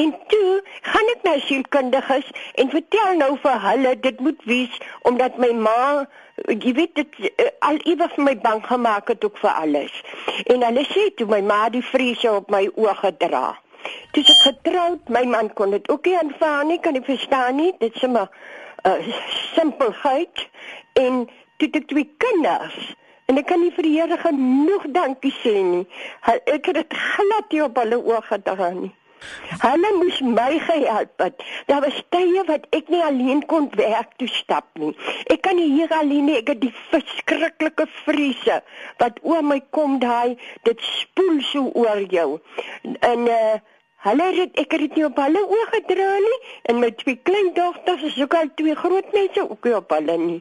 En 0.00 0.14
toe 0.32 0.60
gaan 0.88 1.14
ek 1.16 1.28
na 1.28 1.36
sielkundiges 1.46 2.32
en 2.60 2.74
vertel 2.74 3.20
nou 3.20 3.32
vir 3.44 3.62
hulle 3.68 3.96
dit 4.08 4.20
moet 4.20 4.48
wees 4.50 4.82
omdat 5.08 5.38
my 5.42 5.52
ma 5.68 5.80
jy 6.46 6.72
weet 6.76 6.94
dit 6.94 7.18
uh, 7.28 7.48
al 7.68 7.80
iewers 7.88 8.16
my 8.16 8.34
bang 8.40 8.62
gemaak 8.66 9.08
het 9.08 9.24
ook 9.24 9.38
vir 9.38 9.50
alles. 9.50 9.98
En 10.46 10.64
hulle 10.64 10.84
sê 10.88 11.10
toe 11.16 11.26
my 11.30 11.40
ma 11.44 11.68
die 11.72 11.84
vrese 11.84 12.32
op 12.32 12.50
my 12.50 12.64
oë 12.74 12.96
gedra. 13.02 13.52
Dis 14.16 14.30
ek 14.30 14.42
getroud, 14.46 15.08
my 15.10 15.24
man 15.26 15.52
kon 15.58 15.74
dit 15.74 15.88
ook 15.90 16.06
nie 16.06 16.16
aanvaar 16.18 16.64
nie, 16.68 16.78
kan 16.80 16.94
jy 16.94 17.02
verstaan 17.06 17.58
nie? 17.58 17.72
Dit 17.80 17.96
is 17.98 18.08
maar 18.08 18.30
uh, 18.86 18.98
simpelheid 19.54 20.46
en 21.00 21.24
toe 21.58 21.70
ek 21.70 21.86
twee 21.90 22.08
kinders 22.22 22.92
en 23.30 23.38
ek 23.40 23.46
kan 23.48 23.62
nie 23.62 23.72
vir 23.74 23.86
die 23.86 23.94
Here 23.96 24.18
genoeg 24.20 24.88
dankie 24.94 25.32
sê 25.40 25.54
nie. 25.64 25.84
Ek 26.28 26.66
het 26.68 26.74
dit 26.80 26.96
glad 26.98 27.54
nie 27.54 27.62
op 27.64 27.78
hulle 27.80 28.00
oë 28.02 28.20
gedra 28.28 28.72
nie. 28.76 28.92
Hulle 29.62 29.90
moes 29.98 30.20
my 30.20 30.58
gehelp 30.58 31.22
het. 31.22 31.42
Daar 31.66 31.82
was 31.84 31.98
tye 32.14 32.44
wat 32.48 32.66
ek 32.78 32.88
nie 32.92 33.02
alleen 33.04 33.42
kon 33.46 33.68
werk 33.78 34.14
toe 34.20 34.28
stap 34.28 34.66
nie. 34.80 34.92
Ek 35.32 35.42
kan 35.46 35.56
nie 35.56 35.68
hier 35.72 35.92
alleen 35.98 36.30
nie. 36.30 36.38
Ek 36.40 36.54
het 36.54 36.62
die 36.62 36.74
verskriklike 36.90 37.86
vriese 38.04 38.60
wat 39.02 39.20
oor 39.22 39.44
my 39.46 39.60
kom 39.70 39.98
daai 40.02 40.38
dit 40.68 40.86
spoel 40.86 41.42
so 41.52 41.70
oor 41.84 42.02
jou. 42.08 42.40
En 43.00 43.28
uh 43.28 43.60
hulle 44.02 44.24
het 44.34 44.56
ek 44.58 44.72
het 44.74 44.96
nie 44.98 45.04
op 45.06 45.18
hulle 45.22 45.40
oë 45.46 45.66
gedra 45.76 46.06
nie 46.24 46.38
en 46.70 46.80
my 46.82 46.88
twee 46.98 47.20
kleindogters 47.22 48.02
is 48.08 48.16
ook 48.18 48.34
al 48.34 48.48
twee 48.58 48.74
groot 48.74 49.12
mense 49.14 49.44
ook 49.44 49.68
nie 49.68 49.76
op 49.78 49.94
hulle 49.94 50.16
nie. 50.18 50.40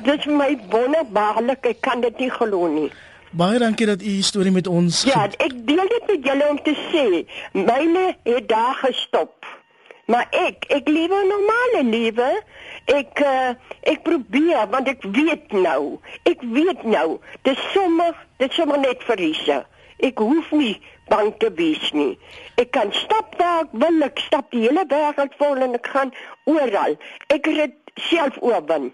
Dit 0.00 0.22
is 0.22 0.26
my 0.30 0.54
wonderbaarlik. 0.70 1.66
Ek 1.66 1.80
kan 1.84 2.00
dit 2.00 2.22
nie 2.22 2.30
glo 2.32 2.68
nie. 2.70 2.88
Baie 3.30 3.58
dankie 3.58 3.86
dat 3.86 4.02
u 4.02 4.04
die 4.04 4.22
storie 4.22 4.50
met 4.50 4.66
ons 4.66 5.04
Ja, 5.06 5.28
ek 5.38 5.52
deel 5.66 5.86
dit 5.88 6.06
met 6.06 6.24
julle 6.26 6.48
om 6.50 6.58
te 6.66 6.74
sê, 6.90 7.04
myne 7.54 8.16
het 8.26 8.48
daar 8.50 8.74
gestop. 8.82 9.46
Maar 10.10 10.26
ek, 10.34 10.66
ek 10.74 10.88
lewe 10.88 11.14
'n 11.14 11.28
normale 11.30 11.82
lewe. 11.84 12.42
Ek 12.90 13.20
uh, 13.22 13.54
ek 13.86 14.02
probeer 14.02 14.66
want 14.70 14.88
ek 14.88 15.06
weet 15.14 15.52
nou. 15.52 16.00
Ek 16.26 16.42
weet 16.42 16.82
nou, 16.82 17.20
dis 17.42 17.60
sommer, 17.72 18.18
dit 18.42 18.52
sommer 18.52 18.78
net 18.78 19.02
verliese. 19.06 19.62
Ek 20.02 20.18
hoef 20.18 20.50
nie 20.50 20.80
bang 21.08 21.30
te 21.38 21.52
wees 21.54 21.92
nie. 21.92 22.18
Ek 22.58 22.70
kan 22.74 22.90
stap 22.92 23.38
waar 23.38 23.62
ek 23.62 23.70
wil, 23.72 24.02
ek 24.02 24.18
stap 24.18 24.50
die 24.50 24.66
hele 24.66 24.82
wêreld 24.90 25.38
vol 25.38 25.62
en 25.62 25.78
ek 25.78 25.86
gaan 25.86 26.10
oral. 26.50 26.98
Ek 27.30 27.46
red 27.46 27.78
self 28.10 28.42
oorwin. 28.42 28.90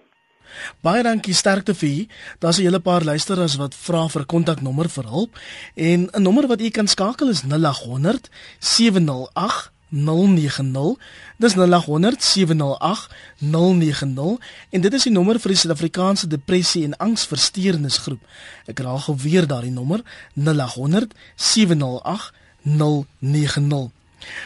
Baie 0.80 1.02
dankie 1.02 1.34
sterkte 1.34 1.74
vir 1.74 1.88
u. 1.88 2.06
Daar's 2.38 2.58
'n 2.58 2.62
hele 2.62 2.80
paar 2.80 3.04
luisteraars 3.04 3.56
wat 3.56 3.74
vra 3.74 4.08
vir 4.08 4.22
'n 4.22 4.26
kontaknommer 4.26 4.88
vir 4.88 5.04
hulp 5.04 5.38
en 5.74 6.08
'n 6.12 6.22
nommer 6.22 6.46
wat 6.46 6.60
u 6.60 6.68
kan 6.70 6.88
skakel 6.88 7.28
is 7.28 7.42
0800 7.42 8.28
708 8.58 9.70
090 9.88 10.98
dis 11.36 11.54
0800 11.54 12.22
708 12.22 13.08
090 13.38 14.38
en 14.70 14.80
dit 14.80 14.92
is 14.92 15.02
die 15.02 15.12
nommer 15.12 15.40
vir 15.40 15.52
die 15.52 15.58
Suid-Afrikaanse 15.58 16.26
Depressie 16.26 16.84
en 16.84 16.96
Angsversteurnisgroep. 16.96 18.22
Ek 18.66 18.78
herhaal 18.78 19.04
gou 19.06 19.16
weer 19.22 19.46
daardie 19.46 19.70
nommer 19.70 20.02
0800 20.34 21.14
708 21.36 22.32
090. 22.62 23.90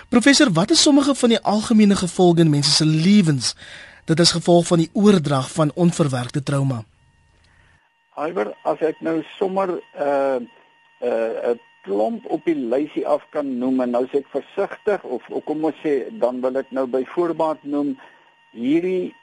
Professor, 0.09 0.53
wat 0.53 0.70
is 0.70 0.82
sommige 0.82 1.14
van 1.14 1.28
die 1.28 1.40
algemene 1.40 1.96
gevolge 1.96 2.40
in 2.40 2.51
mense 2.51 2.70
se 2.70 2.84
lewens 2.84 3.55
dit 4.11 4.19
is 4.19 4.33
gevolg 4.35 4.67
van 4.67 4.83
die 4.83 4.91
oordrag 4.93 5.51
van 5.55 5.71
onverwerkte 5.75 6.43
trauma. 6.43 6.83
Alber, 8.19 8.51
as 8.67 8.81
ek 8.83 8.99
nou 9.07 9.21
sommer 9.39 9.69
'n 9.71 9.81
uh, 10.03 10.39
'n 10.41 10.49
uh, 11.07 11.51
'n 11.53 11.61
klomp 11.87 12.27
op 12.27 12.45
die 12.45 12.59
lysie 12.59 13.07
af 13.07 13.23
kan 13.31 13.59
noem 13.59 13.81
en 13.81 13.91
nou 13.91 14.05
sê 14.07 14.21
ek 14.21 14.35
versigtig 14.35 15.03
of, 15.03 15.23
of 15.29 15.45
kom 15.45 15.65
ons 15.65 15.79
sê 15.85 16.11
dan 16.23 16.41
wil 16.41 16.57
ek 16.61 16.71
nou 16.71 16.87
byvoorbeeld 16.87 17.63
noem 17.65 17.95
hierdie 18.53 19.15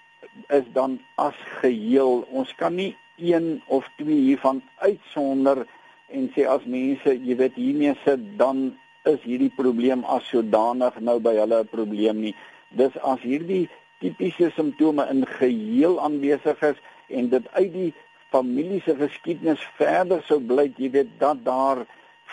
is 0.50 0.66
dan 0.74 1.00
as 1.16 1.38
geheel. 1.62 2.26
Ons 2.32 2.56
kan 2.56 2.76
nie 2.76 2.96
een 3.18 3.62
of 3.68 3.86
twee 3.98 4.22
hiervan 4.30 4.62
uitsonder 4.78 5.66
en 6.08 6.32
sê 6.36 6.48
as 6.48 6.64
mense, 6.66 7.14
jy 7.14 7.36
weet, 7.36 7.56
hiermee 7.56 7.96
sit 8.06 8.24
dan 8.40 8.78
is 9.04 9.20
hierdie 9.24 9.52
probleem 9.56 10.04
as 10.06 10.24
sodanig 10.32 10.96
nou 11.00 11.20
by 11.20 11.36
hulle 11.36 11.60
'n 11.64 11.68
probleem 11.68 12.22
nie. 12.22 12.36
Dis 12.70 12.98
as 13.04 13.20
hierdie 13.22 13.70
tipiese 14.00 14.52
simptome 14.56 15.08
in 15.12 15.26
geheel 15.39 16.00
aanwesig 16.02 16.62
is 16.62 16.82
en 17.08 17.30
dit 17.30 17.48
uit 17.52 17.74
die 17.74 17.93
familie 18.32 18.82
se 18.86 18.95
geskiedenis 18.95 19.64
verder 19.78 20.24
sou 20.28 20.39
blyk 20.39 20.78
jy 20.78 20.91
weet 20.95 21.14
dat 21.20 21.43
daar 21.45 21.86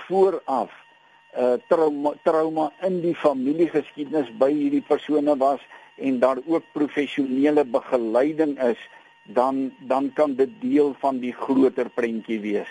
vooraf 0.07 0.73
'n 1.35 1.41
uh, 1.41 1.53
eh, 1.53 1.61
trauma 1.69 2.13
trauma 2.23 2.73
in 2.83 3.01
die 3.01 3.15
familiegeskiedenis 3.15 4.31
by 4.39 4.51
hierdie 4.53 4.85
persone 4.87 5.37
was 5.37 5.61
en 5.97 6.19
daar 6.19 6.39
ook 6.47 6.63
professionele 6.73 7.65
begeleiding 7.65 8.59
is 8.63 8.79
dan 9.25 9.73
dan 9.79 10.13
kan 10.13 10.35
dit 10.35 10.51
deel 10.61 10.95
van 10.99 11.19
die 11.19 11.33
groter 11.33 11.89
prentjie 11.89 12.41
wees. 12.41 12.69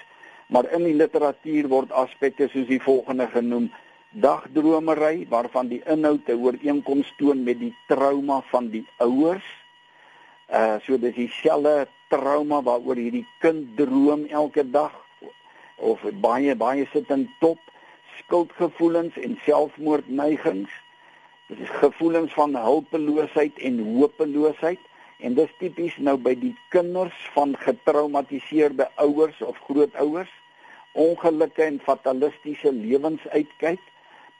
Maar 0.47 0.71
in 0.71 0.83
die 0.83 0.95
literatuur 0.95 1.67
word 1.67 1.91
aspekte 1.91 2.47
soos 2.47 2.67
die 2.67 2.81
volgende 2.81 3.27
genoem 3.27 3.71
dagdromery 4.13 5.25
waarvan 5.29 5.67
die 5.67 5.81
inhoud 5.89 6.27
'n 6.27 6.37
ooreenkoms 6.45 7.13
toon 7.17 7.43
met 7.43 7.59
die 7.59 7.75
trauma 7.87 8.41
van 8.51 8.69
die 8.69 8.85
ouers. 8.97 9.45
Uh 10.49 10.77
so 10.85 10.97
dis 10.97 11.15
dieselfde 11.15 11.87
trauma 12.07 12.61
waaroor 12.61 12.95
hierdie 12.95 13.27
kind 13.39 13.77
droom 13.77 14.25
elke 14.29 14.69
dag 14.69 14.93
of 15.75 16.01
baie 16.21 16.55
baie 16.55 16.85
sit 16.91 17.09
in 17.09 17.29
top 17.39 17.59
skuldgevoelens 18.17 19.17
en 19.17 19.39
selfmoordneigings. 19.45 20.71
Dit 21.47 21.59
is 21.59 21.69
gevoelens 21.69 22.33
van 22.33 22.55
hulpeloosheid 22.55 23.57
en 23.59 23.79
hopeloosheid 23.97 24.79
en 25.19 25.33
dis 25.33 25.51
tipies 25.57 25.97
nou 25.97 26.17
by 26.17 26.35
die 26.35 26.55
kinders 26.69 27.17
van 27.33 27.55
getraumatiseerde 27.57 28.89
ouers 28.95 29.41
of 29.41 29.57
grootouers 29.65 30.29
ongelukke 30.93 31.63
en 31.63 31.79
fatalistiese 31.81 32.71
lewensuitkyk 32.73 33.81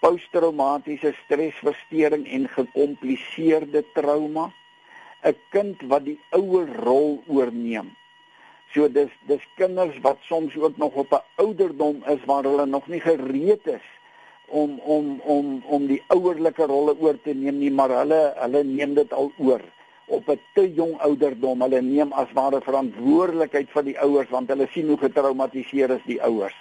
posttraumatiese 0.04 1.14
stresversteuring 1.24 2.28
en 2.28 2.50
gekompliseerde 2.52 3.86
trauma. 3.96 4.52
'n 5.24 5.36
kind 5.56 5.84
wat 5.88 6.04
die 6.04 6.20
ouer 6.36 6.68
rol 6.84 7.24
oorneem. 7.32 7.94
So 8.74 8.90
dis 8.92 9.12
dis 9.30 9.44
kinders 9.56 9.96
wat 10.04 10.20
soms 10.28 10.56
ook 10.60 10.78
nog 10.78 10.94
op 11.04 11.12
'n 11.14 11.24
ouderdom 11.44 12.04
is 12.16 12.26
waar 12.26 12.44
hulle 12.44 12.66
nog 12.66 12.88
nie 12.88 13.00
gereed 13.00 13.68
is 13.68 13.88
om 14.48 14.80
om 14.80 15.22
om 15.36 15.64
om 15.66 15.88
die 15.88 16.04
ouerlike 16.08 16.66
rolle 16.66 16.96
oor 17.00 17.22
te 17.24 17.34
neem 17.34 17.58
nie 17.60 17.72
maar 17.72 17.96
hulle 18.02 18.34
hulle 18.36 18.64
neem 18.64 18.94
dit 18.94 19.14
al 19.14 19.32
oor 19.38 19.64
op 20.06 20.28
'n 20.30 20.40
te 20.54 20.74
jong 20.74 21.00
ouderdom. 21.00 21.62
Hulle 21.62 21.82
neem 21.82 22.12
as 22.12 22.34
ware 22.34 22.62
verantwoordelikheid 22.62 23.70
vir 23.70 23.84
die 23.84 24.00
ouers 24.00 24.30
want 24.30 24.50
hulle 24.50 24.68
sien 24.68 24.88
hoe 24.88 24.98
getraumatiseer 24.98 25.90
is 25.90 26.06
die 26.06 26.22
ouers 26.22 26.60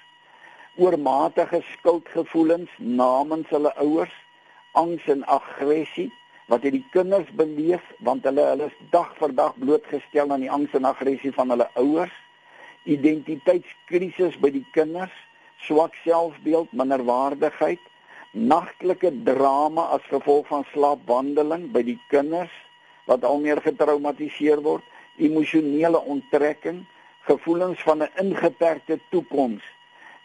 oormatige 0.77 1.61
skuldgevoelens 1.73 2.71
namens 2.79 3.49
hulle 3.53 3.73
ouers, 3.77 4.13
angs 4.73 5.05
en 5.13 5.25
aggressie 5.29 6.09
wat 6.49 6.65
hierdie 6.65 6.85
kinders 6.95 7.29
beleef 7.37 7.85
want 8.07 8.25
hulle 8.29 8.45
hulle 8.47 8.69
is 8.71 8.79
dag 8.95 9.11
vir 9.19 9.35
dag 9.37 9.59
blootgestel 9.61 10.33
aan 10.33 10.45
die 10.45 10.51
angs 10.53 10.73
en 10.77 10.89
aggressie 10.89 11.33
van 11.37 11.53
hulle 11.53 11.69
ouers, 11.81 12.15
identiteitskrisis 12.89 14.39
by 14.41 14.51
die 14.55 14.65
kinders, 14.73 15.13
swak 15.63 15.95
selfbeeld, 16.03 16.73
minderwaardigheid, 16.73 17.81
nagtelike 18.33 19.13
drama 19.29 19.91
as 19.97 20.09
gevolg 20.09 20.49
van 20.49 20.65
slaapwandeling 20.73 21.69
by 21.75 21.85
die 21.85 21.99
kinders 22.09 22.55
wat 23.07 23.25
al 23.29 23.43
meer 23.45 23.61
getraumatiseer 23.61 24.63
word, 24.65 24.85
emosionele 25.21 26.01
onttrekking, 26.01 26.83
gevoelens 27.29 27.83
van 27.85 28.03
'n 28.03 28.11
ingeperkte 28.25 28.99
toekoms 29.11 29.63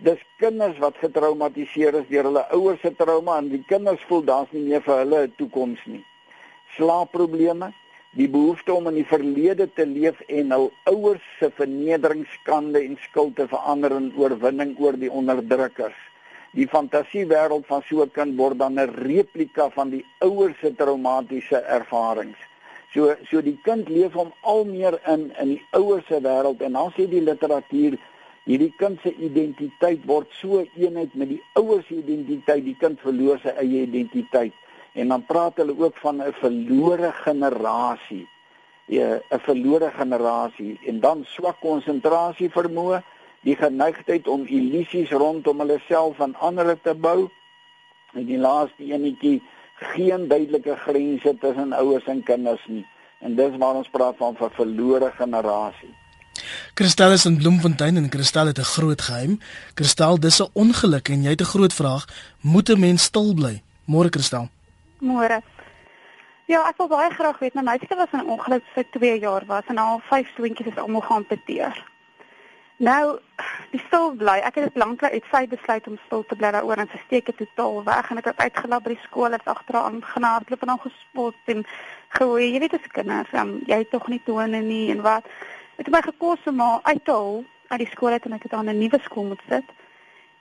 dis 0.06 0.22
kinders 0.38 0.78
wat 0.78 0.98
getraumatiseer 1.02 1.96
is 1.98 2.10
deur 2.12 2.28
hulle 2.30 2.44
ouers 2.54 2.82
se 2.86 2.92
trauma 3.00 3.40
en 3.42 3.50
die 3.50 3.64
kinders 3.70 4.04
voel 4.10 4.24
daar's 4.28 4.52
nie 4.54 4.64
meer 4.68 4.84
vir 4.86 5.00
hulle 5.02 5.22
'n 5.26 5.34
toekoms 5.38 5.80
nie. 5.86 6.04
Slaapprobleme, 6.76 7.74
die 8.14 8.28
behoefte 8.30 8.74
om 8.74 8.88
in 8.88 9.00
die 9.00 9.06
verlede 9.06 9.68
te 9.74 9.86
leef 9.86 10.20
en 10.28 10.52
hul 10.52 10.72
ouers 10.86 11.24
se 11.40 11.50
vernedering, 11.50 12.26
skande 12.42 12.84
en 12.84 12.98
skuld 13.02 13.36
te 13.36 13.48
verander 13.48 13.92
in 13.92 14.14
oorwinning 14.18 14.76
oor 14.80 14.94
die 14.94 15.12
onderdrukkers. 15.12 15.98
Die 16.54 16.68
fantasiewêreld 16.68 17.66
van 17.66 17.82
so 17.90 18.04
'n 18.04 18.12
kind 18.12 18.38
word 18.38 18.60
dan 18.60 18.80
'n 18.80 18.94
replika 19.08 19.70
van 19.70 19.90
die 19.90 20.06
ouers 20.20 20.60
se 20.60 20.76
traumatiese 20.76 21.58
ervarings. 21.58 22.38
So 22.94 23.16
so 23.30 23.42
die 23.42 23.58
kind 23.64 23.90
leef 23.90 24.14
hom 24.14 24.32
al 24.42 24.66
meer 24.66 25.00
in 25.08 25.34
in 25.40 25.48
die 25.48 25.64
ouers 25.72 26.06
se 26.06 26.22
wêreld 26.22 26.62
en 26.62 26.72
dan 26.72 26.92
sê 26.92 27.10
die 27.10 27.22
literatuur 27.22 27.98
Hierdie 28.48 28.72
kind 28.80 29.02
se 29.04 29.12
identiteit 29.12 30.06
word 30.08 30.32
so 30.40 30.62
eenheid 30.80 31.16
met 31.20 31.34
die 31.34 31.42
ouers 31.60 31.84
se 31.90 31.98
identiteit, 32.00 32.64
die 32.64 32.78
kind 32.80 33.02
verloor 33.04 33.42
sy 33.44 33.52
eie 33.60 33.82
identiteit. 33.84 34.56
En 34.96 35.12
dan 35.12 35.26
praat 35.28 35.60
hulle 35.60 35.76
ook 35.76 36.00
van 36.00 36.22
'n 36.24 36.32
verlore 36.40 37.12
generasie. 37.26 38.24
Ja, 38.88 39.20
'n 39.20 39.40
verlore 39.50 39.92
generasie 39.92 40.80
en 40.88 41.00
dan 41.00 41.26
swak 41.26 41.60
konsentrasie 41.60 42.50
vermoë, 42.50 43.04
die 43.44 43.56
geneigtheid 43.56 44.28
om 44.28 44.48
illusies 44.48 45.12
rondom 45.12 45.60
hulle 45.60 45.80
self 45.88 46.20
en 46.20 46.36
ander 46.36 46.82
te 46.82 46.96
bou. 46.96 47.30
En 48.14 48.26
die 48.26 48.38
laaste 48.38 48.84
enetjie, 48.84 49.42
geen 49.76 50.28
duidelike 50.28 50.76
grense 50.76 51.38
tussen 51.38 51.74
ouers 51.74 52.06
en 52.06 52.24
kinders 52.24 52.66
nie. 52.68 52.86
En 53.20 53.36
dis 53.36 53.58
waar 53.58 53.76
ons 53.76 53.90
praat 53.90 54.16
van 54.18 54.38
'n 54.40 54.50
verlore 54.50 55.12
generasie. 55.12 55.94
Kristal 56.74 57.12
is 57.12 57.26
in 57.26 57.38
Bloemfontein 57.38 57.98
en 57.98 58.10
Kristal 58.10 58.46
het 58.46 58.60
'n 58.60 58.72
groot 58.76 59.02
geheim. 59.02 59.40
Kristal, 59.74 60.20
dis 60.20 60.42
'n 60.42 60.50
ongeluk 60.54 61.10
en 61.10 61.24
jy 61.24 61.30
het 61.30 61.42
'n 61.42 61.54
groot 61.54 61.74
vraag. 61.74 62.06
Moet 62.42 62.70
'n 62.70 62.80
mens 62.80 63.04
stil 63.04 63.34
bly? 63.34 63.62
Môre 63.86 64.10
Kristal. 64.10 64.50
Môre. 65.00 65.42
Ja, 66.46 66.68
ek 66.68 66.78
wil 66.78 66.88
baie 66.88 67.10
graag 67.12 67.40
weet, 67.40 67.54
my 67.54 67.62
meisie 67.62 67.96
was 67.96 68.12
in 68.12 68.20
'n 68.20 68.30
ongeluk 68.30 68.64
vir 68.74 68.86
2 68.92 69.20
jaar 69.20 69.46
was 69.46 69.64
en 69.68 69.78
al 69.78 70.02
5 70.10 70.28
swentjies 70.36 70.68
is 70.68 70.78
almal 70.78 71.02
geamputeer. 71.02 71.84
Nou, 72.78 73.20
die 73.74 73.82
stil 73.88 74.12
bly. 74.20 74.38
Ek 74.46 74.56
het 74.56 74.68
dit 74.70 74.76
lanklik 74.78 75.12
uit 75.12 75.30
sy 75.32 75.48
besluit 75.50 75.88
om 75.88 75.98
stil 76.06 76.24
te 76.30 76.36
bly 76.38 76.52
daaroor 76.54 76.78
en 76.78 76.90
sy 76.92 77.00
steek 77.06 77.26
dit 77.26 77.38
totaal 77.38 77.84
weg 77.88 78.12
en 78.12 78.22
ek 78.22 78.30
het 78.30 78.44
uitgelap 78.44 78.84
by 78.86 78.94
die 78.94 79.06
skool 79.08 79.34
het 79.34 79.50
agteraan 79.50 79.98
genardloop 80.06 80.62
en 80.62 80.70
hom 80.70 80.84
gespot 80.84 81.54
en 81.54 81.66
gooi. 82.20 82.52
Jy 82.54 82.60
weet 82.60 82.76
as 82.78 82.92
kinders, 82.94 83.34
um, 83.34 83.56
jy 83.66 83.82
het 83.82 83.90
tog 83.90 84.06
nie 84.14 84.22
tone 84.26 84.62
nie 84.62 84.92
en 84.94 85.02
wat. 85.02 85.26
Dit 85.78 85.86
het 85.86 85.94
my 85.94 86.02
gekos 86.02 86.46
om 86.50 86.60
haar 86.60 86.80
uit 86.84 87.04
te 87.06 87.12
haal 87.12 87.44
uit 87.68 87.80
die 87.80 87.90
skool 87.92 88.16
uit 88.16 88.26
en 88.26 88.34
ek 88.38 88.44
het 88.48 88.54
aan 88.54 88.70
'n 88.70 88.78
nuwe 88.78 89.00
skool 89.04 89.24
moet 89.32 89.42
sit. 89.50 89.68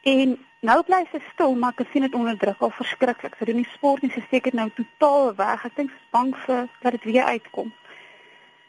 En 0.02 0.38
nou 0.60 0.82
bly 0.82 1.02
sy 1.12 1.20
stil, 1.32 1.54
maar 1.54 1.74
ek 1.76 1.86
sien 1.92 2.02
dit 2.02 2.14
onderdruk 2.14 2.60
al 2.60 2.70
verskriklik. 2.70 3.34
Sy 3.38 3.44
doen 3.44 3.56
nie 3.56 3.68
sport 3.74 4.02
nie, 4.02 4.10
sy 4.10 4.22
steek 4.26 4.44
dit 4.44 4.54
nou 4.54 4.70
totaal 4.76 5.34
weg. 5.34 5.64
Ek 5.64 5.76
dink 5.76 5.90
sy 5.90 5.96
is 5.96 6.10
bang 6.10 6.34
vir 6.46 6.68
dat 6.82 6.92
dit 6.92 7.04
weer 7.04 7.24
uitkom. 7.24 7.72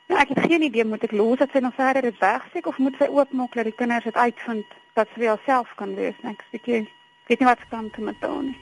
Nou 0.07 0.19
ek 0.21 0.27
het 0.27 0.39
geen 0.39 0.61
idee 0.61 0.85
moet 0.85 1.03
ek 1.03 1.11
los 1.11 1.37
dat 1.37 1.51
sy 1.51 1.59
nog 1.59 1.75
verder 1.75 2.01
dit 2.01 2.19
wegsteek 2.19 2.67
of 2.67 2.77
moet 2.77 2.95
sy 2.99 3.07
oopmaak 3.07 3.53
dat 3.53 3.63
die 3.63 3.75
kinders 3.75 4.03
dit 4.03 4.15
uitvind 4.15 4.65
dat 4.93 5.07
sy 5.15 5.35
self 5.45 5.73
kan 5.75 5.95
wees. 5.95 6.15
Ek 6.23 6.43
sê 6.51 6.87
weet 7.27 7.39
nie 7.39 7.47
wat 7.47 7.59
kan 7.69 7.89
te 7.91 8.01
met 8.01 8.15
daai 8.21 8.41
nie. 8.41 8.57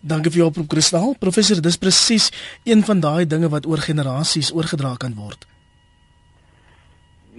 Dankie 0.00 0.30
vir 0.30 0.42
jou 0.42 0.50
oproep 0.50 0.68
Kristal. 0.68 1.14
Professor, 1.18 1.60
dis 1.60 1.80
presies 1.80 2.30
een 2.64 2.84
van 2.84 3.00
daai 3.00 3.26
dinge 3.26 3.48
wat 3.48 3.66
oor 3.66 3.78
generasies 3.78 4.52
oorgedra 4.52 4.94
kan 4.96 5.14
word. 5.16 5.46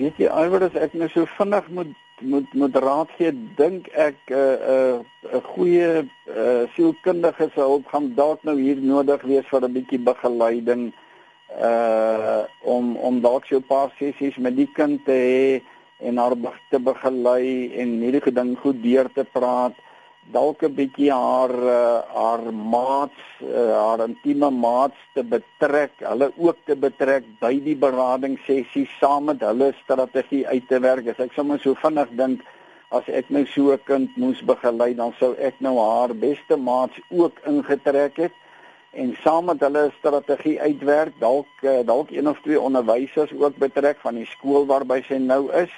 Weet 0.02 0.18
jy 0.18 0.30
alhoewel 0.34 0.64
as 0.66 0.78
ek 0.82 0.96
nou 0.98 1.08
so 1.14 1.30
vinnig 1.38 1.68
moet 1.78 1.92
moet 2.22 2.54
moet 2.58 2.78
raad 2.82 3.10
gee, 3.18 3.32
dink 3.58 3.90
ek 3.98 4.18
'n 4.30 4.34
uh, 4.38 4.96
'n 4.98 5.30
uh, 5.30 5.38
'n 5.38 5.44
goeie 5.54 5.90
uh, 6.02 6.64
sielkundige 6.74 7.50
se 7.54 7.62
hulp 7.62 7.86
gaan 7.92 8.08
dalk 8.18 8.42
nou 8.44 8.56
hier 8.58 8.82
nodig 8.82 9.22
wees 9.32 9.46
vir 9.52 9.62
'n 9.68 9.76
bietjie 9.78 10.02
begeleiding 10.10 10.84
uh 11.70 12.42
om 12.76 12.96
om 12.98 13.22
dalk 13.22 13.46
so 13.46 13.58
'n 13.58 13.70
paar 13.74 13.94
sessies 14.00 14.38
met 14.38 14.56
die 14.56 14.70
kind 14.80 15.06
te 15.06 15.18
hê 15.30 15.62
en 16.08 16.18
haar 16.18 16.36
te 16.70 16.80
begelei 16.80 17.74
en 17.82 17.90
hierdie 18.02 18.34
ding 18.34 18.58
goed 18.58 18.82
deur 18.84 19.08
te 19.14 19.26
praat 19.38 19.76
dalk 20.30 20.64
'n 20.64 20.76
bietjie 20.76 21.12
haar 21.12 21.52
uh, 21.52 22.02
haar 22.14 22.54
maats 22.54 23.22
uh, 23.42 23.74
haar 23.74 24.08
intieme 24.08 24.50
maats 24.50 25.00
te 25.14 25.24
betrek 25.24 25.92
hulle 25.98 26.32
ook 26.38 26.58
te 26.66 26.76
betrek 26.76 27.26
by 27.40 27.54
die 27.64 27.76
berading 27.76 28.38
sessies 28.46 28.92
saam 29.00 29.26
met 29.26 29.42
hulle 29.42 29.74
strategie 29.84 30.48
uit 30.48 30.68
te 30.68 30.80
werk. 30.80 31.08
As 31.08 31.20
ek 31.20 31.34
sommer 31.34 31.60
so 31.60 31.74
vinnig 31.74 32.10
dink 32.16 32.46
as 32.92 33.08
ek 33.08 33.30
nou 33.30 33.46
so 33.46 33.72
'n 33.72 33.84
kind 33.88 34.18
moes 34.18 34.42
begelei 34.44 34.94
dan 34.94 35.14
sou 35.20 35.34
ek 35.36 35.56
nou 35.60 35.76
haar 35.80 36.14
beste 36.14 36.56
maats 36.58 37.00
ook 37.10 37.40
ingetrek 37.48 38.18
het 38.18 38.36
en 38.92 39.16
saam 39.24 39.46
met 39.46 39.60
hulle 39.60 39.92
strategie 40.00 40.60
uitwerk 40.62 41.14
dalk 41.20 41.48
uh, 41.64 41.80
dalk 41.86 42.12
een 42.12 42.28
of 42.28 42.40
twee 42.44 42.60
onderwysers 42.60 43.32
ook 43.34 43.56
betrek 43.56 43.98
van 44.04 44.16
die 44.16 44.26
skool 44.26 44.66
waarby 44.66 45.00
sy 45.08 45.18
nou 45.18 45.48
is 45.56 45.72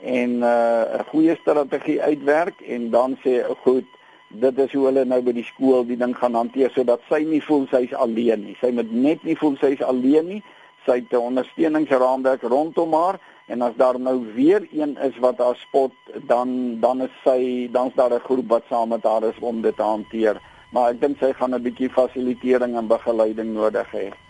en 0.00 0.38
'n 0.38 0.42
uh, 0.42 1.00
goeie 1.08 1.36
strategie 1.36 2.02
uitwerk 2.02 2.60
en 2.60 2.90
dan 2.90 3.16
sê 3.24 3.44
goed 3.64 3.86
dit 4.28 4.58
is 4.58 4.72
hoe 4.72 4.84
hulle 4.84 5.04
nou 5.04 5.20
by 5.22 5.32
die 5.32 5.46
skool 5.46 5.86
die 5.86 5.96
ding 5.96 6.16
gaan 6.16 6.34
hanteer 6.34 6.70
sodat 6.74 7.00
sy 7.08 7.22
nie 7.24 7.40
voel 7.40 7.66
sy's 7.70 7.94
alleen 7.94 8.44
nie. 8.44 8.56
Sy 8.60 8.72
moet 8.74 8.90
net 8.92 9.24
nie 9.24 9.36
voel 9.38 9.56
sy's 9.60 9.82
alleen 9.82 10.26
nie. 10.26 10.42
Sy 10.86 11.00
het 11.00 11.12
'n 11.12 11.28
ondersteuningsraamwerk 11.30 12.42
rondom 12.42 12.92
haar 12.92 13.20
en 13.46 13.62
as 13.62 13.76
daar 13.76 13.98
nou 14.00 14.24
weer 14.34 14.66
een 14.72 14.96
is 14.98 15.16
wat 15.18 15.38
haar 15.38 15.56
spot, 15.56 15.92
dan 16.26 16.80
dan 16.80 17.02
is 17.02 17.14
sy 17.24 17.68
dan's 17.72 17.94
daar 17.94 18.12
'n 18.14 18.26
groep 18.28 18.48
wat 18.48 18.64
saam 18.68 18.88
met 18.88 19.04
haar 19.04 19.22
is 19.22 19.38
om 19.40 19.62
dit 19.62 19.76
te 19.76 19.82
hanteer. 19.82 20.40
Maar 20.72 20.90
ek 20.90 21.00
dink 21.00 21.18
sy 21.18 21.32
gaan 21.32 21.54
'n 21.54 21.62
bietjie 21.62 21.90
fasilitering 21.90 22.76
en 22.76 22.86
begeleiding 22.86 23.54
nodig 23.54 23.90
hê. 23.92 24.25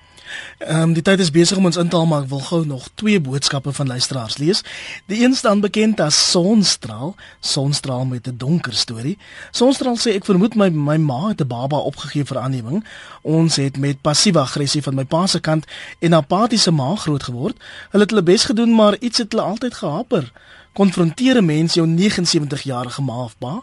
Ehm 0.59 0.83
um, 0.83 0.93
die 0.93 1.03
tyd 1.03 1.21
is 1.21 1.31
besig 1.31 1.57
om 1.57 1.65
ons 1.65 1.77
in 1.77 1.89
te 1.89 1.97
haal 1.97 2.07
maar 2.07 2.23
ek 2.23 2.29
wil 2.29 2.41
gou 2.41 2.67
nog 2.67 2.89
twee 2.95 3.21
boodskappe 3.21 3.73
van 3.73 3.87
luisteraars 3.87 4.37
lees. 4.37 4.63
Die 5.07 5.23
een 5.25 5.35
staan 5.35 5.61
bekend 5.61 6.01
as 6.01 6.31
Sonstraal, 6.31 7.15
Sonstraal 7.41 8.05
met 8.05 8.27
'n 8.29 8.37
donker 8.37 8.75
storie. 8.75 9.19
Sonstraal 9.51 9.97
sê 9.97 10.15
ek 10.15 10.25
vermoed 10.25 10.55
my 10.55 10.69
my 10.69 10.97
ma 10.97 11.29
het 11.29 11.41
'n 11.41 11.47
baba 11.47 11.77
opgegee 11.77 12.25
vir 12.25 12.39
aanneming. 12.39 12.85
Ons 13.23 13.57
het 13.57 13.79
met 13.79 14.01
passiewe 14.01 14.39
aggressie 14.39 14.83
van 14.83 14.95
my 14.95 15.05
pa 15.05 15.27
se 15.27 15.41
kant 15.41 15.65
en 15.99 16.15
apatiese 16.15 16.71
ma 16.71 16.97
groot 16.97 17.23
geword. 17.23 17.57
Hulle 17.91 18.03
het 18.03 18.11
hulle 18.11 18.23
bes 18.23 18.45
gedoen 18.45 18.75
maar 18.75 18.97
iets 18.99 19.19
het 19.19 19.33
hulle 19.33 19.45
altyd 19.45 19.75
gehaper. 19.75 20.33
Konfronteer 20.73 21.37
'n 21.37 21.45
mens 21.45 21.75
jou 21.75 21.87
79 21.87 22.63
jarige 22.63 23.03
ma 23.03 23.23
of 23.23 23.39
pa? 23.39 23.63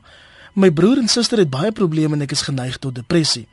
My 0.53 0.71
broer 0.71 0.97
en 0.97 1.07
suster 1.07 1.37
het 1.37 1.49
baie 1.49 1.71
probleme 1.71 2.13
en 2.13 2.21
ek 2.21 2.31
is 2.31 2.41
geneig 2.41 2.77
tot 2.77 2.95
depressie. 2.95 3.47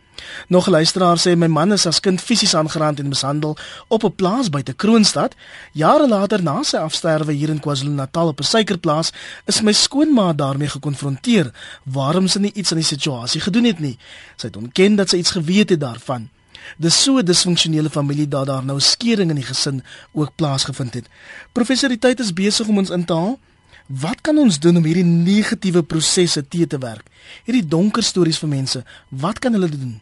Nog 0.49 0.67
'n 0.67 0.71
luisteraar 0.71 1.19
sê 1.19 1.37
my 1.37 1.47
man 1.47 1.73
is 1.73 1.87
as 1.87 2.01
kind 2.01 2.21
fisies 2.21 2.55
aangerand 2.55 2.99
en 2.99 3.09
mishandel 3.09 3.57
op 3.89 4.05
'n 4.05 4.15
plaas 4.15 4.51
buite 4.51 4.73
Kroonstad. 4.73 5.35
Jare 5.73 6.09
later 6.09 6.43
na 6.43 6.63
sy 6.63 6.77
afsterwe 6.77 7.33
hier 7.33 7.49
in 7.49 7.61
KwaZulu-Natal 7.61 8.29
op 8.29 8.41
'n 8.41 8.45
suikerplaas, 8.45 9.13
is 9.47 9.61
my 9.61 9.73
skoonma 9.73 10.33
daarmee 10.33 10.69
gekonfronteer 10.69 11.53
waarom 11.83 12.29
sy 12.29 12.39
nie 12.39 12.53
iets 12.53 12.71
aan 12.71 12.79
die 12.79 12.87
situasie 12.87 13.41
gedoen 13.41 13.65
het 13.65 13.79
nie. 13.79 13.99
Sy 14.37 14.47
het 14.47 14.57
ontken 14.57 14.97
dat 14.97 15.09
sy 15.09 15.17
iets 15.17 15.31
geweet 15.31 15.71
het 15.71 15.81
daarvan. 15.81 16.29
Dis 16.77 17.03
so 17.03 17.19
'n 17.19 17.25
disfunksionele 17.25 17.91
familie 17.91 18.29
dat 18.29 18.47
daar 18.47 18.65
nou 18.65 18.81
skeuring 18.81 19.31
in 19.31 19.37
die 19.37 19.45
gesin 19.45 19.83
ook 20.13 20.35
plaasgevind 20.35 20.95
het. 20.95 21.09
Professor, 21.53 21.89
die 21.89 21.99
tyd 21.99 22.21
is 22.21 22.33
besig 22.33 22.67
om 22.67 22.79
ons 22.79 22.91
in 22.91 23.05
te 23.05 23.13
haal. 23.13 23.39
Wat 23.87 24.21
kan 24.21 24.39
ons 24.39 24.59
doen 24.59 24.77
om 24.77 24.85
hierdie 24.85 25.05
negatiewe 25.05 25.83
prosesse 25.83 26.49
te 26.49 26.67
te 26.67 26.79
werk? 26.79 27.07
Hierdie 27.45 27.69
donker 27.69 28.03
stories 28.03 28.39
vir 28.39 28.49
mense, 28.49 28.85
wat 29.09 29.39
kan 29.39 29.53
hulle 29.53 29.69
doen? 29.69 30.01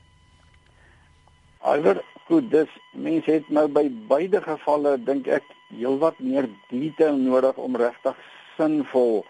Alhoewel 1.69 2.01
goed, 2.29 2.47
dis 2.51 2.69
mense 2.97 3.29
het 3.29 3.49
nou 3.53 3.67
by 3.69 3.83
beide 4.09 4.41
gevalle 4.41 4.95
dink 5.05 5.27
ek 5.29 5.45
heelwat 5.75 6.17
meer 6.25 6.47
detail 6.71 7.19
nodig 7.21 7.59
om 7.61 7.77
regtig 7.77 8.17
sinvol 8.57 9.21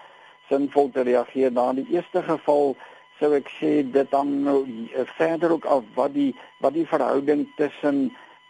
sinvol 0.47 0.93
te 0.95 1.03
reageer. 1.09 1.51
Na 1.51 1.73
die 1.75 1.87
eerste 1.97 2.23
geval 2.29 2.77
sou 3.19 3.33
ek 3.35 3.51
sê 3.57 3.73
dit 3.97 4.11
dan 4.15 4.31
nou 4.45 4.61
eh, 4.69 5.03
verder 5.19 5.57
ook 5.57 5.67
af 5.67 5.89
wat 5.97 6.15
die 6.15 6.31
wat 6.63 6.77
die 6.79 6.87
verhouding 6.87 7.43
tussen 7.59 8.05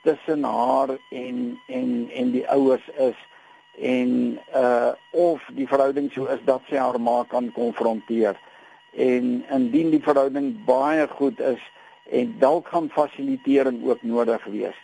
tussen 0.04 0.44
haar 0.44 0.92
en 1.22 1.40
en 1.78 1.88
en 2.12 2.36
die 2.36 2.44
ouers 2.58 2.84
is 3.08 3.24
en 3.80 4.12
uh 4.52 4.92
of 5.16 5.48
die 5.56 5.68
verhouding 5.70 6.12
so 6.12 6.28
is 6.36 6.44
dat 6.44 6.68
sy 6.68 6.76
haar 6.76 7.00
ma 7.00 7.22
kan 7.32 7.48
konfronteer. 7.56 8.36
En 8.92 9.32
indien 9.48 9.96
die 9.96 10.04
verhouding 10.04 10.52
baie 10.68 11.08
goed 11.16 11.40
is, 11.40 11.64
en 12.10 12.36
dalk 12.38 12.68
gaan 12.68 12.88
fasilitering 12.88 13.84
ook 13.84 14.02
nodig 14.02 14.44
wees. 14.44 14.76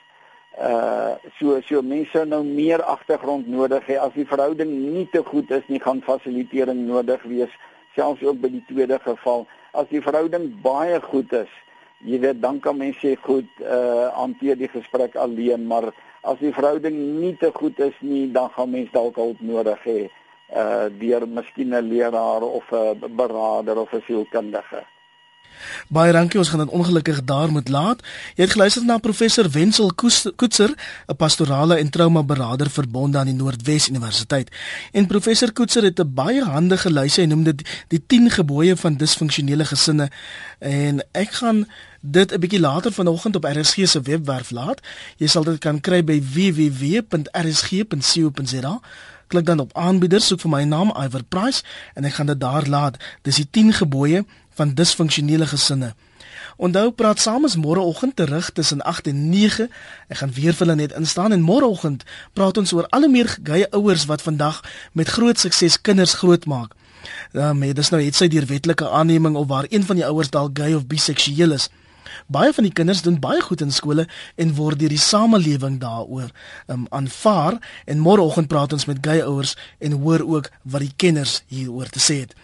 Uh 0.59 1.17
so 1.39 1.61
so 1.67 1.83
mense 1.83 2.25
nou 2.25 2.45
meer 2.45 2.83
agtergrond 2.83 3.49
nodig 3.49 3.87
hê. 3.89 3.97
As 3.99 4.13
die 4.15 4.27
verhouding 4.29 4.71
nie 4.93 5.09
te 5.11 5.23
goed 5.27 5.51
is 5.51 5.65
nie 5.67 5.81
gaan 5.83 6.03
fasilitering 6.05 6.85
nodig 6.87 7.23
wees 7.27 7.51
selfs 7.97 8.23
ook 8.23 8.39
by 8.43 8.53
die 8.53 8.65
tweede 8.69 9.01
geval. 9.03 9.47
As 9.73 9.89
die 9.91 10.03
verhouding 10.05 10.53
baie 10.63 11.01
goed 11.03 11.33
is 11.33 11.51
jy 12.05 12.21
weet 12.21 12.43
dan 12.43 12.61
kan 12.61 12.77
mense 12.79 13.01
sê 13.01 13.17
goed 13.17 13.49
uh 13.65 14.13
hanteer 14.15 14.61
die 14.61 14.71
gesprek 14.71 15.17
alleen. 15.17 15.67
Maar 15.67 15.91
as 16.23 16.39
die 16.39 16.53
verhouding 16.53 16.97
nie 17.21 17.35
te 17.41 17.51
goed 17.55 17.81
is 17.81 17.97
nie 18.01 18.29
dan 18.33 18.53
gaan 18.55 18.71
mense 18.71 18.93
dalk 18.93 19.19
hulp 19.19 19.41
nodig 19.41 19.81
hê 19.89 20.01
uh 20.55 20.87
deur 21.03 21.27
miskien 21.27 21.75
'n 21.75 21.89
leraar 21.89 22.43
of 22.43 22.71
'n 22.71 23.17
beraader 23.17 23.81
of 23.81 23.95
'n 23.95 24.05
sielkundige 24.07 24.85
Baie 25.89 26.13
dankie, 26.13 26.39
ons 26.39 26.49
gaan 26.49 26.59
dit 26.65 26.69
ongelukkig 26.69 27.25
daar 27.25 27.51
moet 27.51 27.69
laat. 27.69 28.03
Jy 28.35 28.43
het 28.45 28.53
geluister 28.53 28.85
na 28.85 28.99
professor 28.99 29.51
Wenzel 29.51 29.93
Koetser, 30.37 30.75
'n 31.07 31.17
pastorale 31.17 31.77
en 31.77 31.91
trauma 31.91 32.23
beraader 32.23 32.71
verbonde 32.71 33.19
aan 33.19 33.27
die 33.27 33.35
Noordwes 33.35 33.89
Universiteit. 33.89 34.51
En 34.93 35.07
professor 35.07 35.53
Koetser 35.53 35.83
het 35.83 36.01
'n 36.01 36.15
baie 36.15 36.45
handige 36.45 36.91
lysie, 36.91 37.23
hy 37.23 37.29
noem 37.29 37.45
dit 37.45 37.63
die 37.89 38.03
10 38.07 38.31
gebooie 38.31 38.77
van 38.77 38.97
disfunksionele 38.97 39.65
gesinne. 39.65 40.11
En 40.59 41.05
ek 41.13 41.31
gaan 41.31 41.67
dit 42.01 42.33
'n 42.33 42.39
bietjie 42.41 42.61
later 42.61 42.93
vanoggend 42.93 43.37
op 43.37 43.45
RSG 43.45 43.89
se 43.89 44.01
webwerf 44.01 44.51
laat. 44.51 44.81
Jy 45.17 45.27
sal 45.27 45.45
dit 45.45 45.59
kan 45.59 45.81
kry 45.81 46.05
by 46.05 46.23
www.rsg.co.za. 46.35 47.21
Klik 49.27 49.47
dan 49.47 49.61
op 49.61 49.77
aanbieders, 49.77 50.27
soek 50.27 50.41
vir 50.45 50.51
my 50.51 50.63
naam 50.65 50.93
Iver 50.97 51.25
Price 51.25 51.63
en 51.95 52.05
ek 52.05 52.19
gaan 52.19 52.33
dit 52.33 52.41
daar 52.41 52.67
laat. 52.69 52.99
Dis 53.23 53.41
die 53.43 53.49
10 53.51 53.73
gebooie 53.81 54.25
van 54.55 54.75
disfunksionele 54.75 55.47
gesinne. 55.47 55.95
Onthou 56.57 56.91
praat 56.95 57.19
saam 57.19 57.45
is 57.45 57.57
môreoggend 57.59 58.17
terug 58.17 58.51
tussen 58.53 58.83
8 58.83 59.07
en 59.11 59.29
9. 59.31 59.69
Ek 60.09 60.17
gaan 60.17 60.33
weer 60.33 60.55
vir 60.55 60.67
hulle 60.67 60.79
net 60.79 60.95
instaan 60.95 61.35
en 61.35 61.43
môreoggend 61.43 62.05
praat 62.33 62.59
ons 62.59 62.73
oor 62.73 62.87
al 62.95 63.07
hoe 63.07 63.11
meer 63.11 63.31
geie 63.43 63.71
ouers 63.75 64.07
wat 64.11 64.23
vandag 64.23 64.63
met 64.93 65.11
groot 65.11 65.39
sukses 65.39 65.81
kinders 65.81 66.15
grootmaak. 66.23 66.75
Ja, 67.33 67.53
maar 67.53 67.75
dis 67.75 67.91
nou 67.91 68.01
net 68.03 68.17
sy 68.17 68.29
deur 68.33 68.47
wetlike 68.47 68.89
aanneming 68.89 69.37
of 69.37 69.49
waar 69.51 69.67
een 69.69 69.85
van 69.85 69.99
die 69.99 70.07
ouers 70.07 70.31
dalk 70.31 70.59
gay 70.59 70.75
of 70.75 70.87
biseksueel 70.87 71.59
is. 71.59 71.69
Baie 72.27 72.53
van 72.53 72.65
die 72.65 72.73
kinders 72.73 73.03
doen 73.03 73.21
baie 73.21 73.41
goed 73.41 73.61
in 73.65 73.73
skole 73.73 74.07
en 74.37 74.55
word 74.55 74.79
deur 74.79 74.93
die 74.93 75.01
samelewing 75.01 75.81
daaroor 75.83 76.31
um, 76.67 76.87
aanvaar 76.91 77.61
en 77.85 78.03
môreoggend 78.03 78.49
praat 78.49 78.73
ons 78.73 78.89
met 78.91 79.01
gay 79.01 79.21
ouers 79.23 79.57
en 79.79 80.01
hoor 80.05 80.25
ook 80.27 80.51
wat 80.63 80.85
die 80.87 80.95
kenners 80.97 81.43
hieroor 81.49 81.89
te 81.89 82.03
sê 82.03 82.21
het. 82.25 82.35